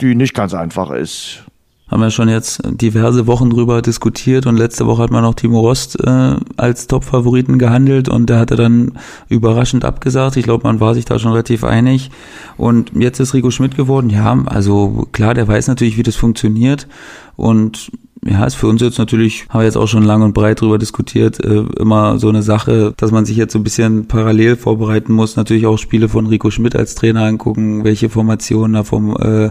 die 0.02 0.16
nicht 0.16 0.34
ganz 0.34 0.54
einfach 0.54 0.92
ist. 0.92 1.44
haben 1.88 2.02
wir 2.02 2.10
schon 2.10 2.30
jetzt 2.30 2.62
diverse 2.66 3.28
Wochen 3.28 3.50
drüber 3.50 3.82
diskutiert 3.82 4.46
und 4.46 4.58
letzte 4.58 4.86
Woche 4.88 5.04
hat 5.04 5.12
man 5.12 5.24
noch 5.24 5.36
Timo 5.36 5.60
Rost 5.60 6.00
äh, 6.00 6.36
als 6.58 6.88
Top-Favoriten 6.88 7.60
gehandelt 7.60 8.10
und 8.10 8.30
der 8.30 8.40
hatte 8.40 8.56
dann 8.56 8.98
überraschend 9.28 9.84
abgesagt. 9.86 10.38
Ich 10.38 10.46
glaube, 10.46 10.64
man 10.64 10.80
war 10.80 10.94
sich 10.94 11.06
da 11.06 11.20
schon 11.20 11.32
relativ 11.32 11.64
einig. 11.64 12.10
Und 12.58 12.92
jetzt 12.96 13.20
ist 13.20 13.34
Rico 13.34 13.52
Schmidt 13.52 13.76
geworden. 13.76 14.10
Ja, 14.10 14.42
also 14.46 15.08
klar, 15.12 15.34
der 15.34 15.48
weiß 15.48 15.68
natürlich, 15.68 15.98
wie 15.98 16.04
das 16.04 16.16
funktioniert 16.16 16.88
und 17.36 17.92
ja, 18.24 18.46
ist 18.46 18.54
für 18.54 18.68
uns 18.68 18.82
jetzt 18.84 19.00
natürlich, 19.00 19.48
haben 19.50 19.62
wir 19.62 19.66
jetzt 19.66 19.78
auch 19.78 19.88
schon 19.88 20.04
lang 20.04 20.22
und 20.22 20.34
breit 20.34 20.62
drüber 20.62 20.78
diskutiert, 20.78 21.44
äh, 21.44 21.64
immer 21.80 22.20
so 22.20 22.30
eine 22.30 22.44
Sache, 22.44 22.94
dass 22.98 23.12
man 23.12 23.26
sich 23.26 23.36
jetzt 23.36 23.54
so 23.54 23.60
ein 23.60 23.64
bisschen 23.64 24.08
parallel 24.08 24.58
vorbereiten 24.58 25.12
muss. 25.12 25.38
Natürlich 25.38 25.66
auch 25.66 25.78
Spiele 25.78 26.08
von 26.08 26.28
Rico 26.28 26.52
Schmidt 26.52 26.76
als 26.76 26.94
Trainer 26.94 27.24
angucken, 27.24 27.84
welche 27.84 28.10
Formationen 28.10 28.76
er 28.76 28.84
vom, 28.84 29.16
äh, 29.18 29.50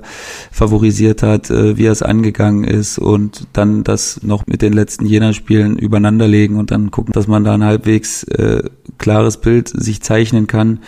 favorisiert 0.53 1.25
hat, 1.25 1.51
äh, 1.51 1.79
wie 1.79 1.87
er 1.87 1.93
es 1.93 2.03
angegangen 2.03 2.63
ist 2.63 2.99
und 2.99 3.49
dann 3.53 3.83
das 3.83 4.23
noch 4.23 4.47
mit 4.47 4.63
den 4.63 4.73
letzten 4.73 5.05
Jena-Spielen 5.05 5.77
übereinanderlegen 5.77 6.57
und 6.57 6.71
dann 6.71 6.93
gucken, 6.93 7.13
dass 7.13 7.27
man 7.27 7.43
da 7.43 7.55
ein 7.55 7.65
halbwegs 7.65 8.23
äh, 8.25 8.63
klares 8.99 9.39
Bild 9.39 9.69
sich 9.69 10.01
zeichnen 10.01 10.47
kann. 10.47 10.79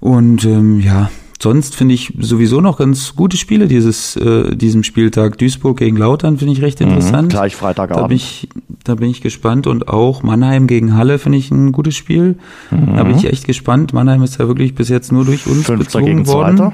Und 0.00 0.44
ähm, 0.44 0.80
ja, 0.80 1.10
sonst 1.42 1.74
finde 1.74 1.94
ich 1.94 2.14
sowieso 2.18 2.60
noch 2.60 2.78
ganz 2.78 3.14
gute 3.14 3.36
Spiele 3.36 3.68
dieses 3.68 4.16
äh, 4.16 4.56
diesem 4.56 4.82
Spieltag. 4.82 5.38
Duisburg 5.38 5.78
gegen 5.78 5.96
Lautern 5.96 6.38
finde 6.38 6.54
ich 6.54 6.62
recht 6.62 6.80
mhm, 6.80 6.88
interessant. 6.88 7.28
Mhm, 7.28 7.28
gleich 7.28 7.56
Freitagabend. 7.56 8.04
Da 8.04 8.08
bin, 8.08 8.16
ich, 8.16 8.48
da 8.84 8.94
bin 8.94 9.10
ich 9.10 9.20
gespannt 9.20 9.66
und 9.66 9.88
auch 9.88 10.22
Mannheim 10.22 10.66
gegen 10.66 10.94
Halle 10.94 11.18
finde 11.18 11.38
ich 11.38 11.50
ein 11.50 11.72
gutes 11.72 11.94
Spiel. 11.94 12.36
Mhm. 12.70 12.96
Da 12.96 13.04
bin 13.04 13.16
ich 13.16 13.26
echt 13.26 13.46
gespannt. 13.46 13.92
Mannheim 13.92 14.22
ist 14.22 14.38
ja 14.38 14.48
wirklich 14.48 14.74
bis 14.74 14.88
jetzt 14.88 15.12
nur 15.12 15.24
durch 15.24 15.46
uns 15.46 15.66
Fünfter 15.66 15.76
bezogen 15.76 16.26
worden. 16.26 16.56
Zweiter. 16.56 16.72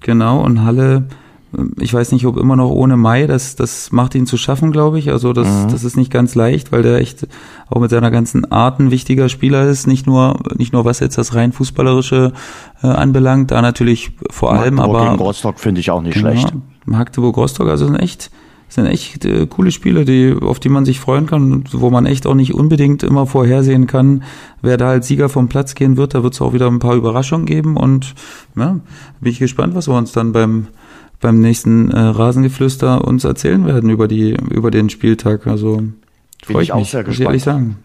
Genau 0.00 0.42
und 0.42 0.64
Halle 0.64 1.06
ich 1.80 1.92
weiß 1.92 2.12
nicht, 2.12 2.26
ob 2.26 2.36
immer 2.36 2.54
noch 2.54 2.70
ohne 2.70 2.96
Mai, 2.96 3.26
das, 3.26 3.56
das 3.56 3.90
macht 3.90 4.14
ihn 4.14 4.26
zu 4.26 4.36
schaffen, 4.36 4.70
glaube 4.70 4.98
ich. 4.98 5.10
Also 5.10 5.32
das, 5.32 5.48
mhm. 5.48 5.68
das 5.70 5.82
ist 5.82 5.96
nicht 5.96 6.12
ganz 6.12 6.34
leicht, 6.34 6.70
weil 6.70 6.82
der 6.82 6.98
echt 6.98 7.26
auch 7.68 7.80
mit 7.80 7.90
seiner 7.90 8.10
ganzen 8.10 8.50
Art 8.52 8.78
ein 8.78 8.90
wichtiger 8.90 9.28
Spieler 9.28 9.66
ist. 9.66 9.86
Nicht 9.86 10.06
nur, 10.06 10.38
nicht 10.56 10.72
nur 10.72 10.84
was 10.84 11.00
jetzt 11.00 11.18
das 11.18 11.34
rein 11.34 11.52
fußballerische 11.52 12.32
äh, 12.82 12.86
anbelangt, 12.86 13.50
da 13.50 13.62
natürlich 13.62 14.12
vor 14.30 14.52
allem, 14.52 14.78
aber. 14.78 15.10
Gegen 15.10 15.20
Rostock 15.20 15.58
finde 15.58 15.80
ich 15.80 15.90
auch 15.90 16.02
nicht 16.02 16.14
genau, 16.14 16.30
schlecht. 16.30 16.54
Magdeburg, 16.84 17.36
Rostock, 17.36 17.68
also 17.68 17.86
sind 17.86 17.96
echt, 17.96 18.30
sind 18.68 18.86
echt 18.86 19.24
äh, 19.24 19.46
coole 19.46 19.72
Spiele, 19.72 20.04
die, 20.04 20.36
auf 20.40 20.60
die 20.60 20.68
man 20.68 20.84
sich 20.84 21.00
freuen 21.00 21.26
kann, 21.26 21.64
wo 21.72 21.90
man 21.90 22.06
echt 22.06 22.28
auch 22.28 22.34
nicht 22.34 22.54
unbedingt 22.54 23.02
immer 23.02 23.26
vorhersehen 23.26 23.88
kann, 23.88 24.22
wer 24.62 24.76
da 24.76 24.90
als 24.90 25.08
Sieger 25.08 25.28
vom 25.28 25.48
Platz 25.48 25.74
gehen 25.74 25.96
wird. 25.96 26.14
Da 26.14 26.22
wird 26.22 26.34
es 26.34 26.40
auch 26.40 26.52
wieder 26.52 26.68
ein 26.68 26.78
paar 26.78 26.94
Überraschungen 26.94 27.46
geben 27.46 27.76
und 27.76 28.14
ja, 28.56 28.78
bin 29.20 29.32
ich 29.32 29.40
gespannt, 29.40 29.74
was 29.74 29.88
wir 29.88 29.96
uns 29.96 30.12
dann 30.12 30.32
beim 30.32 30.68
beim 31.20 31.40
nächsten 31.40 31.90
äh, 31.90 31.98
Rasengeflüster 31.98 33.04
uns 33.06 33.24
erzählen 33.24 33.66
werden 33.66 33.90
über 33.90 34.08
die 34.08 34.36
über 34.50 34.70
den 34.70 34.90
Spieltag. 34.90 35.46
Also 35.46 35.82
freue 36.42 36.62
ich, 36.62 36.70
ich 36.70 36.74
mich, 36.74 36.94
muss 36.94 37.18
ich 37.18 37.20
ehrlich 37.20 37.42
sagen. 37.42 37.78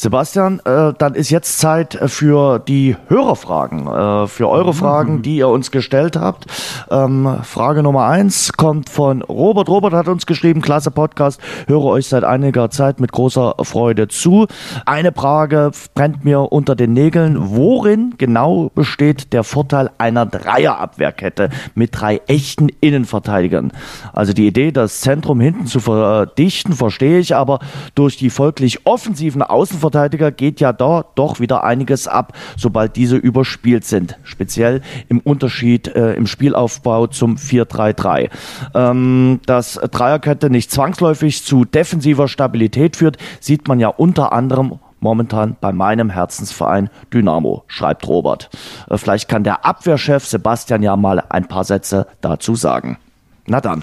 Sebastian, 0.00 0.60
äh, 0.64 0.92
dann 0.96 1.16
ist 1.16 1.30
jetzt 1.30 1.58
Zeit 1.58 1.96
äh, 1.96 2.06
für 2.06 2.60
die 2.60 2.94
Hörerfragen, 3.08 3.88
äh, 3.88 4.28
für 4.28 4.48
eure 4.48 4.68
mhm. 4.70 4.76
Fragen, 4.76 5.22
die 5.22 5.38
ihr 5.38 5.48
uns 5.48 5.72
gestellt 5.72 6.14
habt. 6.14 6.46
Ähm, 6.88 7.38
Frage 7.42 7.82
Nummer 7.82 8.06
eins 8.06 8.52
kommt 8.52 8.90
von 8.90 9.22
Robert. 9.22 9.68
Robert 9.68 9.94
hat 9.94 10.06
uns 10.06 10.24
geschrieben, 10.26 10.60
klasse 10.60 10.92
Podcast, 10.92 11.40
höre 11.66 11.82
euch 11.82 12.06
seit 12.06 12.22
einiger 12.22 12.70
Zeit 12.70 13.00
mit 13.00 13.10
großer 13.10 13.56
Freude 13.62 14.06
zu. 14.06 14.46
Eine 14.86 15.10
Frage 15.10 15.72
brennt 15.94 16.24
mir 16.24 16.52
unter 16.52 16.76
den 16.76 16.92
Nägeln. 16.92 17.36
Worin 17.56 18.14
genau 18.18 18.70
besteht 18.76 19.32
der 19.32 19.42
Vorteil 19.42 19.90
einer 19.98 20.26
Dreierabwehrkette 20.26 21.50
mit 21.74 22.00
drei 22.00 22.20
echten 22.28 22.68
Innenverteidigern? 22.80 23.72
Also 24.12 24.32
die 24.32 24.46
Idee, 24.46 24.70
das 24.70 25.00
Zentrum 25.00 25.40
hinten 25.40 25.66
zu 25.66 25.80
verdichten, 25.80 26.74
verstehe 26.74 27.18
ich, 27.18 27.34
aber 27.34 27.58
durch 27.96 28.16
die 28.16 28.30
folglich 28.30 28.86
offensiven 28.86 29.42
Außenverteidiger 29.42 29.87
Innenverteidiger 29.88 30.30
geht 30.30 30.60
ja 30.60 30.72
da 30.72 31.04
doch 31.14 31.40
wieder 31.40 31.64
einiges 31.64 32.06
ab, 32.06 32.34
sobald 32.56 32.96
diese 32.96 33.16
überspielt 33.16 33.84
sind. 33.84 34.18
Speziell 34.22 34.82
im 35.08 35.20
Unterschied 35.20 35.88
äh, 35.88 36.14
im 36.14 36.26
Spielaufbau 36.26 37.06
zum 37.06 37.36
4-3-3. 37.36 38.30
Ähm, 38.74 39.40
dass 39.46 39.74
Dreierkette 39.74 40.50
nicht 40.50 40.70
zwangsläufig 40.70 41.44
zu 41.44 41.64
defensiver 41.64 42.28
Stabilität 42.28 42.96
führt, 42.96 43.16
sieht 43.40 43.66
man 43.66 43.80
ja 43.80 43.88
unter 43.88 44.32
anderem 44.32 44.78
momentan 45.00 45.56
bei 45.60 45.72
meinem 45.72 46.10
Herzensverein 46.10 46.90
Dynamo, 47.12 47.62
schreibt 47.66 48.06
Robert. 48.06 48.50
Äh, 48.90 48.98
vielleicht 48.98 49.28
kann 49.28 49.44
der 49.44 49.64
Abwehrchef 49.64 50.26
Sebastian 50.26 50.82
ja 50.82 50.96
mal 50.96 51.22
ein 51.28 51.48
paar 51.48 51.64
Sätze 51.64 52.06
dazu 52.20 52.54
sagen. 52.54 52.98
Na 53.46 53.60
dann. 53.60 53.82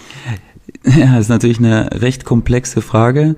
Ja, 0.83 1.17
ist 1.17 1.29
natürlich 1.29 1.57
eine 1.57 1.89
recht 1.93 2.25
komplexe 2.25 2.81
Frage. 2.81 3.35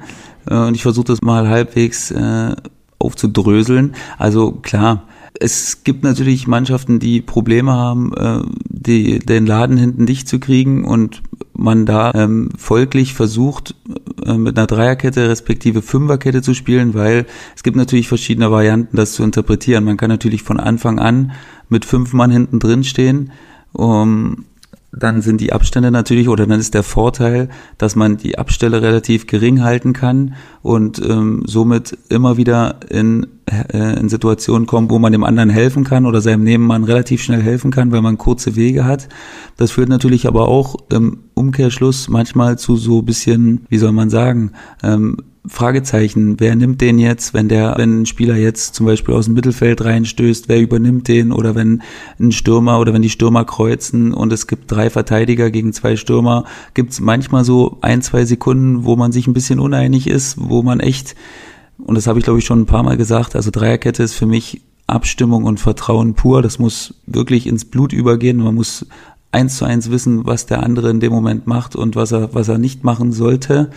Äh, 0.48 0.56
und 0.56 0.76
ich 0.76 0.84
versuche 0.84 1.06
das 1.06 1.22
mal 1.22 1.48
halbwegs 1.48 2.12
äh, 2.12 2.56
aufzudröseln. 3.00 3.94
Also 4.18 4.52
klar, 4.52 5.04
es 5.40 5.84
gibt 5.84 6.04
natürlich 6.04 6.48
Mannschaften, 6.48 7.00
die 7.00 7.22
Probleme 7.22 7.74
haben, 7.74 8.14
äh, 8.16 8.42
die, 8.70 9.20
den 9.20 9.46
Laden 9.46 9.78
hinten 9.78 10.06
dicht 10.06 10.28
zu 10.28 10.40
kriegen 10.40 10.86
und 10.86 11.22
man 11.54 11.86
da 11.86 12.12
ähm, 12.14 12.50
folglich 12.58 13.14
versucht, 13.14 13.76
äh, 14.26 14.38
mit 14.38 14.58
einer 14.58 14.68
Dreierkette 14.68 15.30
respektive 15.30 15.82
Fünferkette 15.82 16.42
zu 16.42 16.54
spielen, 16.54 16.94
weil 16.94 17.26
es 17.56 17.64
gibt 17.64 17.78
natürlich 17.78 18.08
verschiedene 18.08 18.52
Varianten, 18.52 18.98
das 18.98 19.14
zu 19.14 19.24
interpretieren. 19.24 19.84
Man 19.84 19.98
kann 19.98 20.10
natürlich 20.10 20.44
von 20.44 20.60
Anfang 20.60 21.00
an 21.00 21.32
mit 21.70 21.86
fünf 21.86 22.14
Mann 22.14 22.32
hinten 22.32 22.60
drin 22.60 22.84
stehen 22.84 23.32
um, 23.74 24.46
dann 24.98 25.22
sind 25.22 25.42
die 25.42 25.54
Abstände 25.54 25.92
natürlich 25.92 26.30
oder 26.30 26.46
dann 26.48 26.60
ist 26.60 26.74
der 26.74 26.84
Vorteil, 26.84 27.50
dass 27.78 27.96
man 27.96 28.18
die 28.18 28.38
Abstände 28.38 28.82
relativ 28.82 29.28
gering 29.28 29.64
halten 29.64 29.94
kann 29.94 30.36
und 30.62 31.02
ähm, 31.02 31.44
somit 31.46 31.98
immer 32.10 32.38
wieder 32.38 32.80
in, 32.90 33.28
äh, 33.46 34.00
in 34.00 34.10
Situationen 34.10 34.68
kommt, 34.68 34.92
wo 34.92 35.00
man 35.00 35.12
dem 35.12 35.24
anderen 35.24 35.50
helfen 35.50 35.84
kann 35.84 36.06
oder 36.06 36.22
seinem 36.22 36.44
Nebenmann 36.44 36.84
relativ 36.84 37.22
schnell 37.22 37.42
helfen 37.42 37.72
kann, 37.72 37.92
weil 37.92 38.02
man 38.02 38.18
kurze 38.18 38.56
Wege 38.56 38.86
hat. 38.86 39.08
Das 39.56 39.72
führt 39.72 39.90
natürlich 39.90 40.28
aber 40.28 40.48
auch 40.48 40.76
im 40.92 41.20
Umkehrschluss 41.34 42.10
manchmal 42.10 42.58
zu 42.58 42.76
so 42.76 43.02
bisschen, 43.02 43.66
wie 43.70 43.78
soll 43.78 43.92
man 43.92 44.10
sagen, 44.10 44.52
ähm, 44.84 45.18
Fragezeichen, 45.48 46.40
wer 46.40 46.56
nimmt 46.56 46.82
den 46.82 47.00
jetzt, 47.00 47.34
wenn 47.34 47.48
der, 47.48 47.76
wenn 47.78 48.02
ein 48.02 48.06
Spieler 48.06 48.36
jetzt 48.36 48.76
zum 48.76 48.86
Beispiel 48.86 49.14
aus 49.14 49.26
dem 49.26 49.34
Mittelfeld 49.34 49.84
reinstößt, 49.84 50.50
wer 50.50 50.60
übernimmt 50.60 51.08
den? 51.08 51.32
Oder 51.32 51.56
wenn 51.56 51.82
ein 52.20 52.32
Stürmer 52.32 52.80
oder 52.80 52.94
wenn 52.94 53.02
die 53.02 53.10
Stürmer 53.10 53.46
kreuzen 53.46 54.14
und 54.14 54.34
es 54.34 54.48
gibt 54.48 54.72
drei 54.72 54.90
Verteidiger 54.90 55.50
gegen 55.50 55.74
zwei 55.74 55.96
Stürmer, 55.96 56.44
gibt 56.74 56.92
es 56.92 57.00
manchmal 57.00 57.44
so 57.44 57.78
ein, 57.82 58.02
zwei 58.02 58.26
Sekunden, 58.26 58.84
wo 58.84 58.96
man 58.96 59.12
sich 59.12 59.28
ein 59.28 59.34
bisschen 59.34 59.60
uneinig 59.60 60.08
ist, 60.08 60.36
wo 60.38 60.64
man 60.64 60.80
echt, 60.80 61.16
und 61.78 61.96
das 61.96 62.08
habe 62.08 62.20
ich 62.20 62.26
glaube 62.26 62.40
ich 62.40 62.46
schon 62.46 62.62
ein 62.62 62.66
paar 62.66 62.84
Mal 62.84 62.98
gesagt, 62.98 63.36
also 63.36 63.50
Dreierkette 63.52 64.04
ist 64.04 64.16
für 64.16 64.26
mich 64.26 64.62
Abstimmung 64.86 65.44
und 65.44 65.60
Vertrauen 65.60 66.14
pur, 66.14 66.42
das 66.42 66.60
muss 66.60 66.96
wirklich 67.06 67.48
ins 67.48 67.66
Blut 67.66 67.94
übergehen, 67.94 68.38
man 68.38 68.56
muss 68.56 68.86
eins 69.32 69.58
zu 69.58 69.66
eins 69.66 69.92
wissen, 69.92 70.26
was 70.26 70.46
der 70.46 70.64
andere 70.64 70.90
in 70.90 71.00
dem 71.00 71.12
Moment 71.12 71.48
macht 71.48 71.76
und 71.76 71.96
was 71.96 72.12
er, 72.12 72.34
was 72.34 72.48
er 72.48 72.58
nicht 72.58 72.84
machen 72.84 73.12
sollte. 73.12 73.72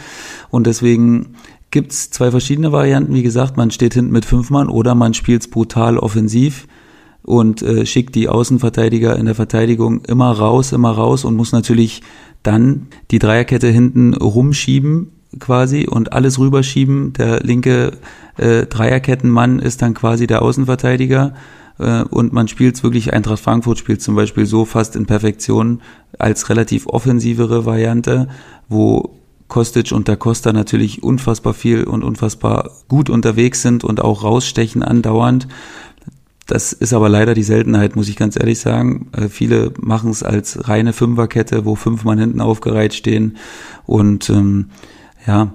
Und 0.50 0.66
deswegen 0.66 1.34
gibt's 1.70 2.10
zwei 2.10 2.30
verschiedene 2.30 2.72
Varianten. 2.72 3.14
Wie 3.14 3.22
gesagt, 3.22 3.56
man 3.56 3.70
steht 3.70 3.94
hinten 3.94 4.12
mit 4.12 4.24
fünf 4.24 4.50
Mann 4.50 4.68
oder 4.68 4.94
man 4.94 5.14
spielt 5.14 5.50
brutal 5.50 5.98
offensiv 5.98 6.66
und 7.22 7.62
äh, 7.62 7.86
schickt 7.86 8.14
die 8.14 8.28
Außenverteidiger 8.28 9.16
in 9.16 9.26
der 9.26 9.34
Verteidigung 9.34 10.04
immer 10.04 10.32
raus, 10.32 10.72
immer 10.72 10.90
raus 10.90 11.24
und 11.24 11.36
muss 11.36 11.52
natürlich 11.52 12.02
dann 12.42 12.88
die 13.10 13.18
Dreierkette 13.18 13.68
hinten 13.68 14.14
rumschieben 14.14 15.12
quasi 15.38 15.86
und 15.86 16.12
alles 16.12 16.38
rüberschieben. 16.38 17.12
Der 17.12 17.40
linke 17.40 17.92
äh, 18.36 18.66
Dreierkettenmann 18.66 19.58
ist 19.58 19.82
dann 19.82 19.94
quasi 19.94 20.26
der 20.26 20.42
Außenverteidiger 20.42 21.34
äh, 21.78 22.02
und 22.02 22.32
man 22.32 22.48
spielt 22.48 22.82
wirklich, 22.82 23.12
Eintracht 23.12 23.40
Frankfurt 23.40 23.78
spielt 23.78 24.02
zum 24.02 24.16
Beispiel 24.16 24.46
so 24.46 24.64
fast 24.64 24.96
in 24.96 25.06
Perfektion 25.06 25.82
als 26.18 26.48
relativ 26.48 26.86
offensivere 26.86 27.64
Variante, 27.64 28.28
wo 28.68 29.19
Kostic 29.50 29.92
und 29.92 30.08
Da 30.08 30.16
Costa 30.16 30.54
natürlich 30.54 31.02
unfassbar 31.02 31.52
viel 31.52 31.84
und 31.84 32.02
unfassbar 32.02 32.70
gut 32.88 33.10
unterwegs 33.10 33.60
sind 33.60 33.84
und 33.84 34.00
auch 34.00 34.24
rausstechen 34.24 34.82
andauernd. 34.82 35.46
Das 36.46 36.72
ist 36.72 36.94
aber 36.94 37.08
leider 37.08 37.34
die 37.34 37.42
Seltenheit, 37.42 37.94
muss 37.94 38.08
ich 38.08 38.16
ganz 38.16 38.36
ehrlich 38.36 38.58
sagen. 38.58 39.08
Äh, 39.12 39.28
viele 39.28 39.72
machen 39.78 40.10
es 40.10 40.22
als 40.22 40.68
reine 40.68 40.92
Fünferkette, 40.92 41.64
wo 41.64 41.76
fünf 41.76 42.02
Mann 42.04 42.18
hinten 42.18 42.40
aufgereiht 42.40 42.94
stehen. 42.94 43.36
Und 43.86 44.30
ähm, 44.30 44.70
ja, 45.26 45.52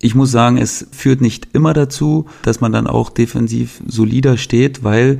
ich 0.00 0.14
muss 0.14 0.30
sagen, 0.30 0.58
es 0.58 0.86
führt 0.92 1.20
nicht 1.20 1.48
immer 1.54 1.72
dazu, 1.72 2.26
dass 2.42 2.60
man 2.60 2.72
dann 2.72 2.86
auch 2.86 3.10
defensiv 3.10 3.82
solider 3.86 4.36
steht, 4.36 4.84
weil 4.84 5.18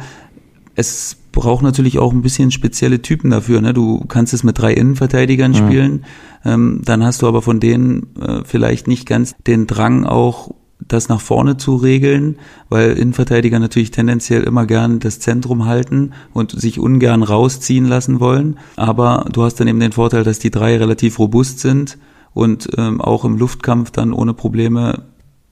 es 0.74 1.16
braucht 1.32 1.62
natürlich 1.62 1.98
auch 1.98 2.12
ein 2.12 2.22
bisschen 2.22 2.50
spezielle 2.50 3.02
Typen 3.02 3.30
dafür. 3.30 3.60
Ne? 3.60 3.74
Du 3.74 4.04
kannst 4.06 4.32
es 4.34 4.42
mit 4.42 4.58
drei 4.58 4.72
Innenverteidigern 4.72 5.52
mhm. 5.52 5.56
spielen, 5.56 6.04
ähm, 6.45 6.80
dann 6.84 7.05
hast 7.05 7.22
du 7.22 7.28
aber 7.28 7.43
von 7.43 7.61
denen 7.61 8.14
äh, 8.20 8.43
vielleicht 8.45 8.88
nicht 8.88 9.07
ganz 9.07 9.34
den 9.47 9.66
Drang 9.66 10.05
auch 10.05 10.55
das 10.86 11.09
nach 11.09 11.20
vorne 11.20 11.57
zu 11.57 11.76
regeln, 11.76 12.36
weil 12.68 12.93
Innenverteidiger 12.93 13.59
natürlich 13.59 13.91
tendenziell 13.91 14.43
immer 14.43 14.66
gern 14.66 14.99
das 14.99 15.20
Zentrum 15.20 15.66
halten 15.66 16.12
und 16.32 16.59
sich 16.59 16.78
ungern 16.78 17.22
rausziehen 17.22 17.84
lassen 17.84 18.20
wollen. 18.20 18.59
Aber 18.76 19.26
du 19.30 19.43
hast 19.43 19.61
dann 19.61 19.68
eben 19.68 19.80
den 19.80 19.93
Vorteil, 19.93 20.24
dass 20.24 20.38
die 20.38 20.51
drei 20.51 20.76
relativ 20.78 21.18
robust 21.18 21.61
sind 21.61 21.99
und 22.32 22.68
ähm, 22.76 23.01
auch 23.01 23.24
im 23.24 23.36
Luftkampf 23.36 23.91
dann 23.91 24.12
ohne 24.12 24.34
Probleme 24.34 25.05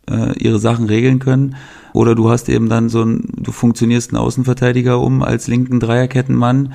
äh, 0.09 0.39
ihre 0.39 0.59
Sachen 0.59 0.87
regeln 0.87 1.19
können. 1.19 1.57
Oder 1.93 2.15
du 2.15 2.31
hast 2.31 2.49
eben 2.49 2.69
dann 2.69 2.89
so 2.89 3.03
ein, 3.03 3.29
du 3.37 3.53
funktionierst 3.53 4.13
einen 4.13 4.23
Außenverteidiger 4.23 5.01
um 5.01 5.23
als 5.23 5.49
linken 5.49 5.81
Dreierkettenmann, 5.81 6.73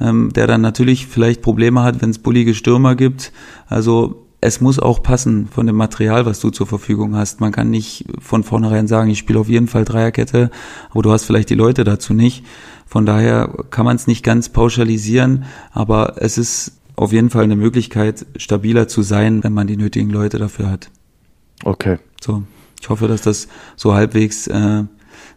ähm, 0.00 0.32
der 0.34 0.46
dann 0.46 0.60
natürlich 0.60 1.06
vielleicht 1.06 1.42
Probleme 1.42 1.82
hat, 1.82 2.02
wenn 2.02 2.10
es 2.10 2.18
bullige 2.18 2.54
Stürmer 2.54 2.94
gibt. 2.94 3.32
Also 3.66 4.26
es 4.40 4.60
muss 4.60 4.78
auch 4.78 5.02
passen 5.02 5.48
von 5.48 5.66
dem 5.66 5.76
Material, 5.76 6.26
was 6.26 6.40
du 6.40 6.50
zur 6.50 6.66
Verfügung 6.66 7.16
hast. 7.16 7.40
Man 7.40 7.52
kann 7.52 7.70
nicht 7.70 8.04
von 8.20 8.44
vornherein 8.44 8.86
sagen, 8.86 9.10
ich 9.10 9.18
spiele 9.18 9.40
auf 9.40 9.48
jeden 9.48 9.66
Fall 9.66 9.84
Dreierkette, 9.84 10.50
aber 10.90 11.02
du 11.02 11.10
hast 11.10 11.24
vielleicht 11.24 11.50
die 11.50 11.54
Leute 11.54 11.84
dazu 11.84 12.14
nicht. 12.14 12.44
Von 12.86 13.06
daher 13.06 13.48
kann 13.70 13.84
man 13.84 13.96
es 13.96 14.06
nicht 14.06 14.22
ganz 14.22 14.48
pauschalisieren, 14.50 15.44
aber 15.72 16.14
es 16.18 16.38
ist 16.38 16.78
auf 16.94 17.12
jeden 17.12 17.30
Fall 17.30 17.44
eine 17.44 17.56
Möglichkeit, 17.56 18.26
stabiler 18.36 18.88
zu 18.88 19.02
sein, 19.02 19.42
wenn 19.42 19.52
man 19.52 19.66
die 19.66 19.76
nötigen 19.76 20.10
Leute 20.10 20.38
dafür 20.38 20.70
hat. 20.70 20.90
Okay. 21.64 21.98
So. 22.20 22.42
Ich 22.80 22.88
hoffe, 22.88 23.08
dass 23.08 23.22
das 23.22 23.48
so 23.74 23.94
halbwegs 23.94 24.46
äh, 24.46 24.84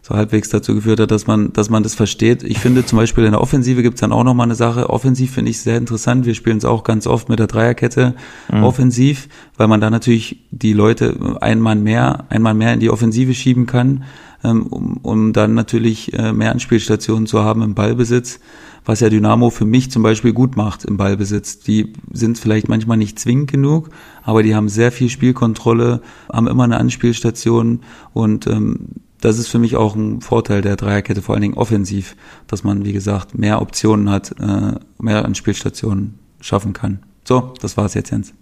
so 0.02 0.14
halbwegs 0.14 0.48
dazu 0.48 0.74
geführt 0.74 1.00
hat, 1.00 1.10
dass 1.10 1.26
man, 1.26 1.52
dass 1.52 1.70
man 1.70 1.82
das 1.82 1.94
versteht. 1.94 2.42
Ich 2.42 2.58
finde 2.58 2.86
zum 2.86 2.98
Beispiel 2.98 3.24
in 3.24 3.32
der 3.32 3.40
Offensive 3.40 3.82
gibt's 3.82 4.00
dann 4.00 4.12
auch 4.12 4.24
nochmal 4.24 4.46
eine 4.46 4.54
Sache. 4.54 4.90
Offensiv 4.90 5.32
finde 5.32 5.50
ich 5.50 5.60
sehr 5.60 5.76
interessant. 5.76 6.26
Wir 6.26 6.34
spielen 6.34 6.58
es 6.58 6.64
auch 6.64 6.84
ganz 6.84 7.06
oft 7.06 7.28
mit 7.28 7.38
der 7.38 7.46
Dreierkette 7.46 8.14
mhm. 8.50 8.64
offensiv, 8.64 9.28
weil 9.56 9.68
man 9.68 9.80
da 9.80 9.90
natürlich 9.90 10.44
die 10.50 10.72
Leute 10.72 11.38
einmal 11.40 11.76
mehr, 11.76 12.24
einmal 12.30 12.54
mehr 12.54 12.74
in 12.74 12.80
die 12.80 12.90
Offensive 12.90 13.34
schieben 13.34 13.66
kann, 13.66 14.04
ähm, 14.42 14.66
um, 14.68 14.96
um 15.02 15.32
dann 15.32 15.54
natürlich 15.54 16.12
äh, 16.14 16.32
mehr 16.32 16.52
Anspielstationen 16.52 17.26
zu 17.26 17.40
haben 17.40 17.62
im 17.62 17.74
Ballbesitz 17.74 18.40
was 18.84 19.00
ja 19.00 19.08
Dynamo 19.08 19.50
für 19.50 19.64
mich 19.66 19.90
zum 19.90 20.02
Beispiel 20.02 20.32
gut 20.32 20.56
macht 20.56 20.84
im 20.84 20.96
Ballbesitz. 20.96 21.60
Die 21.60 21.92
sind 22.12 22.38
vielleicht 22.38 22.68
manchmal 22.68 22.96
nicht 22.96 23.18
zwingend 23.18 23.50
genug, 23.50 23.90
aber 24.22 24.42
die 24.42 24.54
haben 24.54 24.68
sehr 24.68 24.90
viel 24.90 25.08
Spielkontrolle, 25.08 26.00
haben 26.32 26.48
immer 26.48 26.64
eine 26.64 26.78
Anspielstation 26.78 27.80
und 28.12 28.46
ähm, 28.46 28.88
das 29.20 29.38
ist 29.38 29.48
für 29.48 29.58
mich 29.58 29.76
auch 29.76 29.94
ein 29.94 30.20
Vorteil 30.20 30.62
der 30.62 30.76
Dreierkette, 30.76 31.22
vor 31.22 31.34
allen 31.34 31.42
Dingen 31.42 31.54
offensiv, 31.54 32.16
dass 32.46 32.64
man, 32.64 32.84
wie 32.84 32.92
gesagt, 32.92 33.36
mehr 33.36 33.60
Optionen 33.60 34.10
hat, 34.10 34.34
äh, 34.40 34.74
mehr 34.98 35.24
an 35.24 35.34
Spielstationen 35.34 36.18
schaffen 36.40 36.72
kann. 36.72 37.00
So, 37.24 37.54
das 37.60 37.76
war's 37.76 37.94
jetzt, 37.94 38.10
Jens. 38.10 38.32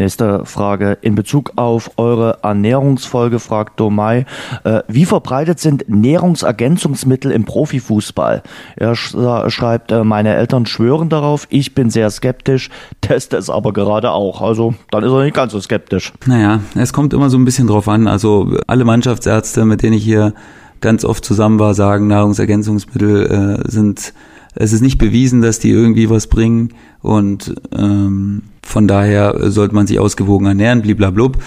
Nächste 0.00 0.46
Frage. 0.46 0.96
In 1.02 1.14
Bezug 1.14 1.52
auf 1.56 1.90
eure 1.98 2.38
Ernährungsfolge 2.42 3.38
fragt 3.38 3.78
Domai, 3.78 4.24
äh, 4.64 4.80
wie 4.88 5.04
verbreitet 5.04 5.60
sind 5.60 5.90
Nährungsergänzungsmittel 5.90 7.30
im 7.30 7.44
Profifußball? 7.44 8.42
Er 8.76 8.96
sch 8.96 9.14
schreibt, 9.48 9.92
äh, 9.92 10.02
meine 10.02 10.34
Eltern 10.34 10.64
schwören 10.64 11.10
darauf, 11.10 11.46
ich 11.50 11.74
bin 11.74 11.90
sehr 11.90 12.08
skeptisch, 12.08 12.70
teste 13.02 13.36
es 13.36 13.50
aber 13.50 13.74
gerade 13.74 14.12
auch. 14.12 14.40
Also 14.40 14.72
dann 14.90 15.04
ist 15.04 15.12
er 15.12 15.22
nicht 15.22 15.34
ganz 15.34 15.52
so 15.52 15.60
skeptisch. 15.60 16.14
Naja, 16.24 16.60
es 16.76 16.94
kommt 16.94 17.12
immer 17.12 17.28
so 17.28 17.36
ein 17.36 17.44
bisschen 17.44 17.66
drauf 17.66 17.86
an. 17.86 18.08
Also 18.08 18.56
alle 18.66 18.86
Mannschaftsärzte, 18.86 19.66
mit 19.66 19.82
denen 19.82 19.92
ich 19.92 20.04
hier 20.04 20.32
ganz 20.80 21.04
oft 21.04 21.26
zusammen 21.26 21.58
war, 21.58 21.74
sagen, 21.74 22.06
Nahrungsergänzungsmittel 22.06 23.60
äh, 23.66 23.70
sind 23.70 24.14
es 24.54 24.72
ist 24.72 24.80
nicht 24.80 24.98
bewiesen, 24.98 25.42
dass 25.42 25.58
die 25.58 25.70
irgendwie 25.70 26.10
was 26.10 26.26
bringen 26.26 26.70
und 27.00 27.54
ähm, 27.76 28.42
von 28.62 28.88
daher 28.88 29.50
sollte 29.50 29.74
man 29.74 29.86
sich 29.86 29.98
ausgewogen 29.98 30.46
ernähren, 30.46 30.82
bliblablub. 30.82 31.38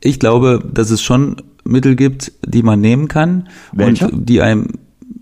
Ich 0.00 0.18
glaube, 0.18 0.62
dass 0.72 0.90
es 0.90 1.02
schon 1.02 1.36
Mittel 1.64 1.96
gibt, 1.96 2.32
die 2.46 2.62
man 2.62 2.80
nehmen 2.80 3.08
kann 3.08 3.48
Welche? 3.72 4.08
und 4.08 4.28
die 4.28 4.40
einem, 4.40 4.68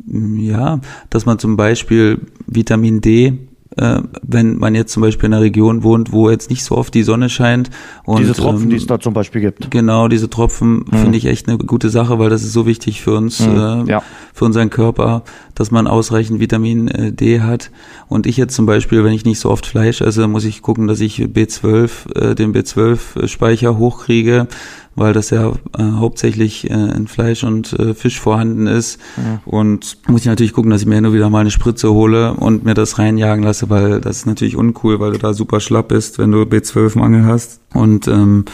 ja, 0.06 0.80
dass 1.10 1.26
man 1.26 1.38
zum 1.38 1.56
Beispiel 1.56 2.20
Vitamin 2.46 3.00
D 3.00 3.48
äh, 3.76 4.00
wenn 4.22 4.56
man 4.56 4.74
jetzt 4.74 4.92
zum 4.92 5.02
Beispiel 5.02 5.26
in 5.26 5.34
einer 5.34 5.42
Region 5.42 5.82
wohnt, 5.82 6.12
wo 6.12 6.30
jetzt 6.30 6.50
nicht 6.50 6.64
so 6.64 6.76
oft 6.76 6.94
die 6.94 7.02
Sonne 7.02 7.28
scheint. 7.28 7.70
Und, 8.04 8.20
diese 8.20 8.34
Tropfen, 8.34 8.64
ähm, 8.64 8.70
die 8.70 8.76
es 8.76 8.86
da 8.86 8.98
zum 8.98 9.14
Beispiel 9.14 9.40
gibt. 9.40 9.70
Genau, 9.70 10.08
diese 10.08 10.30
Tropfen 10.30 10.84
mhm. 10.90 10.96
finde 10.96 11.18
ich 11.18 11.26
echt 11.26 11.48
eine 11.48 11.58
gute 11.58 11.90
Sache, 11.90 12.18
weil 12.18 12.30
das 12.30 12.42
ist 12.42 12.52
so 12.52 12.66
wichtig 12.66 13.02
für 13.02 13.14
uns, 13.16 13.40
mhm. 13.40 13.56
äh, 13.56 13.90
ja. 13.90 14.02
für 14.32 14.44
unseren 14.44 14.70
Körper, 14.70 15.22
dass 15.54 15.70
man 15.70 15.86
ausreichend 15.86 16.40
Vitamin 16.40 16.88
äh, 16.88 17.12
D 17.12 17.40
hat. 17.40 17.70
Und 18.08 18.26
ich 18.26 18.36
jetzt 18.36 18.54
zum 18.54 18.66
Beispiel, 18.66 19.04
wenn 19.04 19.12
ich 19.12 19.24
nicht 19.24 19.40
so 19.40 19.50
oft 19.50 19.66
Fleisch 19.66 20.00
esse, 20.00 20.26
muss 20.28 20.44
ich 20.44 20.62
gucken, 20.62 20.86
dass 20.86 21.00
ich 21.00 21.20
B12, 21.20 22.14
äh, 22.14 22.34
den 22.34 22.54
B12-Speicher 22.54 23.76
hochkriege 23.78 24.48
weil 24.96 25.12
das 25.12 25.30
ja 25.30 25.52
äh, 25.78 25.82
hauptsächlich 25.82 26.70
äh, 26.70 26.74
in 26.74 27.06
Fleisch 27.06 27.44
und 27.44 27.72
äh, 27.74 27.94
Fisch 27.94 28.18
vorhanden 28.18 28.66
ist. 28.66 28.98
Ja. 29.16 29.40
Und 29.44 29.98
muss 30.08 30.22
ich 30.22 30.26
natürlich 30.26 30.54
gucken, 30.54 30.70
dass 30.70 30.80
ich 30.80 30.86
mir 30.86 31.00
nur 31.00 31.12
wieder 31.12 31.30
mal 31.30 31.40
eine 31.40 31.50
Spritze 31.50 31.92
hole 31.92 32.32
und 32.34 32.64
mir 32.64 32.74
das 32.74 32.98
reinjagen 32.98 33.44
lasse, 33.44 33.70
weil 33.70 34.00
das 34.00 34.18
ist 34.18 34.26
natürlich 34.26 34.56
uncool, 34.56 34.98
weil 34.98 35.12
du 35.12 35.18
da 35.18 35.34
super 35.34 35.60
schlapp 35.60 35.88
bist, 35.88 36.18
wenn 36.18 36.32
du 36.32 36.42
B12-Mangel 36.42 37.26
hast. 37.26 37.60
Und 37.74 38.08
ähm, 38.08 38.46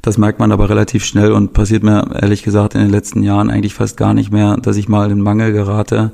das 0.00 0.18
merkt 0.18 0.38
man 0.38 0.52
aber 0.52 0.68
relativ 0.70 1.04
schnell 1.04 1.32
und 1.32 1.52
passiert 1.52 1.82
mir 1.82 2.14
ehrlich 2.20 2.42
gesagt 2.42 2.74
in 2.74 2.80
den 2.80 2.90
letzten 2.90 3.22
Jahren 3.22 3.50
eigentlich 3.50 3.74
fast 3.74 3.96
gar 3.96 4.14
nicht 4.14 4.32
mehr, 4.32 4.56
dass 4.56 4.76
ich 4.76 4.88
mal 4.88 5.10
in 5.10 5.20
Mangel 5.20 5.52
gerate. 5.52 6.12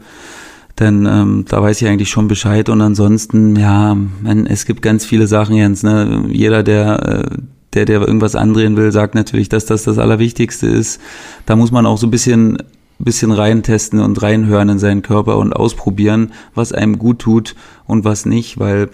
Denn 0.78 1.06
ähm, 1.06 1.44
da 1.48 1.62
weiß 1.62 1.82
ich 1.82 1.88
eigentlich 1.88 2.10
schon 2.10 2.26
Bescheid 2.26 2.68
und 2.68 2.80
ansonsten, 2.80 3.54
ja, 3.56 3.94
man, 3.94 4.46
es 4.46 4.64
gibt 4.64 4.82
ganz 4.82 5.04
viele 5.04 5.26
Sachen, 5.26 5.54
Jens. 5.54 5.82
Ne? 5.82 6.24
Jeder, 6.28 6.62
der 6.62 7.24
äh, 7.30 7.36
der, 7.74 7.84
der 7.84 8.00
irgendwas 8.00 8.34
andrehen 8.34 8.76
will, 8.76 8.92
sagt 8.92 9.14
natürlich, 9.14 9.48
dass 9.48 9.66
das 9.66 9.84
das 9.84 9.98
Allerwichtigste 9.98 10.66
ist. 10.66 11.00
Da 11.46 11.56
muss 11.56 11.70
man 11.70 11.86
auch 11.86 11.98
so 11.98 12.06
ein 12.06 12.10
bisschen, 12.10 12.58
bisschen 12.98 13.32
reintesten 13.32 14.00
und 14.00 14.20
reinhören 14.22 14.68
in 14.68 14.78
seinen 14.78 15.02
Körper 15.02 15.38
und 15.38 15.52
ausprobieren, 15.54 16.32
was 16.54 16.72
einem 16.72 16.98
gut 16.98 17.20
tut 17.20 17.54
und 17.86 18.04
was 18.04 18.26
nicht, 18.26 18.58
weil 18.58 18.90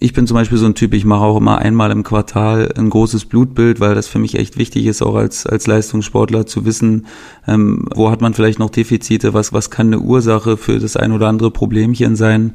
ich 0.00 0.12
bin 0.12 0.26
zum 0.26 0.36
Beispiel 0.36 0.58
so 0.58 0.66
ein 0.66 0.74
Typ, 0.74 0.94
ich 0.94 1.04
mache 1.04 1.24
auch 1.24 1.36
immer 1.36 1.58
einmal 1.58 1.90
im 1.90 2.04
Quartal 2.04 2.72
ein 2.76 2.90
großes 2.90 3.24
Blutbild, 3.24 3.80
weil 3.80 3.94
das 3.94 4.06
für 4.06 4.18
mich 4.18 4.36
echt 4.36 4.56
wichtig 4.56 4.86
ist, 4.86 5.02
auch 5.02 5.16
als, 5.16 5.44
als 5.46 5.66
Leistungssportler 5.66 6.46
zu 6.46 6.64
wissen, 6.64 7.06
ähm, 7.46 7.86
wo 7.94 8.10
hat 8.10 8.20
man 8.20 8.34
vielleicht 8.34 8.58
noch 8.58 8.70
Defizite, 8.70 9.34
was, 9.34 9.52
was 9.52 9.70
kann 9.70 9.88
eine 9.88 10.00
Ursache 10.00 10.56
für 10.56 10.78
das 10.78 10.96
ein 10.96 11.12
oder 11.12 11.28
andere 11.28 11.50
Problemchen 11.50 12.14
sein. 12.14 12.54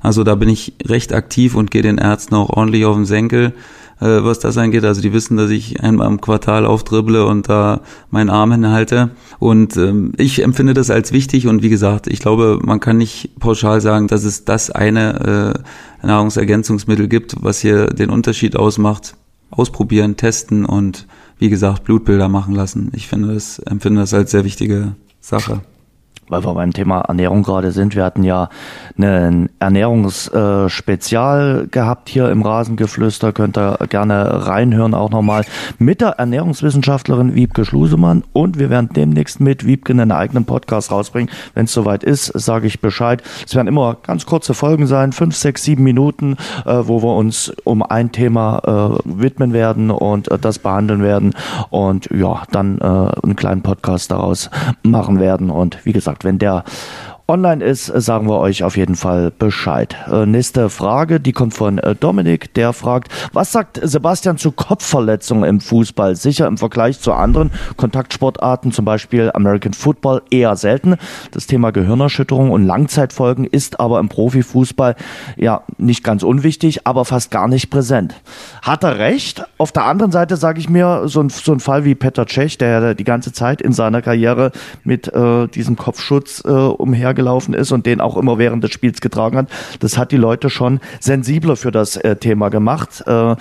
Also 0.00 0.22
da 0.22 0.34
bin 0.34 0.48
ich 0.48 0.74
recht 0.84 1.12
aktiv 1.12 1.56
und 1.56 1.70
gehe 1.70 1.82
den 1.82 1.98
Ärzten 1.98 2.34
auch 2.34 2.50
ordentlich 2.50 2.84
auf 2.84 2.94
den 2.94 3.06
Senkel 3.06 3.54
äh, 4.00 4.22
was 4.22 4.38
das 4.38 4.58
angeht. 4.58 4.84
Also 4.84 5.00
die 5.00 5.12
wissen, 5.12 5.36
dass 5.36 5.50
ich 5.50 5.82
einmal 5.82 6.08
im 6.08 6.20
Quartal 6.20 6.66
aufdribble 6.66 7.24
und 7.24 7.48
da 7.48 7.80
meinen 8.10 8.30
Arm 8.30 8.52
hinhalte. 8.52 9.10
Und 9.38 9.76
ähm, 9.76 10.12
ich 10.16 10.42
empfinde 10.42 10.74
das 10.74 10.90
als 10.90 11.12
wichtig 11.12 11.46
und 11.46 11.62
wie 11.62 11.68
gesagt, 11.68 12.06
ich 12.06 12.20
glaube, 12.20 12.58
man 12.62 12.80
kann 12.80 12.98
nicht 12.98 13.38
pauschal 13.38 13.80
sagen, 13.80 14.08
dass 14.08 14.24
es 14.24 14.44
das 14.44 14.70
eine 14.70 15.62
äh, 16.02 16.06
Nahrungsergänzungsmittel 16.06 17.08
gibt, 17.08 17.36
was 17.40 17.60
hier 17.60 17.86
den 17.88 18.10
Unterschied 18.10 18.56
ausmacht. 18.56 19.16
Ausprobieren, 19.50 20.16
testen 20.16 20.64
und 20.64 21.06
wie 21.38 21.48
gesagt, 21.48 21.84
Blutbilder 21.84 22.28
machen 22.28 22.54
lassen. 22.54 22.90
Ich 22.94 23.06
finde 23.06 23.34
das, 23.34 23.60
empfinde 23.60 24.00
das 24.00 24.12
als 24.12 24.32
sehr 24.32 24.44
wichtige 24.44 24.96
Sache 25.20 25.60
weil 26.28 26.44
wir 26.44 26.54
beim 26.54 26.72
Thema 26.72 27.00
Ernährung 27.00 27.42
gerade 27.42 27.72
sind. 27.72 27.94
Wir 27.94 28.04
hatten 28.04 28.22
ja 28.22 28.48
ein 28.98 29.50
Ernährungsspezial 29.58 31.68
gehabt 31.70 32.08
hier 32.08 32.30
im 32.30 32.42
Rasengeflüster. 32.42 33.32
Könnt 33.32 33.58
ihr 33.58 33.78
gerne 33.88 34.46
reinhören, 34.46 34.94
auch 34.94 35.10
nochmal 35.10 35.44
mit 35.78 36.00
der 36.00 36.10
Ernährungswissenschaftlerin 36.10 37.34
Wiebke 37.34 37.64
Schlusemann. 37.64 38.24
Und 38.32 38.58
wir 38.58 38.70
werden 38.70 38.90
demnächst 38.94 39.40
mit 39.40 39.66
Wiebke 39.66 39.92
einen 39.92 40.12
eigenen 40.12 40.44
Podcast 40.44 40.90
rausbringen. 40.90 41.30
Wenn 41.54 41.64
es 41.64 41.72
soweit 41.72 42.04
ist, 42.04 42.26
sage 42.26 42.66
ich 42.66 42.80
Bescheid. 42.80 43.22
Es 43.46 43.54
werden 43.54 43.68
immer 43.68 43.96
ganz 44.02 44.26
kurze 44.26 44.54
Folgen 44.54 44.86
sein, 44.86 45.12
fünf, 45.12 45.36
sechs, 45.36 45.64
sieben 45.64 45.82
Minuten, 45.82 46.36
äh, 46.64 46.74
wo 46.82 47.02
wir 47.02 47.16
uns 47.16 47.52
um 47.64 47.82
ein 47.82 48.12
Thema 48.12 48.60
äh, 48.64 48.98
widmen 49.04 49.52
werden 49.52 49.90
und 49.90 50.30
äh, 50.30 50.38
das 50.38 50.58
behandeln 50.58 51.02
werden. 51.02 51.34
Und 51.70 52.08
ja, 52.10 52.42
dann 52.52 52.78
äh, 52.78 52.84
einen 52.84 53.36
kleinen 53.36 53.62
Podcast 53.62 54.10
daraus 54.10 54.50
machen 54.82 55.20
werden. 55.20 55.50
Und 55.50 55.84
wie 55.84 55.92
gesagt, 55.92 56.13
gesagt, 56.14 56.24
wenn 56.24 56.38
der 56.38 56.64
online 57.26 57.64
ist, 57.64 57.86
sagen 57.86 58.28
wir 58.28 58.38
euch 58.38 58.64
auf 58.64 58.76
jeden 58.76 58.96
Fall 58.96 59.30
Bescheid. 59.30 59.96
Äh, 60.10 60.26
nächste 60.26 60.68
Frage, 60.68 61.20
die 61.20 61.32
kommt 61.32 61.54
von 61.54 61.78
äh, 61.78 61.94
Dominik, 61.94 62.52
der 62.52 62.74
fragt, 62.74 63.10
was 63.32 63.50
sagt 63.50 63.80
Sebastian 63.82 64.36
zu 64.36 64.52
Kopfverletzungen 64.52 65.44
im 65.44 65.60
Fußball? 65.60 66.16
Sicher 66.16 66.46
im 66.46 66.58
Vergleich 66.58 67.00
zu 67.00 67.14
anderen 67.14 67.50
Kontaktsportarten, 67.78 68.72
zum 68.72 68.84
Beispiel 68.84 69.30
American 69.32 69.72
Football, 69.72 70.20
eher 70.30 70.56
selten. 70.56 70.96
Das 71.30 71.46
Thema 71.46 71.72
Gehirnerschütterung 71.72 72.50
und 72.50 72.66
Langzeitfolgen 72.66 73.46
ist 73.46 73.80
aber 73.80 74.00
im 74.00 74.10
Profifußball 74.10 74.94
ja 75.36 75.62
nicht 75.78 76.04
ganz 76.04 76.22
unwichtig, 76.24 76.86
aber 76.86 77.06
fast 77.06 77.30
gar 77.30 77.48
nicht 77.48 77.70
präsent. 77.70 78.14
Hat 78.60 78.84
er 78.84 78.98
recht? 78.98 79.44
Auf 79.56 79.72
der 79.72 79.84
anderen 79.84 80.12
Seite 80.12 80.36
sage 80.36 80.60
ich 80.60 80.68
mir, 80.68 81.08
so 81.08 81.22
ein, 81.22 81.30
so 81.30 81.52
ein 81.52 81.60
Fall 81.60 81.86
wie 81.86 81.94
Petr 81.94 82.26
Cech, 82.26 82.58
der 82.58 82.94
die 82.94 83.04
ganze 83.04 83.32
Zeit 83.32 83.62
in 83.62 83.72
seiner 83.72 84.02
Karriere 84.02 84.52
mit 84.82 85.08
äh, 85.08 85.48
diesem 85.48 85.76
Kopfschutz 85.76 86.42
äh, 86.44 86.50
umher 86.50 87.13
gelaufen 87.14 87.54
ist 87.54 87.72
und 87.72 87.86
den 87.86 88.00
auch 88.00 88.16
immer 88.16 88.38
während 88.38 88.64
des 88.64 88.72
Spiels 88.72 89.00
getragen 89.00 89.36
hat. 89.36 89.48
Das 89.80 89.98
hat 89.98 90.12
die 90.12 90.16
Leute 90.16 90.50
schon 90.50 90.80
sensibler 91.00 91.56
für 91.56 91.70
das 91.70 91.96
äh, 91.96 92.16
Thema 92.16 92.48
gemacht. 92.48 93.02
Äh, 93.06 93.36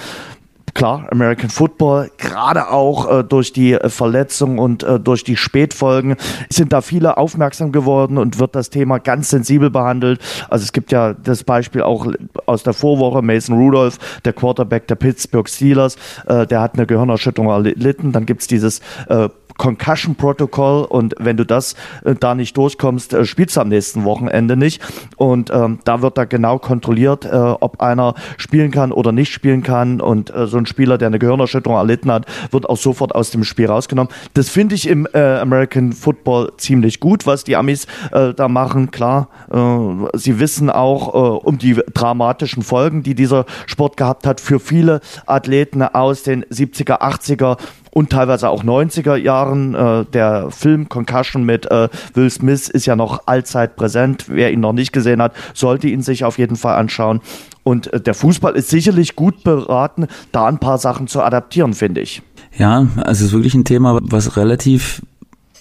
klar, 0.73 1.07
American 1.11 1.49
Football, 1.49 2.11
gerade 2.17 2.69
auch 2.69 3.19
äh, 3.19 3.23
durch 3.23 3.53
die 3.53 3.73
äh, 3.73 3.89
Verletzung 3.89 4.57
und 4.57 4.83
äh, 4.83 4.99
durch 4.99 5.23
die 5.23 5.37
Spätfolgen 5.37 6.15
sind 6.49 6.73
da 6.73 6.81
viele 6.81 7.17
aufmerksam 7.17 7.71
geworden 7.71 8.17
und 8.17 8.39
wird 8.39 8.55
das 8.55 8.69
Thema 8.69 8.99
ganz 8.99 9.29
sensibel 9.29 9.69
behandelt. 9.69 10.19
Also 10.49 10.63
es 10.63 10.73
gibt 10.73 10.91
ja 10.91 11.13
das 11.13 11.43
Beispiel 11.43 11.83
auch 11.83 12.07
aus 12.45 12.63
der 12.63 12.73
Vorwoche, 12.73 13.21
Mason 13.21 13.57
Rudolph, 13.57 13.97
der 14.25 14.33
Quarterback 14.33 14.87
der 14.87 14.95
Pittsburgh 14.95 15.47
Steelers, 15.47 15.95
äh, 16.27 16.47
der 16.47 16.61
hat 16.61 16.75
eine 16.75 16.87
Gehirnerschütterung 16.87 17.49
erlitten. 17.49 18.11
Dann 18.11 18.25
gibt's 18.25 18.47
dieses 18.47 18.79
äh, 19.09 19.29
Concussion 19.57 20.15
Protocol 20.15 20.85
und 20.85 21.15
wenn 21.19 21.37
du 21.37 21.45
das 21.45 21.75
äh, 22.03 22.15
da 22.15 22.35
nicht 22.35 22.57
durchkommst, 22.57 23.13
äh, 23.13 23.25
spielst 23.25 23.57
du 23.57 23.61
am 23.61 23.69
nächsten 23.69 24.03
Wochenende 24.03 24.57
nicht. 24.57 24.81
Und 25.17 25.51
ähm, 25.51 25.79
da 25.85 26.01
wird 26.01 26.17
da 26.17 26.25
genau 26.25 26.59
kontrolliert, 26.59 27.25
äh, 27.25 27.29
ob 27.29 27.81
einer 27.81 28.15
spielen 28.37 28.71
kann 28.71 28.91
oder 28.91 29.11
nicht 29.11 29.31
spielen 29.31 29.63
kann. 29.63 30.01
Und 30.01 30.33
äh, 30.33 30.47
so 30.47 30.57
ein 30.57 30.65
Spieler, 30.65 30.97
der 30.97 31.07
eine 31.07 31.19
Gehirnerschütterung 31.19 31.77
erlitten 31.77 32.11
hat, 32.11 32.25
wird 32.51 32.69
auch 32.69 32.77
sofort 32.77 33.15
aus 33.15 33.31
dem 33.31 33.43
Spiel 33.43 33.67
rausgenommen. 33.67 34.11
Das 34.33 34.49
finde 34.49 34.75
ich 34.75 34.87
im 34.87 35.07
äh, 35.13 35.19
American 35.19 35.93
Football 35.93 36.53
ziemlich 36.57 36.99
gut, 36.99 37.25
was 37.25 37.43
die 37.43 37.55
Amis 37.55 37.85
äh, 38.11 38.33
da 38.33 38.47
machen. 38.47 38.91
Klar, 38.91 39.29
äh, 39.51 40.17
sie 40.17 40.39
wissen 40.39 40.69
auch 40.69 41.13
äh, 41.13 41.45
um 41.45 41.57
die 41.57 41.79
dramatischen 41.93 42.63
Folgen, 42.63 43.03
die 43.03 43.15
dieser 43.15 43.45
Sport 43.65 43.97
gehabt 43.97 44.25
hat 44.25 44.39
für 44.39 44.59
viele 44.59 45.01
Athleten 45.25 45.81
aus 45.81 46.23
den 46.23 46.43
70er, 46.45 47.01
80er 47.01 47.57
und 47.93 48.09
teilweise 48.09 48.49
auch 48.49 48.63
90er 48.63 49.15
Jahren. 49.15 49.75
Äh, 49.75 50.05
der 50.11 50.49
Film 50.51 50.89
Concussion 50.89 51.43
mit 51.43 51.69
äh, 51.69 51.89
Will 52.13 52.29
Smith 52.29 52.69
ist 52.69 52.85
ja 52.85 52.95
noch 52.95 53.27
allzeit 53.27 53.75
präsent. 53.75 54.25
Wer 54.27 54.51
ihn 54.51 54.59
noch 54.59 54.73
nicht 54.73 54.91
gesehen 54.91 55.21
hat, 55.21 55.33
sollte 55.53 55.87
ihn 55.87 56.01
sich 56.01 56.25
auf 56.25 56.37
jeden 56.37 56.55
Fall 56.55 56.75
anschauen. 56.75 57.21
Und 57.63 57.93
äh, 57.93 58.01
der 58.01 58.13
Fußball 58.13 58.55
ist 58.55 58.69
sicherlich 58.69 59.15
gut 59.15 59.43
beraten, 59.43 60.07
da 60.31 60.47
ein 60.47 60.57
paar 60.57 60.77
Sachen 60.77 61.07
zu 61.07 61.21
adaptieren, 61.21 61.73
finde 61.73 62.01
ich. 62.01 62.21
Ja, 62.57 62.87
also 62.97 63.11
es 63.11 63.21
ist 63.21 63.33
wirklich 63.33 63.55
ein 63.55 63.65
Thema, 63.65 63.99
was 64.01 64.37
relativ 64.37 65.01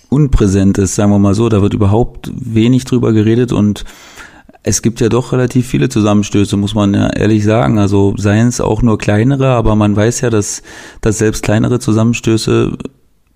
unpräsent 0.08 0.78
ist, 0.78 0.94
sagen 0.94 1.10
wir 1.10 1.18
mal 1.18 1.34
so. 1.34 1.48
Da 1.48 1.62
wird 1.62 1.74
überhaupt 1.74 2.30
wenig 2.34 2.84
drüber 2.84 3.12
geredet 3.12 3.52
und 3.52 3.84
es 4.62 4.82
gibt 4.82 5.00
ja 5.00 5.08
doch 5.08 5.32
relativ 5.32 5.66
viele 5.66 5.88
Zusammenstöße, 5.88 6.56
muss 6.56 6.74
man 6.74 6.94
ja 6.94 7.08
ehrlich 7.08 7.44
sagen. 7.44 7.78
Also 7.78 8.14
seien 8.16 8.48
es 8.48 8.60
auch 8.60 8.82
nur 8.82 8.98
kleinere, 8.98 9.48
aber 9.48 9.74
man 9.74 9.96
weiß 9.96 10.20
ja, 10.20 10.30
dass, 10.30 10.62
dass 11.00 11.18
selbst 11.18 11.42
kleinere 11.42 11.80
Zusammenstöße 11.80 12.76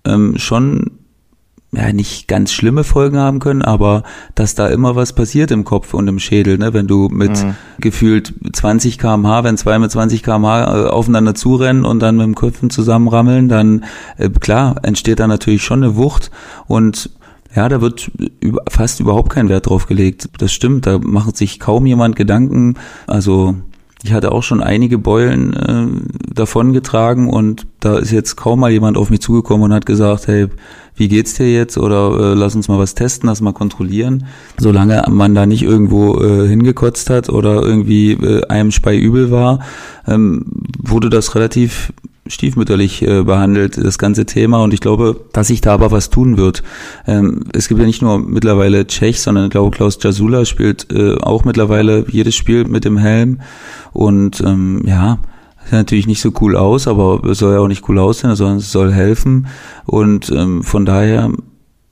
ähm, 0.05 0.39
schon 0.39 0.93
ja 1.73 1.93
nicht 1.93 2.29
ganz 2.29 2.53
schlimme 2.53 2.85
Folgen 2.85 3.19
haben 3.19 3.41
können, 3.41 3.63
aber 3.63 4.05
dass 4.35 4.55
da 4.55 4.69
immer 4.69 4.95
was 4.95 5.13
passiert 5.13 5.51
im 5.51 5.65
Kopf 5.65 5.95
und 5.95 6.07
im 6.09 6.21
Schädel, 6.21 6.59
ne? 6.59 6.73
Wenn 6.73 6.87
du 6.87 7.09
mit 7.09 7.43
mhm. 7.43 7.55
gefühlt 7.81 8.33
20 8.53 8.99
kmh, 8.99 9.45
wenn 9.45 9.57
zwei 9.57 9.79
mit 9.79 9.91
20 9.91 10.23
kmh 10.23 10.65
äh, 10.65 10.89
aufeinander 10.89 11.35
zurennen 11.35 11.85
und 11.85 12.01
dann 12.01 12.17
mit 12.17 12.25
dem 12.25 12.35
Köpfen 12.37 12.71
zusammenrammeln, 12.71 13.49
dann 13.49 13.85
äh, 14.17 14.31
klar 14.31 14.77
entsteht 14.83 15.19
da 15.19 15.27
natürlich 15.27 15.63
schon 15.63 15.83
eine 15.83 15.97
Wucht 15.97 16.31
und 16.67 17.11
ja, 17.55 17.69
da 17.69 17.81
wird 17.81 18.11
fast 18.69 19.01
überhaupt 19.01 19.31
kein 19.31 19.49
Wert 19.49 19.67
drauf 19.67 19.87
gelegt. 19.87 20.29
Das 20.39 20.53
stimmt, 20.53 20.87
da 20.87 20.99
macht 20.99 21.37
sich 21.37 21.61
kaum 21.61 21.87
jemand 21.87 22.17
Gedanken. 22.17 22.75
Also 23.07 23.55
ich 24.03 24.13
hatte 24.13 24.31
auch 24.33 24.43
schon 24.43 24.63
einige 24.63 24.99
Beulen 24.99 25.55
äh, 25.55 26.33
davongetragen 26.35 27.29
und 27.29 27.67
da 27.81 27.99
ist 27.99 28.13
jetzt 28.13 28.37
kaum 28.37 28.61
mal 28.61 28.71
jemand 28.71 28.97
auf 28.97 29.11
mich 29.11 29.21
zugekommen 29.21 29.65
und 29.65 29.73
hat 29.73 29.87
gesagt, 29.87 30.27
hey, 30.27 30.49
wie 30.97 31.09
geht's 31.09 31.35
dir 31.35 31.53
jetzt? 31.53 31.79
Oder 31.79 32.33
äh, 32.33 32.35
lass 32.35 32.55
uns 32.55 32.69
mal 32.69 32.79
was 32.79 32.95
testen, 32.95 33.29
lass 33.29 33.41
mal 33.41 33.53
kontrollieren. 33.53 34.27
Solange 34.59 35.03
man 35.11 35.35
da 35.35 35.47
nicht 35.47 35.63
irgendwo 35.63 36.21
äh, 36.21 36.47
hingekotzt 36.47 37.11
hat 37.11 37.29
oder 37.31 37.63
irgendwie 37.63 38.13
äh, 38.13 38.47
einem 38.47 38.71
Spei 38.71 38.97
übel 38.97 39.31
war, 39.31 39.61
ähm, 40.07 40.45
wurde 40.79 41.11
das 41.11 41.35
relativ 41.35 41.93
stiefmütterlich 42.29 43.03
äh, 43.03 43.23
behandelt, 43.23 43.77
das 43.77 43.99
ganze 43.99 44.27
Thema. 44.27 44.63
Und 44.63 44.75
ich 44.75 44.81
glaube, 44.81 45.21
dass 45.33 45.49
sich 45.49 45.61
da 45.61 45.75
aber 45.75 45.91
was 45.91 46.11
tun 46.11 46.37
wird. 46.37 46.63
Ähm, 47.07 47.45
es 47.53 47.69
gibt 47.69 47.81
ja 47.81 47.87
nicht 47.87 48.03
nur 48.03 48.19
mittlerweile 48.19 48.87
Tschech, 48.87 49.21
sondern 49.21 49.45
ich 49.45 49.51
glaube, 49.51 49.77
Klaus 49.77 49.99
Jasula 50.01 50.45
spielt 50.45 50.93
äh, 50.93 51.17
auch 51.17 51.45
mittlerweile 51.45 52.05
jedes 52.09 52.35
Spiel 52.35 52.65
mit 52.65 52.85
dem 52.85 52.99
Helm. 52.99 53.41
Und 53.93 54.41
ähm, 54.41 54.83
ja, 54.87 55.19
sieht 55.65 55.73
natürlich 55.73 56.07
nicht 56.07 56.21
so 56.21 56.33
cool 56.41 56.57
aus, 56.57 56.87
aber 56.87 57.25
es 57.25 57.39
soll 57.39 57.55
ja 57.55 57.61
auch 57.61 57.69
nicht 57.69 57.89
cool 57.89 57.99
aussehen, 57.99 58.35
sondern 58.37 58.59
es 58.59 58.71
soll 58.71 58.93
helfen. 58.93 59.49
Und 59.85 60.31
ähm, 60.31 60.63
von 60.63 60.87
daher, 60.87 61.31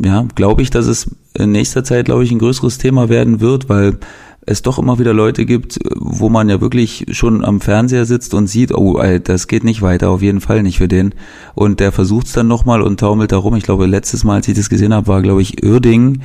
ja, 0.03 0.26
glaube 0.35 0.62
ich, 0.62 0.70
dass 0.70 0.87
es 0.87 1.11
in 1.35 1.53
nächster 1.53 1.85
Zeit, 1.85 2.07
glaube 2.07 2.24
ich, 2.24 2.30
ein 2.30 2.39
größeres 2.39 2.78
Thema 2.78 3.09
werden 3.09 3.41
wird, 3.41 3.68
weil 3.68 3.99
es 4.47 4.63
doch 4.63 4.79
immer 4.79 4.99
wieder 4.99 5.13
Leute 5.13 5.47
gibt, 5.47 5.79
wo 5.95 6.29
man 6.29 6.49
ja 6.49 6.61
wirklich 6.61 7.07
schon 7.11 7.45
am 7.45 7.61
Fernseher 7.61 8.05
sitzt 8.05 8.35
und 8.35 8.47
sieht, 8.47 8.75
oh, 8.75 9.01
das 9.23 9.47
geht 9.47 9.65
nicht 9.65 9.83
weiter, 9.83 10.11
auf 10.11 10.23
jeden 10.23 10.41
Fall 10.41 10.63
nicht 10.63 10.79
für 10.79 10.89
den. 10.89 11.15
Und 11.55 11.81
der 11.81 11.93
versucht 11.93 12.27
es 12.27 12.33
dann 12.33 12.49
nochmal 12.49 12.83
und 12.83 13.01
taumelt 13.01 13.33
da 13.33 13.39
rum. 13.39 13.57
Ich 13.57 13.65
glaube, 13.65 13.87
letztes 13.87 14.25
Mal, 14.25 14.37
als 14.37 14.49
ich 14.49 14.57
das 14.57 14.69
gesehen 14.69 14.95
habe, 14.95 15.07
war, 15.07 15.23
glaube 15.23 15.43
ich, 15.43 15.65
Uerding. 15.65 16.21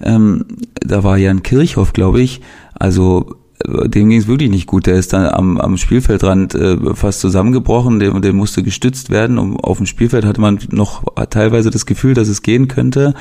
Ähm, 0.00 0.44
da 0.80 1.04
war 1.04 1.16
Jan 1.16 1.42
Kirchhoff, 1.42 1.92
glaube 1.92 2.20
ich. 2.20 2.40
Also 2.74 3.36
dem 3.64 4.10
ging 4.10 4.18
es 4.18 4.26
wirklich 4.26 4.50
nicht 4.50 4.66
gut. 4.66 4.86
Der 4.86 4.96
ist 4.96 5.12
dann 5.12 5.26
am, 5.26 5.58
am 5.58 5.76
Spielfeldrand 5.76 6.54
äh, 6.54 6.76
fast 6.94 7.20
zusammengebrochen, 7.20 7.98
der, 7.98 8.12
der 8.20 8.32
musste 8.32 8.62
gestützt 8.62 9.10
werden. 9.10 9.38
Und 9.38 9.56
auf 9.56 9.78
dem 9.78 9.86
Spielfeld 9.86 10.24
hatte 10.24 10.40
man 10.40 10.58
noch 10.70 11.04
teilweise 11.30 11.70
das 11.70 11.86
Gefühl, 11.86 12.14
dass 12.14 12.28
es 12.28 12.42
gehen 12.42 12.68
könnte. 12.68 13.14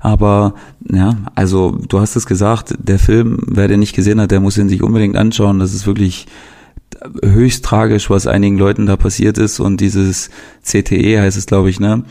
Aber 0.00 0.54
ja, 0.90 1.16
also 1.34 1.78
du 1.88 2.00
hast 2.00 2.16
es 2.16 2.26
gesagt, 2.26 2.74
der 2.78 2.98
Film, 2.98 3.38
wer 3.46 3.68
den 3.68 3.80
nicht 3.80 3.94
gesehen 3.94 4.20
hat, 4.20 4.30
der 4.30 4.40
muss 4.40 4.58
ihn 4.58 4.68
sich 4.68 4.82
unbedingt 4.82 5.16
anschauen. 5.16 5.58
Das 5.60 5.72
ist 5.72 5.86
wirklich 5.86 6.26
höchst 7.22 7.64
tragisch, 7.64 8.10
was 8.10 8.26
einigen 8.26 8.58
Leuten 8.58 8.86
da 8.86 8.96
passiert 8.96 9.38
ist. 9.38 9.60
Und 9.60 9.80
dieses 9.80 10.30
CTE 10.62 11.20
heißt 11.20 11.36
es, 11.36 11.46
glaube 11.46 11.70
ich, 11.70 11.80
ne? 11.80 12.04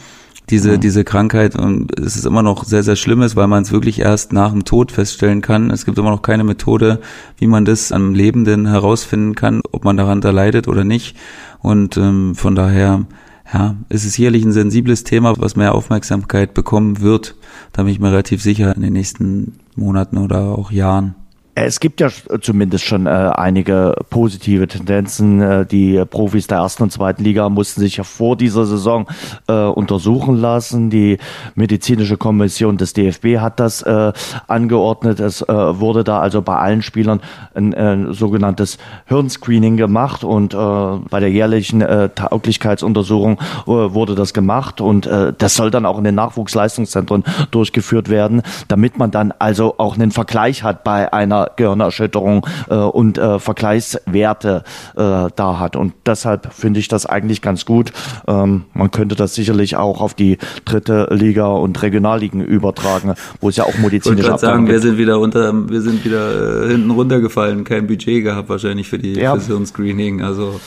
Diese, 0.50 0.74
mhm. 0.74 0.80
diese 0.80 1.04
Krankheit 1.04 1.56
und 1.56 1.98
es 2.00 2.16
ist 2.16 2.26
immer 2.26 2.44
noch 2.44 2.64
sehr, 2.64 2.84
sehr 2.84 2.96
schlimm 2.96 3.22
ist, 3.22 3.36
weil 3.36 3.48
man 3.48 3.64
es 3.64 3.72
wirklich 3.72 4.00
erst 4.00 4.34
nach 4.34 4.52
dem 4.52 4.66
Tod 4.66 4.92
feststellen 4.92 5.42
kann. 5.42 5.72
Es 5.72 5.86
gibt 5.86 5.98
immer 5.98 6.12
noch 6.12 6.22
keine 6.22 6.44
Methode, 6.44 7.00
wie 7.38 7.48
man 7.48 7.66
das 7.66 7.92
am 7.92 8.14
Lebenden 8.14 8.68
herausfinden 8.68 9.36
kann, 9.36 9.62
ob 9.72 9.84
man 9.84 9.98
daran 9.98 10.22
da 10.22 10.32
leidet 10.32 10.68
oder 10.68 10.84
nicht. 10.84 11.16
Und 11.60 11.98
ähm, 11.98 12.36
von 12.36 12.56
daher, 12.56 13.06
ja, 13.52 13.76
es 13.90 14.06
ist 14.06 14.14
sicherlich 14.14 14.44
ein 14.46 14.52
sensibles 14.52 15.04
Thema, 15.04 15.34
was 15.38 15.56
mehr 15.56 15.74
Aufmerksamkeit 15.74 16.54
bekommen 16.54 17.02
wird. 17.02 17.36
Da 17.74 17.84
bin 17.84 17.92
ich 17.92 18.00
mir 18.00 18.12
relativ 18.12 18.42
sicher 18.42 18.76
in 18.76 18.82
den 18.82 18.94
nächsten 18.94 19.54
Monaten 19.76 20.18
oder 20.18 20.58
auch 20.58 20.72
Jahren. 20.72 21.16
Es 21.58 21.80
gibt 21.80 22.02
ja 22.02 22.10
zumindest 22.42 22.84
schon 22.84 23.06
äh, 23.06 23.10
einige 23.10 23.96
positive 24.10 24.68
Tendenzen. 24.68 25.42
Äh, 25.42 25.66
die 25.66 26.04
Profis 26.04 26.48
der 26.48 26.58
ersten 26.58 26.84
und 26.84 26.92
zweiten 26.92 27.24
Liga 27.24 27.48
mussten 27.48 27.80
sich 27.80 27.96
ja 27.96 28.04
vor 28.04 28.36
dieser 28.36 28.66
Saison 28.66 29.08
äh, 29.48 29.54
untersuchen 29.54 30.36
lassen. 30.36 30.90
Die 30.90 31.18
medizinische 31.56 32.18
Kommission 32.18 32.76
des 32.76 32.92
DFB 32.92 33.38
hat 33.38 33.62
das 33.62 33.82
äh, 33.84 34.12
angeordnet. 34.48 35.22
Es 35.22 35.44
äh, 35.44 35.48
wurde 35.48 36.04
da 36.04 36.20
also 36.20 36.42
bei 36.42 36.58
allen 36.58 36.82
Spielern 36.82 37.22
ein, 37.54 37.74
ein 37.74 38.12
sogenanntes 38.12 38.78
Hirnscreening 39.06 39.78
gemacht 39.78 40.26
und 40.26 40.54
äh, 40.54 40.58
bei 40.58 41.22
der 41.22 41.32
jährlichen 41.32 41.80
äh, 41.82 42.10
Tauglichkeitsuntersuchung 42.10 43.40
äh, 43.66 43.70
wurde 43.70 44.16
das 44.16 44.34
gemacht 44.34 44.82
und 44.82 45.08
äh, 45.08 45.32
das 45.38 45.56
soll 45.56 45.72
dann 45.72 45.86
auch 45.86 45.98
in 46.00 46.04
den 46.04 46.16
Nachwuchsleistungszentren 46.16 47.24
durchgeführt 47.52 48.10
werden, 48.10 48.42
damit 48.68 48.98
man 48.98 49.12
dann 49.12 49.34
also 49.40 49.76
auch 49.78 49.96
einen 49.96 50.12
Vergleich 50.12 50.62
hat 50.62 50.84
bei 50.84 51.14
einer 51.14 51.45
Gehirnerschütterung 51.56 52.46
äh, 52.70 52.76
und 52.76 53.18
äh, 53.18 53.40
Vergleichswerte 53.40 54.64
äh, 54.96 55.28
da 55.36 55.60
hat. 55.60 55.76
Und 55.76 55.94
deshalb 56.06 56.54
finde 56.54 56.80
ich 56.80 56.88
das 56.88 57.06
eigentlich 57.06 57.42
ganz 57.42 57.66
gut. 57.66 57.92
Ähm, 58.28 58.66
man 58.74 58.92
könnte 58.92 59.16
das 59.16 59.36
sicherlich 59.36 59.76
auch 59.76 60.02
auf 60.02 60.14
die 60.14 60.38
dritte 60.66 61.08
Liga 61.12 61.48
und 61.48 61.82
Regionalligen 61.82 62.42
übertragen, 62.42 63.14
wo 63.42 63.50
es 63.50 63.56
ja 63.56 63.66
auch 63.66 63.78
medizinische 63.78 64.32
Ich 64.32 64.38
sagen, 64.38 64.68
wir 64.68 64.80
sind 64.80 64.98
wieder 64.98 65.20
unter, 65.20 65.54
wir 65.70 65.82
sind 65.82 66.04
wieder 66.06 66.66
äh, 66.66 66.70
hinten 66.70 66.92
runtergefallen, 66.92 67.64
kein 67.64 67.88
Budget 67.88 68.24
gehabt 68.24 68.50
wahrscheinlich 68.50 68.88
für 68.88 69.00
die 69.00 69.14
ja. 69.14 69.38
Screening. 69.40 70.22
Also 70.22 70.60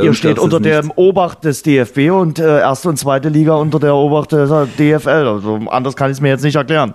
Ihr 0.00 0.14
steht 0.14 0.38
unter 0.38 0.60
dem 0.60 0.92
Obacht 0.94 1.44
des 1.44 1.62
DFB 1.62 2.10
und 2.10 2.38
äh, 2.38 2.60
erste 2.60 2.88
und 2.88 2.98
zweite 2.98 3.28
Liga 3.28 3.54
unter 3.54 3.78
der 3.78 3.94
Obacht 3.94 4.32
der 4.32 4.66
DFL. 4.78 5.08
Also 5.08 5.60
anders 5.68 5.96
kann 5.96 6.10
ich 6.10 6.18
es 6.18 6.20
mir 6.20 6.28
jetzt 6.28 6.44
nicht 6.44 6.56
erklären. 6.56 6.94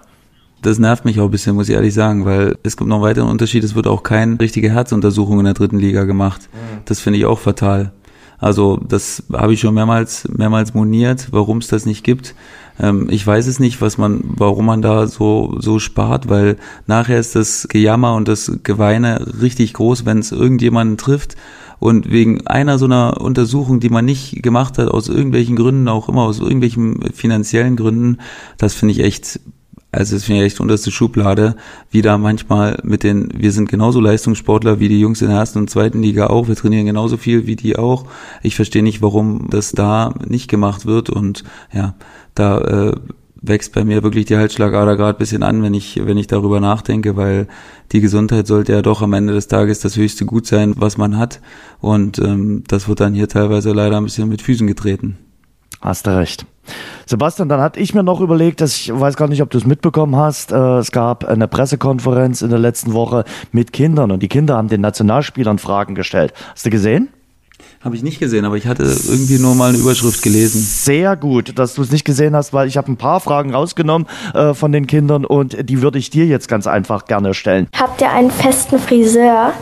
Das 0.62 0.80
nervt 0.80 1.06
mich 1.06 1.20
auch 1.20 1.26
ein 1.26 1.32
bisschen, 1.32 1.56
muss 1.56 1.70
ich 1.70 1.76
ehrlich 1.76 1.94
sagen, 1.94 2.26
weil 2.26 2.58
es 2.64 2.76
gibt 2.76 2.90
noch 2.90 2.98
einen 2.98 3.04
weiteren 3.04 3.30
Unterschied. 3.30 3.64
Es 3.64 3.76
wird 3.76 3.88
auch 3.88 4.04
keine 4.04 4.40
richtige 4.40 4.72
Herzuntersuchung 4.72 5.40
in 5.40 5.46
der 5.46 5.54
dritten 5.54 5.78
Liga 5.78 6.06
gemacht. 6.06 6.50
Mhm. 6.52 6.80
Das 6.86 7.00
finde 7.00 7.20
ich 7.20 7.26
auch 7.26 7.40
fatal. 7.40 7.92
Also 8.38 8.78
das 8.78 9.24
habe 9.32 9.54
ich 9.54 9.60
schon 9.60 9.74
mehrmals, 9.74 10.28
mehrmals 10.30 10.74
moniert, 10.74 11.30
warum 11.32 11.60
es 11.60 11.68
das 11.68 11.86
nicht 11.86 12.04
gibt. 12.04 12.36
Ähm, 12.80 13.08
ich 13.10 13.26
weiß 13.26 13.48
es 13.48 13.60
nicht, 13.60 13.82
was 13.82 13.98
man, 13.98 14.22
warum 14.24 14.66
man 14.66 14.82
da 14.82 15.08
so 15.08 15.56
so 15.60 15.80
spart, 15.80 16.30
weil 16.30 16.58
nachher 16.88 17.20
ist 17.20 17.36
das 17.36 17.68
Gejammer 17.70 18.16
und 18.16 18.28
das 18.28 18.60
Geweine 18.64 19.26
richtig 19.42 19.74
groß, 19.74 20.06
wenn 20.06 20.20
es 20.20 20.32
irgendjemanden 20.32 20.98
trifft. 20.98 21.36
Und 21.78 22.10
wegen 22.10 22.48
einer 22.48 22.78
so 22.78 22.86
einer 22.86 23.20
Untersuchung, 23.20 23.82
die 23.82 23.90
man 23.90 24.06
nicht 24.06 24.42
gemacht 24.42 24.78
hat, 24.78 24.88
aus 24.88 25.10
irgendwelchen 25.10 25.58
Gründen, 25.58 25.90
auch 25.90 26.08
immer 26.08 26.24
aus 26.24 26.40
irgendwelchen 26.40 27.02
finanziellen 27.14 27.76
Gründen, 27.76 28.20
das 28.58 28.74
finde 28.74 28.94
ich 28.94 29.02
echt 29.02 29.42
also 29.96 30.16
es 30.16 30.26
finde 30.26 30.42
ich 30.42 30.48
echt 30.48 30.60
unterste 30.60 30.92
Schublade, 30.92 31.56
wie 31.90 32.02
da 32.02 32.18
manchmal 32.18 32.80
mit 32.84 33.04
den, 33.04 33.30
wir 33.34 33.52
sind 33.52 33.70
genauso 33.70 34.02
Leistungssportler 34.02 34.80
wie 34.80 34.90
die 34.90 35.00
Jungs 35.00 35.22
in 35.22 35.30
der 35.30 35.38
ersten 35.38 35.60
und 35.60 35.70
zweiten 35.70 36.02
Liga 36.02 36.28
auch, 36.28 36.48
wir 36.48 36.56
trainieren 36.56 36.86
genauso 36.86 37.16
viel 37.18 37.48
wie 37.48 37.56
die 37.56 37.78
auch. 37.78 38.06
Ich 38.44 38.56
verstehe 38.56 38.84
nicht, 38.84 39.02
warum 39.02 39.48
das 39.50 39.72
da 39.72 40.14
nicht 40.28 40.50
gemacht 40.50 40.86
wird 40.86 41.10
und 41.10 41.46
ja, 41.74 41.96
da 42.34 42.60
äh, 42.60 42.96
wächst 43.42 43.74
bei 43.74 43.86
mir 43.86 44.04
wirklich 44.04 44.26
die 44.26 44.36
Halsschlagader 44.36 44.98
gerade 44.98 45.18
bisschen 45.18 45.44
an, 45.44 45.64
wenn 45.64 45.74
ich, 45.74 46.02
wenn 46.04 46.18
ich 46.18 46.28
darüber 46.28 46.60
nachdenke, 46.60 47.16
weil 47.16 47.48
die 47.92 48.02
Gesundheit 48.02 48.48
sollte 48.48 48.74
ja 48.74 48.82
doch 48.82 49.02
am 49.02 49.14
Ende 49.14 49.34
des 49.34 49.48
Tages 49.48 49.80
das 49.80 49.96
höchste 49.96 50.26
Gut 50.26 50.46
sein, 50.46 50.74
was 50.78 50.98
man 50.98 51.18
hat. 51.18 51.40
Und 51.80 52.20
ähm, 52.20 52.64
das 52.68 52.90
wird 52.90 53.00
dann 53.00 53.14
hier 53.14 53.30
teilweise 53.30 53.72
leider 53.72 53.98
ein 53.98 54.04
bisschen 54.04 54.28
mit 54.28 54.42
Füßen 54.42 54.68
getreten. 54.68 55.18
Hast 55.82 56.08
du 56.08 56.18
recht. 56.18 56.46
Sebastian, 57.06 57.50
dann 57.50 57.62
hatte 57.62 57.80
ich 57.80 57.94
mir 57.94 58.04
noch 58.04 58.22
überlegt, 58.22 58.62
dass 58.62 58.76
ich 58.76 58.92
weiß 58.94 59.16
gar 59.16 59.28
nicht, 59.28 59.42
ob 59.42 59.50
du 59.50 59.58
es 59.58 59.66
mitbekommen 59.66 60.16
hast. 60.16 60.52
Äh, 60.52 60.78
es 60.78 60.92
gab 60.92 61.26
eine 61.26 61.48
Pressekonferenz 61.48 62.42
in 62.42 62.50
der 62.50 62.60
letzten 62.60 62.94
Woche 62.94 63.24
mit 63.52 63.74
Kindern 63.74 64.12
und 64.12 64.22
die 64.22 64.28
Kinder 64.28 64.58
haben 64.58 64.68
den 64.68 64.82
Nationalspielern 64.82 65.60
Fragen 65.60 65.96
gestellt. 65.96 66.34
Hast 66.52 66.66
du 66.66 66.70
gesehen? 66.70 67.10
Habe 67.86 67.96
ich 67.96 68.02
nicht 68.02 68.20
gesehen, 68.20 68.46
aber 68.46 68.58
ich 68.58 68.66
hatte 68.66 68.82
irgendwie 68.82 69.38
nur 69.38 69.54
mal 69.54 69.70
eine 69.70 69.78
Überschrift 69.78 70.24
gelesen. 70.24 70.60
Sehr 70.60 71.16
gut, 71.16 71.60
dass 71.60 71.76
du 71.76 71.84
es 71.84 71.92
nicht 71.92 72.04
gesehen 72.04 72.36
hast, 72.36 72.52
weil 72.52 72.68
ich 72.68 72.78
habe 72.78 72.92
ein 72.92 72.98
paar 72.98 73.20
Fragen 73.20 73.54
rausgenommen 73.54 74.08
äh, 74.34 74.56
von 74.56 74.72
den 74.72 74.88
Kindern 74.88 75.24
und 75.24 75.70
die 75.70 75.84
würde 75.84 76.00
ich 76.00 76.10
dir 76.10 76.26
jetzt 76.26 76.48
ganz 76.48 76.66
einfach 76.66 77.06
gerne 77.06 77.36
stellen. 77.36 77.68
Habt 77.78 78.02
ihr 78.02 78.10
einen 78.10 78.32
festen 78.32 78.80
Friseur? 78.80 79.54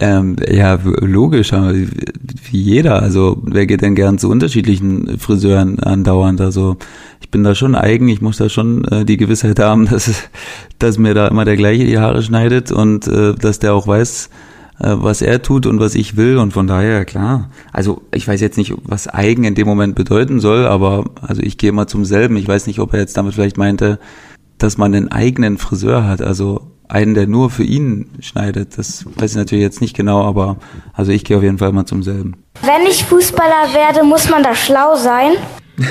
Ähm, 0.00 0.34
ja, 0.50 0.80
logisch, 0.82 1.52
wie 1.52 2.60
jeder. 2.60 3.00
Also 3.00 3.40
wer 3.44 3.66
geht 3.66 3.82
denn 3.82 3.94
gern 3.94 4.18
zu 4.18 4.28
unterschiedlichen 4.30 5.20
Friseuren 5.20 5.78
andauernd? 5.78 6.40
Also 6.40 6.76
ich 7.20 7.30
bin 7.30 7.44
da 7.44 7.54
schon 7.54 7.76
eigen, 7.76 8.08
ich 8.08 8.20
muss 8.20 8.38
da 8.38 8.48
schon 8.48 8.84
äh, 8.86 9.04
die 9.04 9.16
Gewissheit 9.16 9.60
haben, 9.60 9.86
dass, 9.90 10.10
dass 10.80 10.98
mir 10.98 11.14
da 11.14 11.28
immer 11.28 11.44
der 11.44 11.56
gleiche 11.56 11.84
die 11.84 12.00
Haare 12.00 12.20
schneidet 12.24 12.72
und 12.72 13.06
äh, 13.06 13.36
dass 13.36 13.60
der 13.60 13.74
auch 13.74 13.86
weiß, 13.86 14.28
was 14.80 15.22
er 15.22 15.42
tut 15.42 15.66
und 15.66 15.78
was 15.78 15.94
ich 15.94 16.16
will 16.16 16.38
und 16.38 16.52
von 16.52 16.66
daher 16.66 17.04
klar. 17.04 17.50
Also 17.72 18.02
ich 18.12 18.26
weiß 18.26 18.40
jetzt 18.40 18.56
nicht, 18.56 18.74
was 18.82 19.08
eigen 19.08 19.44
in 19.44 19.54
dem 19.54 19.66
Moment 19.66 19.94
bedeuten 19.94 20.40
soll, 20.40 20.66
aber 20.66 21.04
also 21.20 21.42
ich 21.42 21.58
gehe 21.58 21.68
immer 21.68 21.86
zum 21.86 22.04
selben. 22.04 22.36
Ich 22.36 22.48
weiß 22.48 22.66
nicht, 22.66 22.80
ob 22.80 22.94
er 22.94 23.00
jetzt 23.00 23.16
damit 23.16 23.34
vielleicht 23.34 23.58
meinte, 23.58 23.98
dass 24.58 24.78
man 24.78 24.94
einen 24.94 25.12
eigenen 25.12 25.58
Friseur 25.58 26.06
hat, 26.06 26.22
also 26.22 26.70
einen, 26.88 27.14
der 27.14 27.26
nur 27.26 27.50
für 27.50 27.62
ihn 27.62 28.10
schneidet. 28.20 28.76
Das 28.78 29.04
weiß 29.16 29.32
ich 29.32 29.36
natürlich 29.36 29.62
jetzt 29.62 29.80
nicht 29.80 29.94
genau, 29.94 30.24
aber 30.24 30.56
also 30.92 31.12
ich 31.12 31.24
gehe 31.24 31.36
auf 31.36 31.42
jeden 31.42 31.58
Fall 31.58 31.68
immer 31.70 31.86
zum 31.86 32.02
selben. 32.02 32.36
Wenn 32.62 32.86
ich 32.90 33.04
Fußballer 33.04 33.74
werde, 33.74 34.04
muss 34.04 34.28
man 34.28 34.42
da 34.42 34.54
schlau 34.54 34.96
sein? 34.96 35.32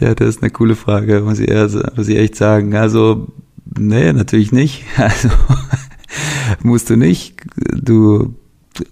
ja, 0.00 0.14
das 0.14 0.28
ist 0.28 0.42
eine 0.42 0.50
coole 0.50 0.74
Frage, 0.74 1.20
muss 1.20 1.38
ich, 1.38 1.48
eher, 1.48 1.68
muss 1.96 2.08
ich 2.08 2.16
echt 2.16 2.36
sagen. 2.36 2.74
Also, 2.74 3.28
nee, 3.78 4.12
natürlich 4.12 4.52
nicht. 4.52 4.84
Also 4.96 5.28
musst 6.62 6.90
du 6.90 6.96
nicht. 6.96 7.34
Du 7.72 8.34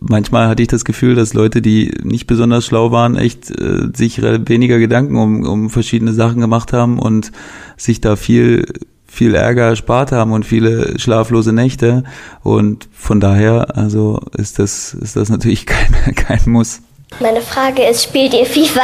manchmal 0.00 0.48
hatte 0.48 0.62
ich 0.62 0.68
das 0.68 0.84
Gefühl, 0.84 1.14
dass 1.14 1.34
Leute, 1.34 1.60
die 1.62 1.92
nicht 2.02 2.26
besonders 2.26 2.64
schlau 2.64 2.90
waren, 2.90 3.16
echt 3.16 3.50
äh, 3.50 3.88
sich 3.94 4.22
weniger 4.22 4.78
Gedanken 4.78 5.16
um, 5.16 5.46
um 5.46 5.70
verschiedene 5.70 6.12
Sachen 6.12 6.40
gemacht 6.40 6.72
haben 6.72 6.98
und 6.98 7.32
sich 7.76 8.00
da 8.00 8.16
viel 8.16 8.66
viel 9.06 9.36
Ärger 9.36 9.68
erspart 9.68 10.10
haben 10.10 10.32
und 10.32 10.44
viele 10.44 10.98
schlaflose 10.98 11.52
Nächte 11.52 12.02
und 12.42 12.88
von 12.92 13.20
daher 13.20 13.76
also 13.76 14.20
ist 14.36 14.58
das 14.58 14.92
ist 14.94 15.14
das 15.14 15.28
natürlich 15.28 15.66
kein 15.66 16.14
kein 16.14 16.40
Muss. 16.46 16.80
Meine 17.20 17.40
Frage 17.40 17.84
ist, 17.84 18.02
spielt 18.02 18.34
ihr 18.34 18.46
FIFA? 18.46 18.82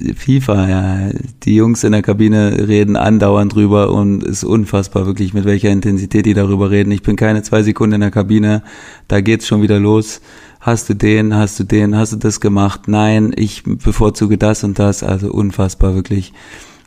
FIFA, 0.00 0.68
ja. 0.68 1.10
Die 1.42 1.56
Jungs 1.56 1.82
in 1.82 1.92
der 1.92 2.02
Kabine 2.02 2.68
reden 2.68 2.96
andauernd 2.96 3.54
drüber 3.54 3.90
und 3.90 4.22
ist 4.22 4.44
unfassbar 4.44 5.06
wirklich, 5.06 5.34
mit 5.34 5.44
welcher 5.44 5.70
Intensität 5.70 6.26
die 6.26 6.34
darüber 6.34 6.70
reden. 6.70 6.92
Ich 6.92 7.02
bin 7.02 7.16
keine 7.16 7.42
zwei 7.42 7.62
Sekunden 7.62 7.94
in 7.94 8.00
der 8.02 8.10
Kabine, 8.10 8.62
da 9.08 9.20
geht's 9.20 9.46
schon 9.46 9.62
wieder 9.62 9.80
los. 9.80 10.20
Hast 10.60 10.88
du 10.88 10.94
den, 10.94 11.34
hast 11.34 11.58
du 11.58 11.64
den, 11.64 11.96
hast 11.96 12.12
du 12.12 12.16
das 12.16 12.40
gemacht? 12.40 12.82
Nein, 12.86 13.32
ich 13.36 13.62
bevorzuge 13.64 14.38
das 14.38 14.64
und 14.64 14.78
das. 14.78 15.02
Also 15.02 15.32
unfassbar 15.32 15.94
wirklich. 15.94 16.32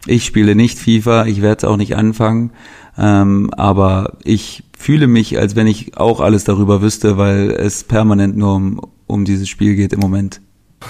Ich 0.08 0.26
spiele 0.26 0.56
nicht 0.56 0.80
FIFA, 0.80 1.26
ich 1.26 1.42
werde 1.42 1.58
es 1.60 1.64
auch 1.64 1.78
nicht 1.78 1.96
anfangen, 1.96 2.52
ähm, 2.98 3.52
aber 3.56 4.18
ich 4.24 4.64
fühle 4.78 5.08
mich, 5.08 5.38
als 5.38 5.56
wenn 5.56 5.68
ich 5.68 5.98
auch 5.98 6.22
alles 6.22 6.44
darüber 6.44 6.82
wüsste, 6.82 7.18
weil 7.18 7.52
es 7.52 7.84
permanent 7.84 8.36
nur 8.36 8.56
um, 8.56 8.82
um 9.06 9.26
dieses 9.26 9.48
Spiel 9.48 9.76
geht 9.76 9.94
im 9.94 10.00
Moment. 10.00 10.42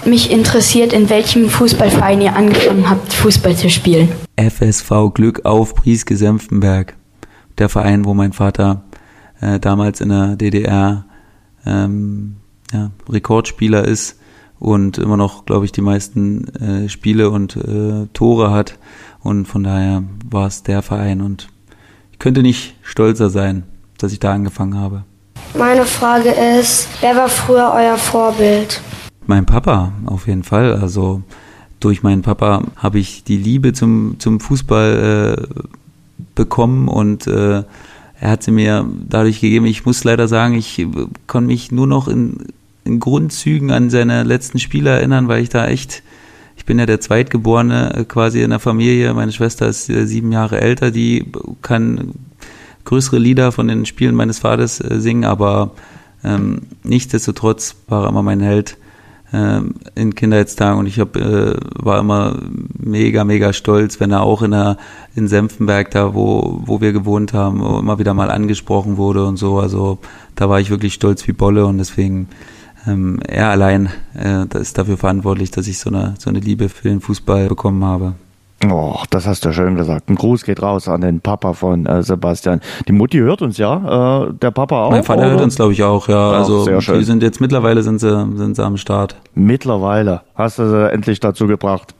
Mich 0.04 0.30
interessiert, 0.30 0.92
in 0.92 1.08
welchem 1.08 1.48
Fußballverein 1.48 2.20
ihr 2.20 2.34
angefangen 2.34 2.90
habt, 2.90 3.12
Fußball 3.12 3.56
zu 3.56 3.70
spielen. 3.70 4.08
FSV 4.36 5.12
Glück 5.14 5.44
auf 5.44 5.74
Prieske 5.74 6.16
Senftenberg. 6.16 6.96
Der 7.58 7.68
Verein, 7.68 8.04
wo 8.04 8.12
mein 8.12 8.32
Vater 8.32 8.82
äh, 9.40 9.60
damals 9.60 10.00
in 10.00 10.08
der 10.08 10.36
DDR 10.36 11.04
ähm, 11.64 12.36
ja, 12.72 12.90
Rekordspieler 13.08 13.84
ist 13.84 14.18
und 14.58 14.98
immer 14.98 15.16
noch, 15.16 15.44
glaube 15.44 15.66
ich, 15.66 15.72
die 15.72 15.82
meisten 15.82 16.48
äh, 16.54 16.88
Spiele 16.88 17.30
und 17.30 17.56
äh, 17.56 18.06
Tore 18.12 18.50
hat. 18.50 18.78
Und 19.20 19.46
von 19.46 19.62
daher 19.62 20.02
war 20.28 20.46
es 20.46 20.62
der 20.62 20.82
Verein 20.82 21.20
und 21.20 21.48
ich 22.10 22.18
könnte 22.18 22.42
nicht 22.42 22.74
stolzer 22.82 23.30
sein, 23.30 23.64
dass 23.98 24.12
ich 24.12 24.20
da 24.20 24.32
angefangen 24.32 24.78
habe. 24.78 25.04
Meine 25.56 25.84
Frage 25.84 26.30
ist, 26.30 26.88
wer 27.00 27.14
war 27.16 27.28
früher 27.28 27.72
euer 27.74 27.96
Vorbild? 27.96 28.80
Mein 29.26 29.46
Papa, 29.46 29.92
auf 30.06 30.26
jeden 30.26 30.42
Fall. 30.42 30.74
Also 30.74 31.22
durch 31.80 32.02
meinen 32.02 32.22
Papa 32.22 32.62
habe 32.76 32.98
ich 32.98 33.24
die 33.24 33.36
Liebe 33.36 33.72
zum, 33.72 34.16
zum 34.18 34.40
Fußball 34.40 35.38
äh, 35.38 35.62
bekommen 36.34 36.88
und 36.88 37.26
äh, 37.26 37.62
er 38.20 38.30
hat 38.30 38.42
sie 38.42 38.52
mir 38.52 38.86
dadurch 39.08 39.40
gegeben. 39.40 39.66
Ich 39.66 39.84
muss 39.84 40.04
leider 40.04 40.28
sagen, 40.28 40.54
ich 40.54 40.78
äh, 40.78 40.86
konnte 41.26 41.48
mich 41.48 41.72
nur 41.72 41.86
noch 41.86 42.08
in, 42.08 42.38
in 42.84 43.00
Grundzügen 43.00 43.70
an 43.70 43.90
seine 43.90 44.24
letzten 44.24 44.58
Spiele 44.58 44.90
erinnern, 44.90 45.28
weil 45.28 45.42
ich 45.42 45.48
da 45.48 45.66
echt, 45.66 46.02
ich 46.56 46.64
bin 46.64 46.78
ja 46.78 46.86
der 46.86 47.00
Zweitgeborene 47.00 47.94
äh, 47.94 48.04
quasi 48.04 48.42
in 48.42 48.50
der 48.50 48.60
Familie. 48.60 49.14
Meine 49.14 49.32
Schwester 49.32 49.68
ist 49.68 49.88
äh, 49.88 50.06
sieben 50.06 50.32
Jahre 50.32 50.60
älter, 50.60 50.90
die 50.90 51.26
kann 51.62 52.12
größere 52.84 53.18
Lieder 53.18 53.52
von 53.52 53.68
den 53.68 53.86
Spielen 53.86 54.16
meines 54.16 54.40
Vaters 54.40 54.76
singen, 54.76 55.24
aber 55.24 55.70
ähm, 56.24 56.62
nichtsdestotrotz 56.82 57.76
war 57.86 58.04
er 58.04 58.08
immer 58.08 58.24
mein 58.24 58.40
Held 58.40 58.76
in 59.94 60.14
Kindheitstagen 60.14 60.78
und 60.78 60.86
ich 60.86 61.00
hab, 61.00 61.16
äh, 61.16 61.54
war 61.74 62.00
immer 62.00 62.38
mega, 62.78 63.24
mega 63.24 63.52
stolz, 63.52 63.98
wenn 63.98 64.10
er 64.10 64.22
auch 64.22 64.42
in, 64.42 64.50
der, 64.50 64.76
in 65.14 65.26
Senftenberg, 65.26 65.90
da 65.90 66.14
wo, 66.14 66.60
wo 66.64 66.82
wir 66.82 66.92
gewohnt 66.92 67.32
haben, 67.32 67.64
immer 67.64 67.98
wieder 67.98 68.12
mal 68.12 68.30
angesprochen 68.30 68.98
wurde 68.98 69.24
und 69.24 69.38
so. 69.38 69.58
Also 69.58 69.98
da 70.34 70.50
war 70.50 70.60
ich 70.60 70.68
wirklich 70.68 70.92
stolz 70.94 71.26
wie 71.26 71.32
Bolle 71.32 71.64
und 71.64 71.78
deswegen 71.78 72.28
ähm, 72.86 73.20
er 73.26 73.48
allein 73.48 73.88
äh, 74.14 74.44
ist 74.58 74.76
dafür 74.76 74.98
verantwortlich, 74.98 75.50
dass 75.50 75.66
ich 75.66 75.78
so 75.78 75.88
eine, 75.88 76.14
so 76.18 76.28
eine 76.28 76.40
Liebe 76.40 76.68
für 76.68 76.88
den 76.88 77.00
Fußball 77.00 77.48
bekommen 77.48 77.84
habe. 77.84 78.14
Oh, 78.70 78.96
das 79.10 79.26
hast 79.26 79.44
du 79.44 79.52
schön 79.52 79.74
gesagt. 79.74 80.08
Ein 80.08 80.14
Gruß 80.14 80.44
geht 80.44 80.62
raus 80.62 80.86
an 80.88 81.00
den 81.00 81.20
Papa 81.20 81.52
von 81.52 81.84
äh, 81.86 82.02
Sebastian. 82.02 82.60
Die 82.86 82.92
Mutti 82.92 83.18
hört 83.18 83.42
uns 83.42 83.58
ja, 83.58 84.26
äh, 84.26 84.32
der 84.34 84.52
Papa 84.52 84.84
auch. 84.84 84.90
Mein 84.90 85.02
Vater 85.02 85.22
oder? 85.22 85.30
hört 85.30 85.40
uns, 85.40 85.56
glaube 85.56 85.72
ich, 85.72 85.82
auch, 85.82 86.08
ja. 86.08 86.30
Ach, 86.30 86.38
also 86.38 86.62
sehr 86.64 86.80
schön. 86.80 86.98
die 86.98 87.04
sind 87.04 87.22
jetzt 87.22 87.40
mittlerweile 87.40 87.82
sind 87.82 87.98
sie, 87.98 88.26
sind 88.36 88.54
sie 88.54 88.64
am 88.64 88.76
Start. 88.76 89.16
Mittlerweile. 89.34 90.22
Hast 90.34 90.58
du 90.58 90.68
sie 90.68 90.92
endlich 90.92 91.18
dazu 91.18 91.46
gebracht? 91.46 91.94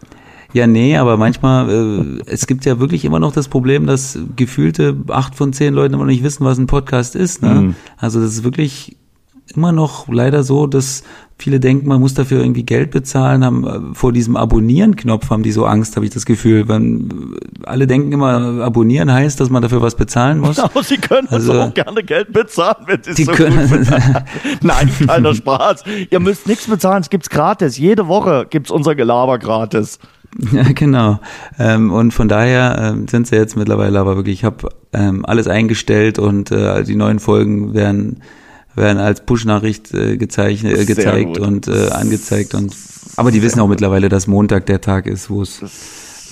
Ja, 0.53 0.67
nee, 0.67 0.97
aber 0.97 1.17
manchmal, 1.17 1.69
äh, 1.71 2.31
es 2.31 2.47
gibt 2.47 2.65
ja 2.65 2.79
wirklich 2.79 3.05
immer 3.05 3.19
noch 3.19 3.33
das 3.33 3.49
Problem, 3.49 3.87
dass 3.87 4.19
gefühlte 4.37 4.97
acht 5.09 5.35
von 5.35 5.53
zehn 5.53 5.75
Leuten 5.75 5.95
immer 5.95 6.05
noch 6.05 6.11
nicht 6.11 6.23
wissen, 6.23 6.45
was 6.45 6.59
ein 6.59 6.67
Podcast 6.67 7.17
ist. 7.17 7.43
Ne? 7.43 7.55
Mhm. 7.55 7.75
Also 7.97 8.21
das 8.21 8.33
ist 8.33 8.45
wirklich 8.45 8.97
immer 9.55 9.73
noch 9.73 10.09
leider 10.09 10.43
so, 10.43 10.67
dass 10.67 11.03
viele 11.43 11.61
denken, 11.61 11.89
man 11.89 12.01
muss 12.01 12.15
dafür 12.15 12.41
irgendwie 12.41 12.63
Geld 12.63 12.91
bezahlen, 12.91 13.45
haben 13.45 13.67
äh, 13.67 13.95
vor 13.95 14.13
diesem 14.13 14.37
Abonnieren-Knopf 14.37 15.31
haben 15.31 15.43
die 15.43 15.53
so 15.53 15.67
Angst, 15.67 15.97
habe 15.97 16.07
ich 16.07 16.13
das 16.13 16.25
Gefühl. 16.25 16.69
Wenn, 16.69 17.37
alle 17.65 17.87
denken 17.87 18.13
immer, 18.13 18.63
abonnieren 18.63 19.13
heißt, 19.13 19.41
dass 19.41 19.51
man 19.51 19.63
dafür 19.63 19.83
was 19.83 19.97
bezahlen 19.97 20.39
muss. 20.39 20.59
Aber 20.59 20.83
sie 20.83 20.99
können 20.99 21.29
also, 21.31 21.53
auch 21.61 21.75
gerne 21.75 22.03
Geld 22.03 22.33
bezahlen, 22.33 22.85
wenn 22.87 23.03
sie 23.03 23.25
so 23.25 23.33
können, 23.33 23.69
Nein, 24.63 24.91
keiner 25.07 25.35
Spaß. 25.35 25.85
Ihr 26.11 26.21
müsst 26.21 26.47
nichts 26.47 26.67
bezahlen, 26.67 27.03
es 27.03 27.11
gibt's 27.11 27.29
gratis. 27.29 27.77
Jede 27.77 28.07
Woche 28.09 28.47
gibt's 28.49 28.71
unser 28.71 28.95
Gelaber 28.95 29.39
gratis. 29.39 29.99
Ja, 30.53 30.63
genau. 30.63 31.21
Ähm, 31.59 31.93
und 31.93 32.13
von 32.13 32.27
daher 32.27 32.95
ähm, 32.95 33.07
sind 33.07 33.27
sie 33.27 33.37
jetzt 33.37 33.55
mittlerweile 33.55 33.99
aber 33.99 34.17
wirklich, 34.17 34.39
ich 34.41 34.45
habe 34.45 34.71
ähm, 34.95 35.27
alles 35.27 35.47
eingestellt 35.47 36.19
und 36.19 36.51
äh, 36.51 36.85
die 36.85 36.97
neuen 36.97 37.19
Folgen 37.19 37.75
werden 37.75 38.23
werden 38.75 38.99
als 38.99 39.21
Push-Nachricht 39.21 39.93
äh, 39.95 40.17
gezeichnet, 40.17 40.79
äh, 40.79 40.85
gezeigt 40.85 41.39
und 41.39 41.69
äh, 41.69 41.89
angezeigt 41.91 42.55
und 42.55 42.75
aber 43.17 43.31
die 43.31 43.43
wissen 43.43 43.61
auch 43.61 43.69
mittlerweile, 43.69 44.09
dass 44.09 44.27
Montag 44.27 44.67
der 44.67 44.81
Tag 44.81 45.07
ist, 45.07 45.29
wo 45.29 45.43
es 45.43 45.61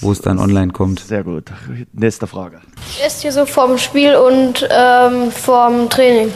wo 0.01 0.13
es 0.13 0.21
dann 0.21 0.39
online 0.39 0.73
kommt. 0.73 1.01
Sehr 1.01 1.25
gut. 1.25 1.53
Nächste 1.93 2.27
Frage. 2.27 2.61
Wie 2.99 3.07
ist 3.07 3.23
hier 3.23 3.33
so 3.33 3.45
vorm 3.45 3.79
Spiel 3.79 4.15
und 4.17 4.67
ähm, 4.71 5.31
vorm 5.31 5.91
Training? 5.91 6.33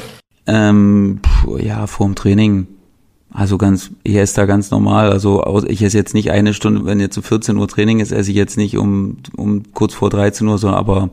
Ähm, 0.47 1.21
pff, 1.25 1.61
ja, 1.63 1.87
vorm 1.87 2.15
Training 2.15 2.67
Also 3.33 3.57
ganz, 3.57 3.91
ich 4.03 4.17
esse 4.17 4.37
da 4.37 4.45
ganz 4.47 4.71
normal. 4.71 5.11
Also 5.11 5.43
ich 5.67 5.83
esse 5.83 5.97
jetzt 5.97 6.15
nicht 6.15 6.31
eine 6.31 6.53
Stunde, 6.53 6.85
wenn 6.85 7.01
jetzt 7.01 7.17
um 7.17 7.23
14 7.23 7.57
Uhr 7.57 7.67
Training 7.67 8.01
ist, 8.01 8.13
esse 8.13 8.31
ich 8.31 8.37
jetzt 8.37 8.57
nicht 8.57 8.77
um, 8.77 9.17
um 9.37 9.63
kurz 9.73 9.95
vor 9.95 10.11
13 10.11 10.47
Uhr, 10.47 10.59
sondern 10.59 10.79
aber 10.79 11.09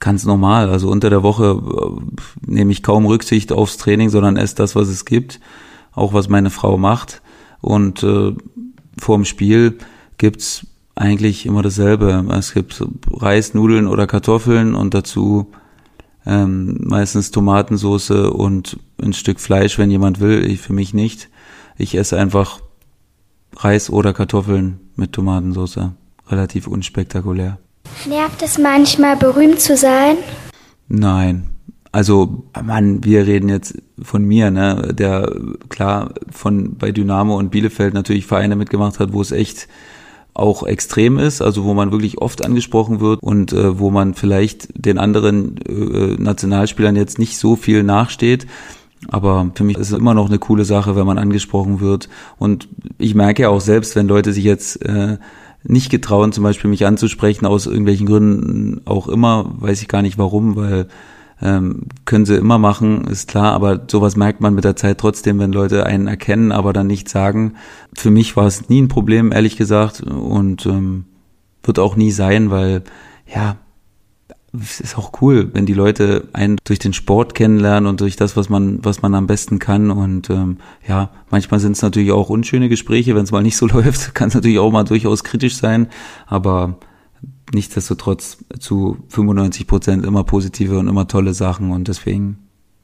ganz 0.00 0.24
normal. 0.24 0.70
Also 0.70 0.90
unter 0.90 1.10
der 1.10 1.22
Woche 1.22 1.60
äh, 1.60 2.50
nehme 2.50 2.72
ich 2.72 2.82
kaum 2.82 3.06
Rücksicht 3.06 3.52
aufs 3.52 3.76
Training, 3.76 4.10
sondern 4.10 4.36
esse 4.36 4.56
das, 4.56 4.74
was 4.76 4.88
es 4.88 5.04
gibt, 5.04 5.40
auch 5.92 6.12
was 6.12 6.28
meine 6.28 6.50
Frau 6.50 6.78
macht. 6.78 7.22
Und 7.60 8.02
äh, 8.02 8.34
vorm 8.98 9.24
Spiel 9.24 9.78
gibt's 10.18 10.66
eigentlich 10.94 11.46
immer 11.46 11.62
dasselbe. 11.62 12.24
Es 12.30 12.54
gibt 12.54 12.84
Reis, 13.10 13.54
Nudeln 13.54 13.86
oder 13.86 14.06
Kartoffeln 14.06 14.74
und 14.74 14.94
dazu 14.94 15.50
ähm, 16.26 16.78
meistens 16.80 17.30
Tomatensoße 17.30 18.30
und 18.30 18.78
ein 19.02 19.12
Stück 19.12 19.40
Fleisch, 19.40 19.78
wenn 19.78 19.90
jemand 19.90 20.20
will. 20.20 20.44
Ich 20.44 20.60
für 20.60 20.72
mich 20.72 20.94
nicht. 20.94 21.28
Ich 21.76 21.96
esse 21.96 22.18
einfach 22.18 22.60
Reis 23.56 23.90
oder 23.90 24.12
Kartoffeln 24.12 24.80
mit 24.96 25.12
Tomatensoße. 25.12 25.92
Relativ 26.28 26.66
unspektakulär. 26.66 27.58
Nervt 28.08 28.42
es 28.42 28.58
manchmal, 28.58 29.16
berühmt 29.16 29.60
zu 29.60 29.76
sein? 29.76 30.16
Nein. 30.88 31.50
Also, 31.92 32.44
Mann, 32.60 33.04
wir 33.04 33.26
reden 33.26 33.48
jetzt 33.48 33.80
von 34.02 34.24
mir, 34.24 34.50
ne, 34.50 34.92
der 34.92 35.32
klar 35.68 36.14
von 36.30 36.76
bei 36.76 36.90
Dynamo 36.90 37.38
und 37.38 37.50
Bielefeld 37.50 37.94
natürlich 37.94 38.26
Vereine 38.26 38.56
mitgemacht 38.56 38.98
hat, 38.98 39.12
wo 39.12 39.20
es 39.20 39.30
echt 39.30 39.68
auch 40.34 40.64
extrem 40.64 41.18
ist, 41.18 41.40
also 41.40 41.64
wo 41.64 41.74
man 41.74 41.92
wirklich 41.92 42.18
oft 42.18 42.44
angesprochen 42.44 42.98
wird 42.98 43.22
und 43.22 43.52
äh, 43.52 43.78
wo 43.78 43.90
man 43.90 44.14
vielleicht 44.14 44.68
den 44.74 44.98
anderen 44.98 45.56
äh, 45.58 46.20
Nationalspielern 46.20 46.96
jetzt 46.96 47.20
nicht 47.20 47.38
so 47.38 47.54
viel 47.54 47.84
nachsteht. 47.84 48.48
Aber 49.08 49.50
für 49.54 49.64
mich 49.64 49.78
ist 49.78 49.92
es 49.92 49.98
immer 49.98 50.14
noch 50.14 50.28
eine 50.28 50.38
coole 50.38 50.64
Sache, 50.64 50.96
wenn 50.96 51.06
man 51.06 51.18
angesprochen 51.18 51.80
wird. 51.80 52.08
Und 52.38 52.68
ich 52.98 53.14
merke 53.14 53.42
ja 53.42 53.48
auch 53.50 53.60
selbst, 53.60 53.94
wenn 53.94 54.08
Leute 54.08 54.32
sich 54.32 54.44
jetzt 54.44 54.84
äh, 54.84 55.18
nicht 55.64 55.90
getrauen, 55.90 56.32
zum 56.32 56.44
Beispiel 56.44 56.70
mich 56.70 56.86
anzusprechen, 56.86 57.46
aus 57.46 57.66
irgendwelchen 57.66 58.06
Gründen 58.06 58.82
auch 58.84 59.08
immer, 59.08 59.50
weiß 59.58 59.82
ich 59.82 59.88
gar 59.88 60.02
nicht 60.02 60.18
warum, 60.18 60.56
weil 60.56 60.88
ähm, 61.42 61.86
können 62.04 62.26
sie 62.26 62.36
immer 62.36 62.58
machen, 62.58 63.04
ist 63.06 63.28
klar, 63.28 63.52
aber 63.52 63.82
sowas 63.90 64.16
merkt 64.16 64.40
man 64.40 64.54
mit 64.54 64.64
der 64.64 64.76
Zeit 64.76 64.98
trotzdem, 64.98 65.38
wenn 65.38 65.52
Leute 65.52 65.86
einen 65.86 66.06
erkennen, 66.06 66.52
aber 66.52 66.72
dann 66.72 66.86
nichts 66.86 67.12
sagen. 67.12 67.54
Für 67.94 68.10
mich 68.10 68.36
war 68.36 68.46
es 68.46 68.68
nie 68.68 68.80
ein 68.82 68.88
Problem, 68.88 69.32
ehrlich 69.32 69.56
gesagt, 69.56 70.02
und 70.02 70.66
ähm, 70.66 71.06
wird 71.62 71.78
auch 71.78 71.96
nie 71.96 72.12
sein, 72.12 72.50
weil 72.50 72.82
ja, 73.26 73.56
es 74.60 74.80
ist 74.80 74.96
auch 74.96 75.12
cool, 75.20 75.50
wenn 75.52 75.66
die 75.66 75.74
Leute 75.74 76.28
einen 76.32 76.58
durch 76.64 76.78
den 76.78 76.92
Sport 76.92 77.34
kennenlernen 77.34 77.88
und 77.88 78.00
durch 78.00 78.16
das, 78.16 78.36
was 78.36 78.48
man, 78.48 78.84
was 78.84 79.02
man 79.02 79.14
am 79.14 79.26
besten 79.26 79.58
kann. 79.58 79.90
Und 79.90 80.30
ähm, 80.30 80.58
ja, 80.86 81.10
manchmal 81.30 81.60
sind 81.60 81.72
es 81.72 81.82
natürlich 81.82 82.12
auch 82.12 82.30
unschöne 82.30 82.68
Gespräche, 82.68 83.14
wenn 83.14 83.24
es 83.24 83.32
mal 83.32 83.42
nicht 83.42 83.56
so 83.56 83.66
läuft, 83.68 84.14
kann 84.14 84.28
es 84.28 84.34
natürlich 84.34 84.58
auch 84.58 84.70
mal 84.70 84.84
durchaus 84.84 85.24
kritisch 85.24 85.56
sein. 85.56 85.88
Aber 86.26 86.78
nichtsdestotrotz 87.52 88.38
zu 88.58 88.98
95 89.08 89.66
Prozent 89.66 90.04
immer 90.04 90.24
positive 90.24 90.78
und 90.78 90.88
immer 90.88 91.08
tolle 91.08 91.34
Sachen 91.34 91.70
und 91.70 91.88
deswegen 91.88 92.38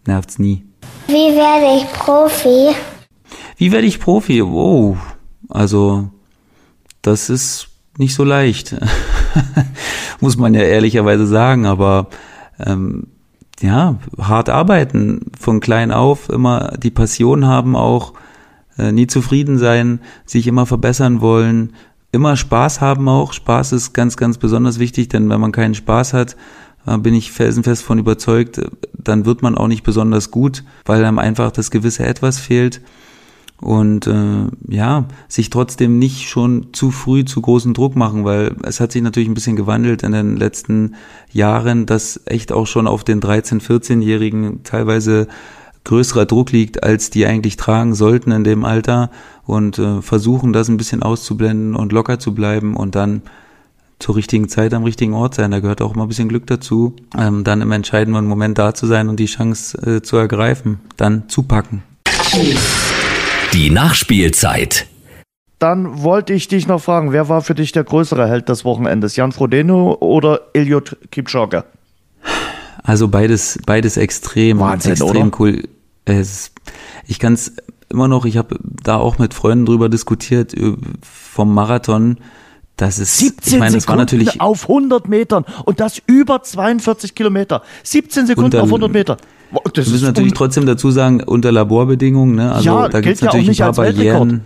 nervt's 0.06 0.38
nie. 0.38 0.64
Wie 1.06 1.34
werde 1.36 1.78
ich 1.78 1.92
Profi? 1.92 2.74
Wie 3.56 3.72
werde 3.72 3.86
ich 3.86 4.00
Profi? 4.00 4.42
Wow. 4.42 4.96
Also, 5.48 6.10
das 7.02 7.30
ist 7.30 7.68
nicht 7.96 8.14
so 8.14 8.24
leicht. 8.24 8.76
Muss 10.20 10.36
man 10.36 10.54
ja 10.54 10.62
ehrlicherweise 10.62 11.26
sagen, 11.26 11.66
aber 11.66 12.08
ähm, 12.58 13.08
ja, 13.60 13.96
hart 14.18 14.48
arbeiten, 14.48 15.32
von 15.38 15.60
klein 15.60 15.92
auf, 15.92 16.28
immer 16.28 16.74
die 16.82 16.90
Passion 16.90 17.46
haben 17.46 17.76
auch, 17.76 18.14
äh, 18.78 18.92
nie 18.92 19.06
zufrieden 19.06 19.58
sein, 19.58 20.00
sich 20.24 20.46
immer 20.46 20.66
verbessern 20.66 21.20
wollen, 21.20 21.74
immer 22.12 22.36
Spaß 22.36 22.80
haben 22.80 23.08
auch. 23.08 23.32
Spaß 23.32 23.72
ist 23.72 23.92
ganz, 23.92 24.16
ganz 24.16 24.38
besonders 24.38 24.78
wichtig, 24.78 25.08
denn 25.08 25.28
wenn 25.28 25.40
man 25.40 25.52
keinen 25.52 25.74
Spaß 25.74 26.14
hat, 26.14 26.36
äh, 26.86 26.96
bin 26.98 27.14
ich 27.14 27.32
felsenfest 27.32 27.82
von 27.82 27.98
überzeugt, 27.98 28.60
dann 28.92 29.26
wird 29.26 29.42
man 29.42 29.56
auch 29.56 29.68
nicht 29.68 29.82
besonders 29.82 30.30
gut, 30.30 30.64
weil 30.86 31.04
einem 31.04 31.18
einfach 31.18 31.50
das 31.50 31.70
gewisse 31.70 32.04
Etwas 32.04 32.38
fehlt. 32.38 32.80
Und 33.60 34.06
äh, 34.06 34.46
ja, 34.68 35.04
sich 35.28 35.50
trotzdem 35.50 35.98
nicht 35.98 36.28
schon 36.28 36.68
zu 36.72 36.90
früh 36.90 37.26
zu 37.26 37.42
großen 37.42 37.74
Druck 37.74 37.94
machen, 37.94 38.24
weil 38.24 38.56
es 38.62 38.80
hat 38.80 38.92
sich 38.92 39.02
natürlich 39.02 39.28
ein 39.28 39.34
bisschen 39.34 39.56
gewandelt 39.56 40.02
in 40.02 40.12
den 40.12 40.36
letzten 40.36 40.94
Jahren, 41.30 41.84
dass 41.84 42.20
echt 42.24 42.52
auch 42.52 42.66
schon 42.66 42.86
auf 42.86 43.04
den 43.04 43.20
13-, 43.20 43.60
14-Jährigen 43.60 44.62
teilweise 44.64 45.28
größerer 45.84 46.26
Druck 46.26 46.52
liegt, 46.52 46.82
als 46.82 47.10
die 47.10 47.26
eigentlich 47.26 47.56
tragen 47.56 47.94
sollten 47.94 48.32
in 48.32 48.44
dem 48.44 48.64
Alter 48.64 49.10
und 49.44 49.78
äh, 49.78 50.02
versuchen 50.02 50.52
das 50.52 50.68
ein 50.68 50.76
bisschen 50.76 51.02
auszublenden 51.02 51.74
und 51.74 51.92
locker 51.92 52.18
zu 52.18 52.34
bleiben 52.34 52.76
und 52.76 52.94
dann 52.94 53.22
zur 53.98 54.16
richtigen 54.16 54.48
Zeit 54.48 54.72
am 54.74 54.84
richtigen 54.84 55.14
Ort 55.14 55.34
sein. 55.34 55.50
Da 55.50 55.60
gehört 55.60 55.82
auch 55.82 55.94
immer 55.94 56.04
ein 56.04 56.08
bisschen 56.08 56.28
Glück 56.28 56.46
dazu, 56.46 56.96
ähm, 57.18 57.44
dann 57.44 57.60
im 57.60 57.72
entscheidenden 57.72 58.26
Moment 58.26 58.58
da 58.58 58.74
zu 58.74 58.86
sein 58.86 59.08
und 59.08 59.20
die 59.20 59.26
Chance 59.26 59.76
äh, 59.78 60.02
zu 60.02 60.16
ergreifen, 60.16 60.80
dann 60.96 61.28
zu 61.28 61.42
packen. 61.42 61.82
Die 63.52 63.70
Nachspielzeit. 63.70 64.86
Dann 65.58 66.02
wollte 66.02 66.32
ich 66.32 66.48
dich 66.48 66.66
noch 66.66 66.80
fragen, 66.80 67.12
wer 67.12 67.28
war 67.28 67.42
für 67.42 67.54
dich 67.54 67.72
der 67.72 67.84
größere 67.84 68.28
Held 68.28 68.48
des 68.48 68.64
Wochenendes? 68.64 69.16
Jan 69.16 69.32
Frodeno 69.32 69.96
oder 70.00 70.42
Eliot 70.54 70.96
Kipchoge? 71.10 71.64
Also 72.82 73.08
beides, 73.08 73.58
beides 73.66 73.96
extrem, 73.96 74.58
Wahnsinn, 74.60 74.92
extrem 74.92 75.28
oder? 75.28 75.40
cool. 75.40 75.68
Es, 76.04 76.52
ich 77.06 77.18
kann 77.18 77.34
es 77.34 77.54
immer 77.90 78.08
noch, 78.08 78.24
ich 78.24 78.36
habe 78.36 78.56
da 78.62 78.96
auch 78.96 79.18
mit 79.18 79.34
Freunden 79.34 79.66
drüber 79.66 79.88
diskutiert, 79.88 80.54
vom 81.02 81.52
Marathon. 81.52 82.18
Das 82.76 82.98
ist, 82.98 83.18
17 83.18 83.54
ich 83.54 83.58
meine, 83.58 83.74
das 83.74 83.86
war 83.88 83.96
Sekunden 83.98 83.98
natürlich 83.98 84.40
auf 84.40 84.62
100 84.62 85.08
Metern 85.08 85.44
und 85.66 85.80
das 85.80 86.00
über 86.06 86.42
42 86.42 87.14
Kilometer. 87.14 87.62
17 87.82 88.26
Sekunden 88.26 88.46
Unter- 88.46 88.62
auf 88.62 88.68
100 88.68 88.90
Meter. 88.90 89.16
Das 89.74 89.86
Wir 89.86 89.92
müssen 89.92 90.04
natürlich 90.06 90.32
trotzdem 90.34 90.66
dazu 90.66 90.90
sagen, 90.90 91.22
unter 91.22 91.50
Laborbedingungen, 91.52 92.34
ne? 92.36 92.52
Also 92.52 92.64
Ja, 92.66 92.88
da 92.88 93.00
ja 93.00 93.12
auch 93.14 93.20
natürlich 93.22 93.48
nicht 93.48 93.62
ein 93.62 93.74
paar. 93.74 93.84
Barrieren. 93.84 94.42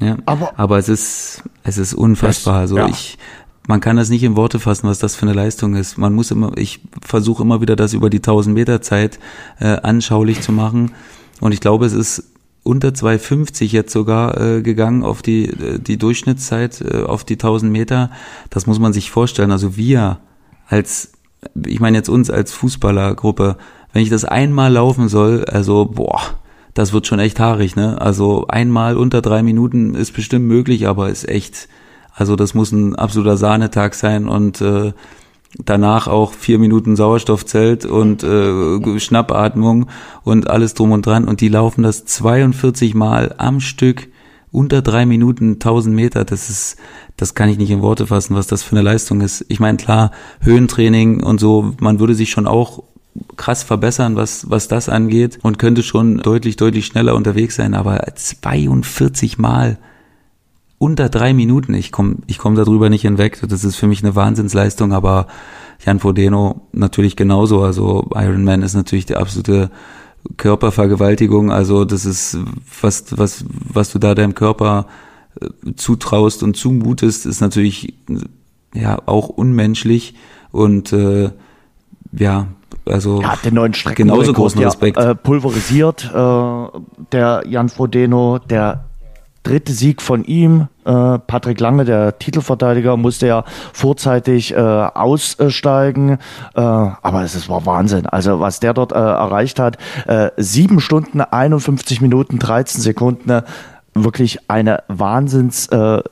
Ja, 0.00 0.16
Aber- 0.26 0.52
aber, 0.58 0.78
es 0.78 0.88
ist, 0.88 1.42
es 1.64 1.76
ist 1.78 1.92
unfassbar. 1.94 2.54
Das- 2.54 2.60
Also 2.70 2.78
ja. 2.78 2.88
ich, 2.88 3.18
man 3.66 3.80
kann 3.80 3.96
das 3.96 4.08
nicht 4.10 4.22
in 4.22 4.36
Worte 4.36 4.60
fassen, 4.60 4.88
was 4.88 4.98
das 5.00 5.16
für 5.16 5.22
eine 5.26 5.32
Leistung 5.34 5.74
ist. 5.74 5.98
Man 5.98 6.14
muss 6.14 6.30
immer, 6.30 6.52
ich 6.56 6.80
versuche 7.02 7.42
immer 7.42 7.60
wieder 7.60 7.76
das 7.76 7.94
über 7.94 8.08
die 8.08 8.18
1000 8.18 8.54
Meter 8.54 8.80
Zeit 8.80 9.18
äh, 9.58 9.66
anschaulich 9.82 10.40
zu 10.40 10.52
machen. 10.52 10.92
Und 11.40 11.52
ich 11.52 11.60
glaube, 11.60 11.84
es 11.86 11.92
ist 11.92 12.24
unter 12.62 12.94
250 12.94 13.72
jetzt 13.72 13.92
sogar 13.92 14.40
äh, 14.40 14.62
gegangen 14.62 15.02
auf 15.02 15.20
die, 15.22 15.46
äh, 15.46 15.78
die 15.80 15.96
Durchschnittszeit 15.98 16.80
äh, 16.80 17.02
auf 17.02 17.24
die 17.24 17.34
1000 17.34 17.70
Meter. 17.72 18.10
Das 18.50 18.66
muss 18.66 18.78
man 18.78 18.92
sich 18.92 19.10
vorstellen. 19.10 19.50
Also 19.50 19.76
wir 19.76 20.18
als, 20.68 21.12
ich 21.66 21.80
meine 21.80 21.96
jetzt 21.96 22.08
uns 22.08 22.30
als 22.30 22.52
Fußballergruppe, 22.52 23.56
wenn 23.98 24.04
ich 24.04 24.10
das 24.10 24.24
einmal 24.24 24.74
laufen 24.74 25.08
soll, 25.08 25.44
also 25.46 25.86
boah, 25.86 26.20
das 26.72 26.92
wird 26.92 27.08
schon 27.08 27.18
echt 27.18 27.40
haarig, 27.40 27.74
ne? 27.74 28.00
Also 28.00 28.46
einmal 28.46 28.96
unter 28.96 29.22
drei 29.22 29.42
Minuten 29.42 29.96
ist 29.96 30.12
bestimmt 30.12 30.46
möglich, 30.46 30.86
aber 30.86 31.08
ist 31.08 31.28
echt, 31.28 31.68
also 32.14 32.36
das 32.36 32.54
muss 32.54 32.70
ein 32.70 32.94
absoluter 32.94 33.36
Sahnetag 33.36 33.94
sein 33.94 34.28
und 34.28 34.60
äh, 34.60 34.92
danach 35.64 36.06
auch 36.06 36.32
vier 36.32 36.60
Minuten 36.60 36.94
Sauerstoffzelt 36.94 37.86
und 37.86 38.22
äh, 38.22 39.00
Schnappatmung 39.00 39.88
und 40.22 40.48
alles 40.48 40.74
drum 40.74 40.92
und 40.92 41.04
dran 41.04 41.24
und 41.24 41.40
die 41.40 41.48
laufen 41.48 41.82
das 41.82 42.04
42 42.04 42.94
Mal 42.94 43.34
am 43.36 43.58
Stück 43.58 44.06
unter 44.52 44.80
drei 44.80 45.06
Minuten 45.06 45.54
1000 45.54 45.94
Meter, 45.94 46.24
das 46.24 46.48
ist, 46.48 46.76
das 47.16 47.34
kann 47.34 47.48
ich 47.48 47.58
nicht 47.58 47.70
in 47.70 47.82
Worte 47.82 48.06
fassen, 48.06 48.36
was 48.36 48.46
das 48.46 48.62
für 48.62 48.76
eine 48.76 48.82
Leistung 48.82 49.20
ist. 49.20 49.44
Ich 49.48 49.60
meine, 49.60 49.76
klar, 49.76 50.12
Höhentraining 50.40 51.22
und 51.22 51.40
so, 51.40 51.74
man 51.80 51.98
würde 51.98 52.14
sich 52.14 52.30
schon 52.30 52.46
auch 52.46 52.84
krass 53.36 53.62
verbessern, 53.62 54.16
was, 54.16 54.50
was 54.50 54.68
das 54.68 54.88
angeht 54.88 55.38
und 55.42 55.58
könnte 55.58 55.82
schon 55.82 56.18
deutlich, 56.18 56.56
deutlich 56.56 56.86
schneller 56.86 57.14
unterwegs 57.14 57.56
sein, 57.56 57.74
aber 57.74 58.04
42 58.14 59.38
Mal 59.38 59.78
unter 60.78 61.08
drei 61.08 61.34
Minuten, 61.34 61.74
ich 61.74 61.90
komme 61.90 62.16
ich 62.26 62.38
komm 62.38 62.54
darüber 62.54 62.88
nicht 62.88 63.02
hinweg, 63.02 63.40
das 63.48 63.64
ist 63.64 63.76
für 63.76 63.88
mich 63.88 64.04
eine 64.04 64.14
Wahnsinnsleistung, 64.14 64.92
aber 64.92 65.26
Jan 65.84 65.98
Frodeno 65.98 66.68
natürlich 66.72 67.16
genauso, 67.16 67.62
also 67.62 68.08
Ironman 68.14 68.62
ist 68.62 68.74
natürlich 68.74 69.06
die 69.06 69.16
absolute 69.16 69.70
Körpervergewaltigung, 70.36 71.50
also 71.50 71.84
das 71.84 72.04
ist 72.04 72.38
was, 72.80 73.04
was, 73.16 73.44
was 73.48 73.92
du 73.92 73.98
da 73.98 74.14
deinem 74.14 74.34
Körper 74.34 74.86
äh, 75.40 75.74
zutraust 75.74 76.42
und 76.42 76.56
zumutest, 76.56 77.26
ist 77.26 77.40
natürlich 77.40 77.94
ja 78.74 79.00
auch 79.06 79.28
unmenschlich. 79.28 80.14
Und 80.50 80.92
äh, 80.92 81.30
ja, 82.12 82.48
also 82.88 83.20
Ja, 83.22 83.34
den 83.44 83.54
neuen 83.54 83.74
Streckenrekord, 83.74 84.20
genauso 84.20 84.32
großen 84.32 84.62
Respekt. 84.62 84.96
Äh, 84.98 85.14
pulverisiert, 85.14 86.10
äh, 86.14 86.78
der 87.12 87.44
Jan 87.46 87.68
Frodeno, 87.68 88.38
der 88.38 88.84
dritte 89.48 89.72
Sieg 89.72 90.02
von 90.02 90.24
ihm. 90.24 90.68
Äh, 90.84 91.18
Patrick 91.18 91.58
Lange, 91.60 91.84
der 91.84 92.18
Titelverteidiger, 92.18 92.96
musste 92.96 93.26
ja 93.26 93.44
vorzeitig 93.72 94.52
äh, 94.52 94.56
aussteigen. 94.58 96.18
Äh, 96.54 96.60
aber 96.60 97.22
es 97.22 97.48
war 97.48 97.64
Wahnsinn. 97.66 98.06
Also 98.06 98.40
was 98.40 98.60
der 98.60 98.74
dort 98.74 98.92
äh, 98.92 98.96
erreicht 98.96 99.58
hat, 99.58 99.78
äh, 100.06 100.30
sieben 100.36 100.80
Stunden, 100.80 101.20
51 101.20 102.00
Minuten, 102.00 102.38
13 102.38 102.82
Sekunden, 102.82 103.42
wirklich 103.94 104.50
eine 104.50 104.82
Wahnsinnszeit. 104.88 106.02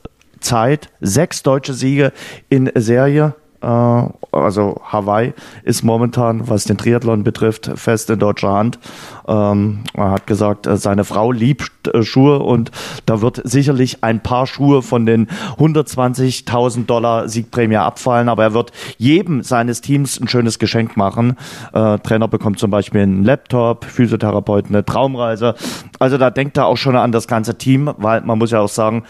Sechs 1.01 1.43
deutsche 1.43 1.75
Siege 1.75 2.13
in 2.49 2.71
Serie. 2.75 3.35
Äh, 3.63 4.03
also 4.33 4.81
Hawaii 4.85 5.33
ist 5.63 5.83
momentan, 5.83 6.49
was 6.49 6.65
den 6.65 6.77
Triathlon 6.77 7.25
betrifft, 7.25 7.71
fest 7.75 8.11
in 8.11 8.19
deutscher 8.19 8.53
Hand. 8.53 8.79
Ähm, 9.27 9.85
er 9.95 10.11
hat 10.11 10.27
gesagt, 10.27 10.67
äh, 10.67 10.77
seine 10.77 11.05
Frau 11.05 11.33
liebt 11.33 11.89
äh, 11.89 12.03
Schuhe 12.03 12.41
und 12.41 12.71
da 13.07 13.21
wird 13.21 13.41
sicherlich 13.45 14.05
ein 14.05 14.23
paar 14.23 14.47
Schuhe 14.47 14.83
von 14.83 15.07
den 15.07 15.29
120.000 15.59 16.87
Dollar 16.87 17.29
Siegprämie 17.29 17.77
abfallen, 17.77 18.29
aber 18.29 18.45
er 18.45 18.55
wird 18.55 18.73
jedem 18.99 19.43
seines 19.43 19.81
Teams 19.81 20.21
ein 20.21 20.29
schönes 20.29 20.59
Geschenk 20.59 20.97
machen. 20.97 21.37
Äh, 21.73 21.99
Trainer 21.99 22.29
bekommt 22.29 22.59
zum 22.59 22.71
Beispiel 22.71 23.03
einen 23.03 23.25
Laptop, 23.25 23.85
Physiotherapeut 23.85 24.67
eine 24.69 24.85
Traumreise. 24.85 25.55
Also 25.99 26.19
da 26.19 26.31
denkt 26.31 26.57
er 26.57 26.67
auch 26.67 26.77
schon 26.77 26.97
an 26.97 27.13
das 27.13 27.27
ganze 27.27 27.57
Team, 27.57 27.93
weil 27.97 28.21
man 28.21 28.39
muss 28.39 28.51
ja 28.51 28.61
auch 28.61 28.69
sagen, 28.69 29.05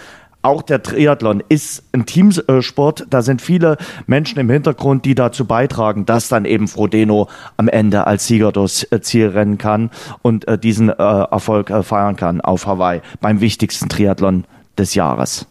auch 0.47 0.63
der 0.63 0.83
Triathlon 0.83 1.43
ist 1.49 1.83
ein 1.93 2.07
Teamsport. 2.07 3.07
Da 3.11 3.23
sind 3.23 3.43
viele 3.43 3.77
Menschen 4.07 4.39
im 4.39 4.49
Hintergrund, 4.49 5.05
die 5.05 5.17
dazu 5.17 5.45
beitragen, 5.45 6.07
dass 6.07 6.29
dann 6.29 6.45
eben 6.45 6.69
Frodeno 6.69 7.29
am 7.57 7.69
Ende 7.69 8.07
als 8.07 8.29
Sieger 8.29 8.53
durchs 8.53 8.85
äh, 8.93 9.01
Ziel 9.01 9.29
rennen 9.29 9.59
kann 9.59 9.91
und 10.23 10.47
äh, 10.47 10.57
diesen 10.57 10.89
äh, 10.89 10.93
Erfolg 10.95 11.73
feiern 11.83 12.15
kann 12.15 12.41
auf 12.41 12.67
Hawaii 12.67 13.01
beim 13.21 13.41
wichtigsten 13.41 13.89
Triathlon 13.89 14.45
des 14.79 14.95
Jahres. 14.95 15.47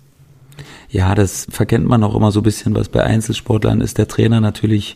Ja, 0.90 1.14
das 1.14 1.46
verkennt 1.50 1.86
man 1.88 2.02
auch 2.04 2.16
immer 2.16 2.32
so 2.32 2.40
ein 2.40 2.44
bisschen, 2.44 2.74
was 2.74 2.88
bei 2.88 3.04
Einzelsportlern 3.04 3.82
ist. 3.82 3.98
Der 3.98 4.08
Trainer 4.08 4.40
natürlich 4.40 4.96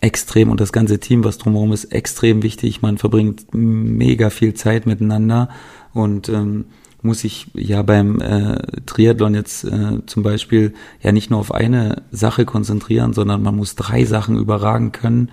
extrem 0.00 0.50
und 0.50 0.60
das 0.60 0.72
ganze 0.72 1.00
Team, 1.00 1.24
was 1.24 1.38
drumherum 1.38 1.72
ist, 1.72 1.86
extrem 1.86 2.44
wichtig. 2.44 2.80
Man 2.80 2.96
verbringt 2.96 3.46
mega 3.52 4.30
viel 4.30 4.54
Zeit 4.54 4.86
miteinander 4.86 5.48
und 5.94 6.28
ähm, 6.28 6.66
muss 7.06 7.24
ich 7.24 7.46
ja 7.54 7.82
beim 7.82 8.20
äh, 8.20 8.58
Triathlon 8.84 9.34
jetzt 9.34 9.64
äh, 9.64 10.04
zum 10.06 10.22
Beispiel 10.22 10.74
ja 11.00 11.12
nicht 11.12 11.30
nur 11.30 11.40
auf 11.40 11.52
eine 11.52 12.02
Sache 12.10 12.44
konzentrieren, 12.44 13.12
sondern 13.12 13.42
man 13.42 13.56
muss 13.56 13.74
drei 13.74 14.04
Sachen 14.04 14.36
überragen 14.36 14.92
können. 14.92 15.30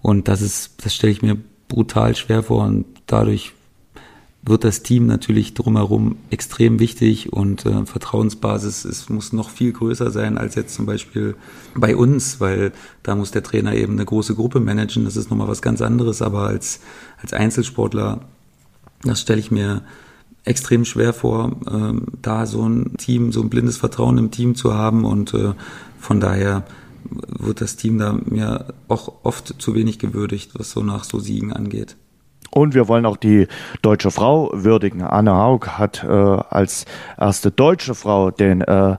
Und 0.00 0.28
das 0.28 0.40
ist, 0.40 0.84
das 0.84 0.94
stelle 0.94 1.12
ich 1.12 1.22
mir 1.22 1.36
brutal 1.68 2.14
schwer 2.16 2.42
vor 2.42 2.64
und 2.64 2.86
dadurch 3.06 3.52
wird 4.46 4.62
das 4.62 4.82
Team 4.82 5.06
natürlich 5.06 5.54
drumherum 5.54 6.18
extrem 6.30 6.78
wichtig 6.78 7.32
und 7.32 7.66
äh, 7.66 7.84
Vertrauensbasis 7.84 8.84
es 8.84 9.08
muss 9.08 9.32
noch 9.32 9.50
viel 9.50 9.72
größer 9.72 10.12
sein 10.12 10.38
als 10.38 10.54
jetzt 10.54 10.74
zum 10.74 10.86
Beispiel 10.86 11.34
bei 11.74 11.96
uns, 11.96 12.40
weil 12.40 12.72
da 13.02 13.16
muss 13.16 13.32
der 13.32 13.42
Trainer 13.42 13.74
eben 13.74 13.94
eine 13.94 14.04
große 14.04 14.36
Gruppe 14.36 14.60
managen. 14.60 15.04
Das 15.04 15.16
ist 15.16 15.30
nochmal 15.30 15.48
was 15.48 15.62
ganz 15.62 15.82
anderes, 15.82 16.22
aber 16.22 16.42
als, 16.42 16.80
als 17.20 17.32
Einzelsportler, 17.32 18.20
das 19.02 19.20
stelle 19.20 19.40
ich 19.40 19.50
mir 19.50 19.82
extrem 20.46 20.84
schwer 20.84 21.12
vor, 21.12 21.52
ähm, 21.70 22.06
da 22.22 22.46
so 22.46 22.66
ein 22.66 22.96
Team, 22.96 23.32
so 23.32 23.42
ein 23.42 23.50
blindes 23.50 23.76
Vertrauen 23.76 24.16
im 24.16 24.30
Team 24.30 24.54
zu 24.54 24.74
haben 24.74 25.04
und 25.04 25.34
äh, 25.34 25.52
von 25.98 26.20
daher 26.20 26.64
wird 27.10 27.60
das 27.60 27.76
Team 27.76 27.98
da 27.98 28.16
mir 28.24 28.66
auch 28.88 29.12
oft 29.22 29.60
zu 29.60 29.74
wenig 29.74 29.98
gewürdigt, 29.98 30.52
was 30.54 30.70
so 30.70 30.82
nach 30.82 31.04
so 31.04 31.18
Siegen 31.18 31.52
angeht. 31.52 31.96
Und 32.50 32.74
wir 32.74 32.88
wollen 32.88 33.06
auch 33.06 33.16
die 33.16 33.48
deutsche 33.82 34.10
Frau 34.10 34.50
würdigen. 34.54 35.02
Anne 35.02 35.34
Haug 35.34 35.66
hat 35.66 36.04
äh, 36.04 36.08
als 36.08 36.86
erste 37.18 37.50
deutsche 37.50 37.94
Frau 37.94 38.30
den 38.30 38.62
äh, 38.62 38.96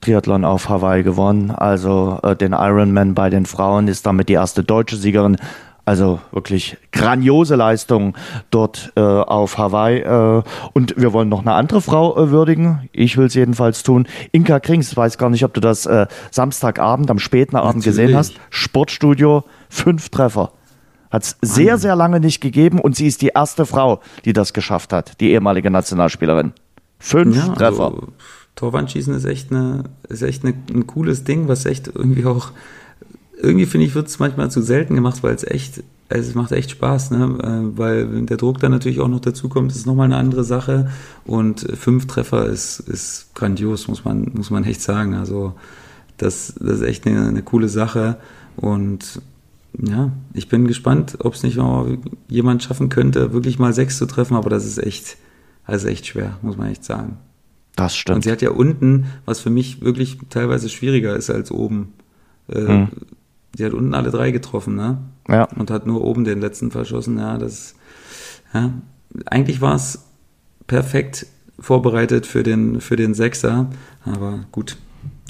Triathlon 0.00 0.44
auf 0.44 0.68
Hawaii 0.68 1.02
gewonnen. 1.02 1.50
Also 1.50 2.20
äh, 2.22 2.36
den 2.36 2.52
Ironman 2.52 3.14
bei 3.14 3.30
den 3.30 3.46
Frauen 3.46 3.88
ist 3.88 4.06
damit 4.06 4.28
die 4.28 4.34
erste 4.34 4.62
deutsche 4.62 4.96
Siegerin 4.96 5.38
also 5.84 6.20
wirklich 6.32 6.76
grandiose 6.92 7.56
Leistung 7.56 8.16
dort 8.50 8.92
äh, 8.96 9.00
auf 9.00 9.58
Hawaii. 9.58 10.00
Äh, 10.00 10.42
und 10.72 10.94
wir 10.96 11.12
wollen 11.12 11.28
noch 11.28 11.42
eine 11.42 11.52
andere 11.52 11.80
Frau 11.82 12.16
äh, 12.16 12.30
würdigen. 12.30 12.88
Ich 12.92 13.16
will 13.16 13.26
es 13.26 13.34
jedenfalls 13.34 13.82
tun. 13.82 14.06
Inka 14.32 14.60
Krings, 14.60 14.96
weiß 14.96 15.18
gar 15.18 15.30
nicht, 15.30 15.44
ob 15.44 15.52
du 15.52 15.60
das 15.60 15.86
äh, 15.86 16.06
Samstagabend, 16.30 17.10
am 17.10 17.18
späten 17.18 17.56
Abend 17.56 17.86
Natürlich. 17.86 17.98
gesehen 17.98 18.16
hast. 18.16 18.34
Sportstudio, 18.50 19.44
fünf 19.68 20.08
Treffer. 20.08 20.52
Hat 21.10 21.22
es 21.22 21.36
sehr, 21.42 21.78
sehr 21.78 21.94
lange 21.94 22.18
nicht 22.18 22.40
gegeben 22.40 22.80
und 22.80 22.96
sie 22.96 23.06
ist 23.06 23.22
die 23.22 23.30
erste 23.34 23.66
Frau, 23.66 24.00
die 24.24 24.32
das 24.32 24.52
geschafft 24.52 24.92
hat, 24.92 25.20
die 25.20 25.30
ehemalige 25.30 25.70
Nationalspielerin. 25.70 26.54
Fünf 26.98 27.36
ja, 27.36 27.54
Treffer. 27.54 27.84
Also, 27.84 28.08
Torwandschießen 28.56 29.14
ist 29.14 29.24
echt, 29.24 29.52
eine, 29.52 29.84
ist 30.08 30.22
echt 30.22 30.44
eine, 30.44 30.54
ein 30.72 30.86
cooles 30.86 31.24
Ding, 31.24 31.46
was 31.46 31.66
echt 31.66 31.88
irgendwie 31.88 32.24
auch 32.24 32.50
irgendwie 33.44 33.66
finde 33.66 33.86
ich, 33.86 33.94
wird 33.94 34.08
es 34.08 34.18
manchmal 34.18 34.50
zu 34.50 34.62
selten 34.62 34.94
gemacht, 34.94 35.22
weil 35.22 35.34
es 35.34 35.44
echt, 35.44 35.82
also 36.08 36.28
es 36.28 36.34
macht 36.34 36.52
echt 36.52 36.70
Spaß, 36.70 37.10
ne? 37.12 37.38
Äh, 37.42 37.78
weil 37.78 38.12
wenn 38.12 38.26
der 38.26 38.36
Druck 38.36 38.60
dann 38.60 38.72
natürlich 38.72 39.00
auch 39.00 39.08
noch 39.08 39.20
dazu 39.20 39.48
kommt, 39.48 39.70
ist 39.70 39.78
es 39.78 39.86
nochmal 39.86 40.06
eine 40.06 40.16
andere 40.16 40.44
Sache. 40.44 40.90
Und 41.24 41.60
fünf 41.78 42.06
Treffer 42.06 42.46
ist, 42.46 42.80
ist 42.80 43.34
grandios, 43.34 43.88
muss 43.88 44.04
man, 44.04 44.30
muss 44.34 44.50
man 44.50 44.64
echt 44.64 44.80
sagen. 44.80 45.14
Also 45.14 45.54
das, 46.16 46.54
das 46.58 46.80
ist 46.80 46.82
echt 46.82 47.06
eine, 47.06 47.28
eine 47.28 47.42
coole 47.42 47.68
Sache. 47.68 48.16
Und 48.56 49.20
ja, 49.80 50.12
ich 50.32 50.48
bin 50.48 50.66
gespannt, 50.66 51.16
ob 51.20 51.34
es 51.34 51.42
nicht 51.42 51.56
mal 51.56 51.98
jemand 52.28 52.62
schaffen 52.62 52.88
könnte, 52.88 53.32
wirklich 53.32 53.58
mal 53.58 53.72
sechs 53.72 53.98
zu 53.98 54.06
treffen, 54.06 54.36
aber 54.36 54.50
das 54.50 54.64
ist 54.64 54.78
echt, 54.78 55.16
also 55.64 55.88
echt 55.88 56.06
schwer, 56.06 56.38
muss 56.42 56.56
man 56.56 56.70
echt 56.70 56.84
sagen. 56.84 57.18
Das 57.76 57.96
stimmt. 57.96 58.16
Und 58.16 58.22
sie 58.22 58.30
hat 58.30 58.42
ja 58.42 58.50
unten, 58.50 59.06
was 59.24 59.40
für 59.40 59.50
mich 59.50 59.80
wirklich 59.80 60.18
teilweise 60.30 60.68
schwieriger 60.68 61.16
ist 61.16 61.30
als 61.30 61.50
oben. 61.50 61.92
Äh, 62.48 62.66
hm. 62.66 62.88
Die 63.56 63.64
hat 63.64 63.72
unten 63.72 63.94
alle 63.94 64.10
drei 64.10 64.30
getroffen, 64.30 64.74
ne? 64.74 64.98
Ja. 65.28 65.48
Und 65.56 65.70
hat 65.70 65.86
nur 65.86 66.02
oben 66.02 66.24
den 66.24 66.40
letzten 66.40 66.70
verschossen. 66.70 67.18
Ja, 67.18 67.38
das, 67.38 67.74
ja. 68.52 68.70
Eigentlich 69.26 69.60
war 69.60 69.76
es 69.76 70.04
perfekt 70.66 71.26
vorbereitet 71.58 72.26
für 72.26 72.42
den, 72.42 72.80
für 72.80 72.96
den 72.96 73.14
Sechser. 73.14 73.66
Aber 74.04 74.40
gut, 74.50 74.76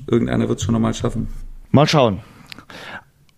irgendeiner 0.07 0.49
wird 0.49 0.59
es 0.59 0.64
schon 0.64 0.72
nochmal 0.72 0.95
schaffen. 0.95 1.29
Mal 1.70 1.87
schauen. 1.87 2.20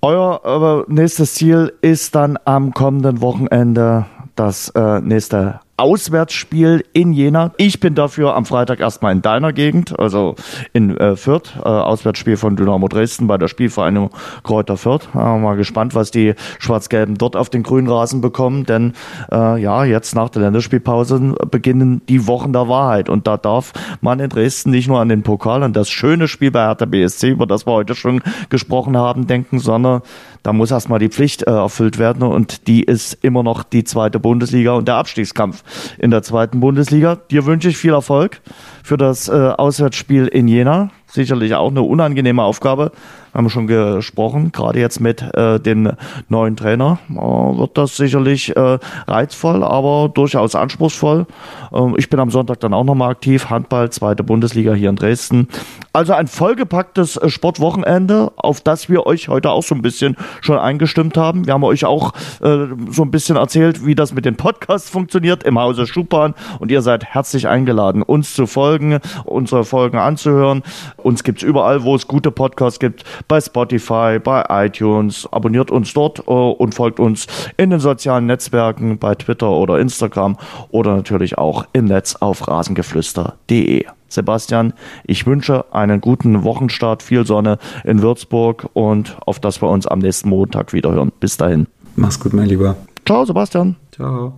Euer 0.02 0.84
nächstes 0.88 1.34
Ziel 1.34 1.72
ist 1.80 2.14
dann 2.14 2.38
am 2.44 2.72
kommenden 2.72 3.20
Wochenende 3.20 4.06
das 4.36 4.68
äh, 4.70 5.00
nächste 5.00 5.60
Auswärtsspiel 5.78 6.84
in 6.94 7.12
Jena. 7.12 7.52
Ich 7.58 7.80
bin 7.80 7.94
dafür 7.94 8.34
am 8.34 8.46
Freitag 8.46 8.80
erstmal 8.80 9.12
in 9.12 9.20
deiner 9.20 9.52
Gegend, 9.52 9.98
also 9.98 10.34
in 10.72 10.96
äh, 10.96 11.16
Fürth, 11.16 11.54
äh, 11.56 11.68
Auswärtsspiel 11.68 12.38
von 12.38 12.56
Dynamo 12.56 12.88
Dresden 12.88 13.26
bei 13.26 13.36
der 13.36 13.48
Spielvereinigung 13.48 14.10
Kräuter 14.42 14.78
Fürth. 14.78 15.08
Äh, 15.14 15.18
mal 15.18 15.56
gespannt, 15.56 15.94
was 15.94 16.10
die 16.10 16.34
Schwarz-Gelben 16.58 17.18
dort 17.18 17.36
auf 17.36 17.50
den 17.50 17.62
grünen 17.62 17.88
Rasen 17.88 18.22
bekommen, 18.22 18.64
denn 18.64 18.94
äh, 19.30 19.60
ja, 19.60 19.84
jetzt 19.84 20.14
nach 20.14 20.30
der 20.30 20.42
Länderspielpause 20.42 21.34
beginnen 21.50 22.00
die 22.08 22.26
Wochen 22.26 22.54
der 22.54 22.68
Wahrheit 22.68 23.10
und 23.10 23.26
da 23.26 23.36
darf 23.36 23.74
man 24.00 24.18
in 24.18 24.30
Dresden 24.30 24.70
nicht 24.70 24.88
nur 24.88 25.00
an 25.00 25.10
den 25.10 25.22
Pokal, 25.22 25.62
und 25.62 25.76
das 25.76 25.90
schöne 25.90 26.26
Spiel 26.26 26.50
bei 26.50 26.64
Hertha 26.64 26.86
BSC, 26.86 27.28
über 27.28 27.46
das 27.46 27.66
wir 27.66 27.72
heute 27.72 27.94
schon 27.94 28.22
gesprochen 28.48 28.96
haben, 28.96 29.26
denken, 29.26 29.58
sondern 29.58 30.00
da 30.46 30.52
muss 30.52 30.70
erstmal 30.70 31.00
die 31.00 31.08
Pflicht 31.08 31.42
äh, 31.42 31.50
erfüllt 31.50 31.98
werden 31.98 32.22
und 32.22 32.68
die 32.68 32.84
ist 32.84 33.14
immer 33.24 33.42
noch 33.42 33.64
die 33.64 33.82
zweite 33.82 34.20
Bundesliga 34.20 34.74
und 34.74 34.86
der 34.86 34.94
Abstiegskampf 34.94 35.64
in 35.98 36.12
der 36.12 36.22
zweiten 36.22 36.60
Bundesliga. 36.60 37.16
Dir 37.16 37.46
wünsche 37.46 37.68
ich 37.68 37.76
viel 37.76 37.92
Erfolg 37.92 38.40
für 38.84 38.96
das 38.96 39.28
äh, 39.28 39.32
Auswärtsspiel 39.32 40.28
in 40.28 40.46
Jena. 40.46 40.90
Sicherlich 41.08 41.54
auch 41.56 41.70
eine 41.70 41.82
unangenehme 41.82 42.44
Aufgabe. 42.44 42.92
Wir 43.32 43.38
haben 43.38 43.50
schon 43.50 43.66
gesprochen, 43.66 44.52
gerade 44.52 44.78
jetzt 44.78 45.00
mit 45.00 45.20
äh, 45.20 45.58
dem 45.58 45.92
neuen 46.28 46.56
Trainer 46.56 46.98
äh, 47.10 47.14
wird 47.14 47.76
das 47.76 47.96
sicherlich 47.96 48.56
äh, 48.56 48.78
reizvoll, 49.06 49.64
aber 49.64 50.08
durchaus 50.14 50.54
anspruchsvoll. 50.54 51.26
Ähm, 51.72 51.94
ich 51.98 52.08
bin 52.08 52.20
am 52.20 52.30
Sonntag 52.30 52.60
dann 52.60 52.72
auch 52.72 52.84
nochmal 52.84 53.10
aktiv, 53.10 53.50
Handball, 53.50 53.90
zweite 53.90 54.22
Bundesliga 54.22 54.74
hier 54.74 54.90
in 54.90 54.96
Dresden. 54.96 55.48
Also 55.96 56.12
ein 56.12 56.26
vollgepacktes 56.26 57.16
äh, 57.16 57.30
Sportwochenende, 57.30 58.30
auf 58.36 58.60
das 58.60 58.90
wir 58.90 59.06
euch 59.06 59.28
heute 59.28 59.48
auch 59.48 59.62
so 59.62 59.74
ein 59.74 59.80
bisschen 59.80 60.14
schon 60.42 60.58
eingestimmt 60.58 61.16
haben. 61.16 61.46
Wir 61.46 61.54
haben 61.54 61.64
euch 61.64 61.86
auch 61.86 62.12
äh, 62.42 62.66
so 62.90 63.00
ein 63.00 63.10
bisschen 63.10 63.36
erzählt, 63.36 63.86
wie 63.86 63.94
das 63.94 64.12
mit 64.12 64.26
den 64.26 64.36
Podcasts 64.36 64.90
funktioniert 64.90 65.42
im 65.44 65.58
Hause 65.58 65.86
Schupan 65.86 66.34
und 66.58 66.70
ihr 66.70 66.82
seid 66.82 67.06
herzlich 67.06 67.48
eingeladen, 67.48 68.02
uns 68.02 68.34
zu 68.34 68.46
folgen, 68.46 68.98
unsere 69.24 69.64
Folgen 69.64 69.96
anzuhören. 69.96 70.62
Uns 70.98 71.24
gibt's 71.24 71.42
überall, 71.42 71.82
wo 71.82 71.94
es 71.94 72.06
gute 72.06 72.30
Podcasts 72.30 72.78
gibt, 72.78 73.04
bei 73.26 73.40
Spotify, 73.40 74.18
bei 74.22 74.44
iTunes. 74.66 75.26
Abonniert 75.32 75.70
uns 75.70 75.94
dort 75.94 76.18
äh, 76.18 76.30
und 76.30 76.74
folgt 76.74 77.00
uns 77.00 77.26
in 77.56 77.70
den 77.70 77.80
sozialen 77.80 78.26
Netzwerken, 78.26 78.98
bei 78.98 79.14
Twitter 79.14 79.48
oder 79.48 79.78
Instagram 79.78 80.36
oder 80.68 80.94
natürlich 80.94 81.38
auch 81.38 81.64
im 81.72 81.86
Netz 81.86 82.16
auf 82.16 82.46
rasengeflüster.de. 82.46 83.86
Sebastian, 84.08 84.72
ich 85.04 85.26
wünsche 85.26 85.72
einen 85.72 86.00
guten 86.00 86.44
Wochenstart, 86.44 87.02
viel 87.02 87.26
Sonne 87.26 87.58
in 87.84 88.02
Würzburg 88.02 88.68
und 88.72 89.16
auf 89.26 89.40
das 89.40 89.62
wir 89.62 89.68
uns 89.68 89.86
am 89.86 89.98
nächsten 89.98 90.28
Montag 90.28 90.72
wieder 90.72 90.92
hören. 90.92 91.12
Bis 91.20 91.36
dahin. 91.36 91.66
Mach's 91.96 92.20
gut, 92.20 92.32
mein 92.32 92.46
Lieber. 92.46 92.76
Ciao, 93.04 93.24
Sebastian. 93.24 93.76
Ciao. 93.94 94.34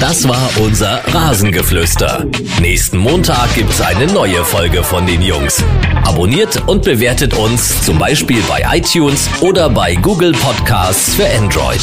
Das 0.00 0.26
war 0.26 0.50
unser 0.60 1.00
Rasengeflüster. 1.14 2.26
Nächsten 2.60 2.98
Montag 2.98 3.54
gibt's 3.54 3.80
eine 3.80 4.06
neue 4.06 4.44
Folge 4.44 4.82
von 4.82 5.06
den 5.06 5.22
Jungs. 5.22 5.62
Abonniert 6.04 6.60
und 6.66 6.82
bewertet 6.82 7.38
uns 7.38 7.84
zum 7.84 7.98
Beispiel 7.98 8.42
bei 8.48 8.64
iTunes 8.76 9.30
oder 9.40 9.70
bei 9.70 9.94
Google 9.94 10.32
Podcasts 10.32 11.14
für 11.14 11.26
Android. 11.38 11.80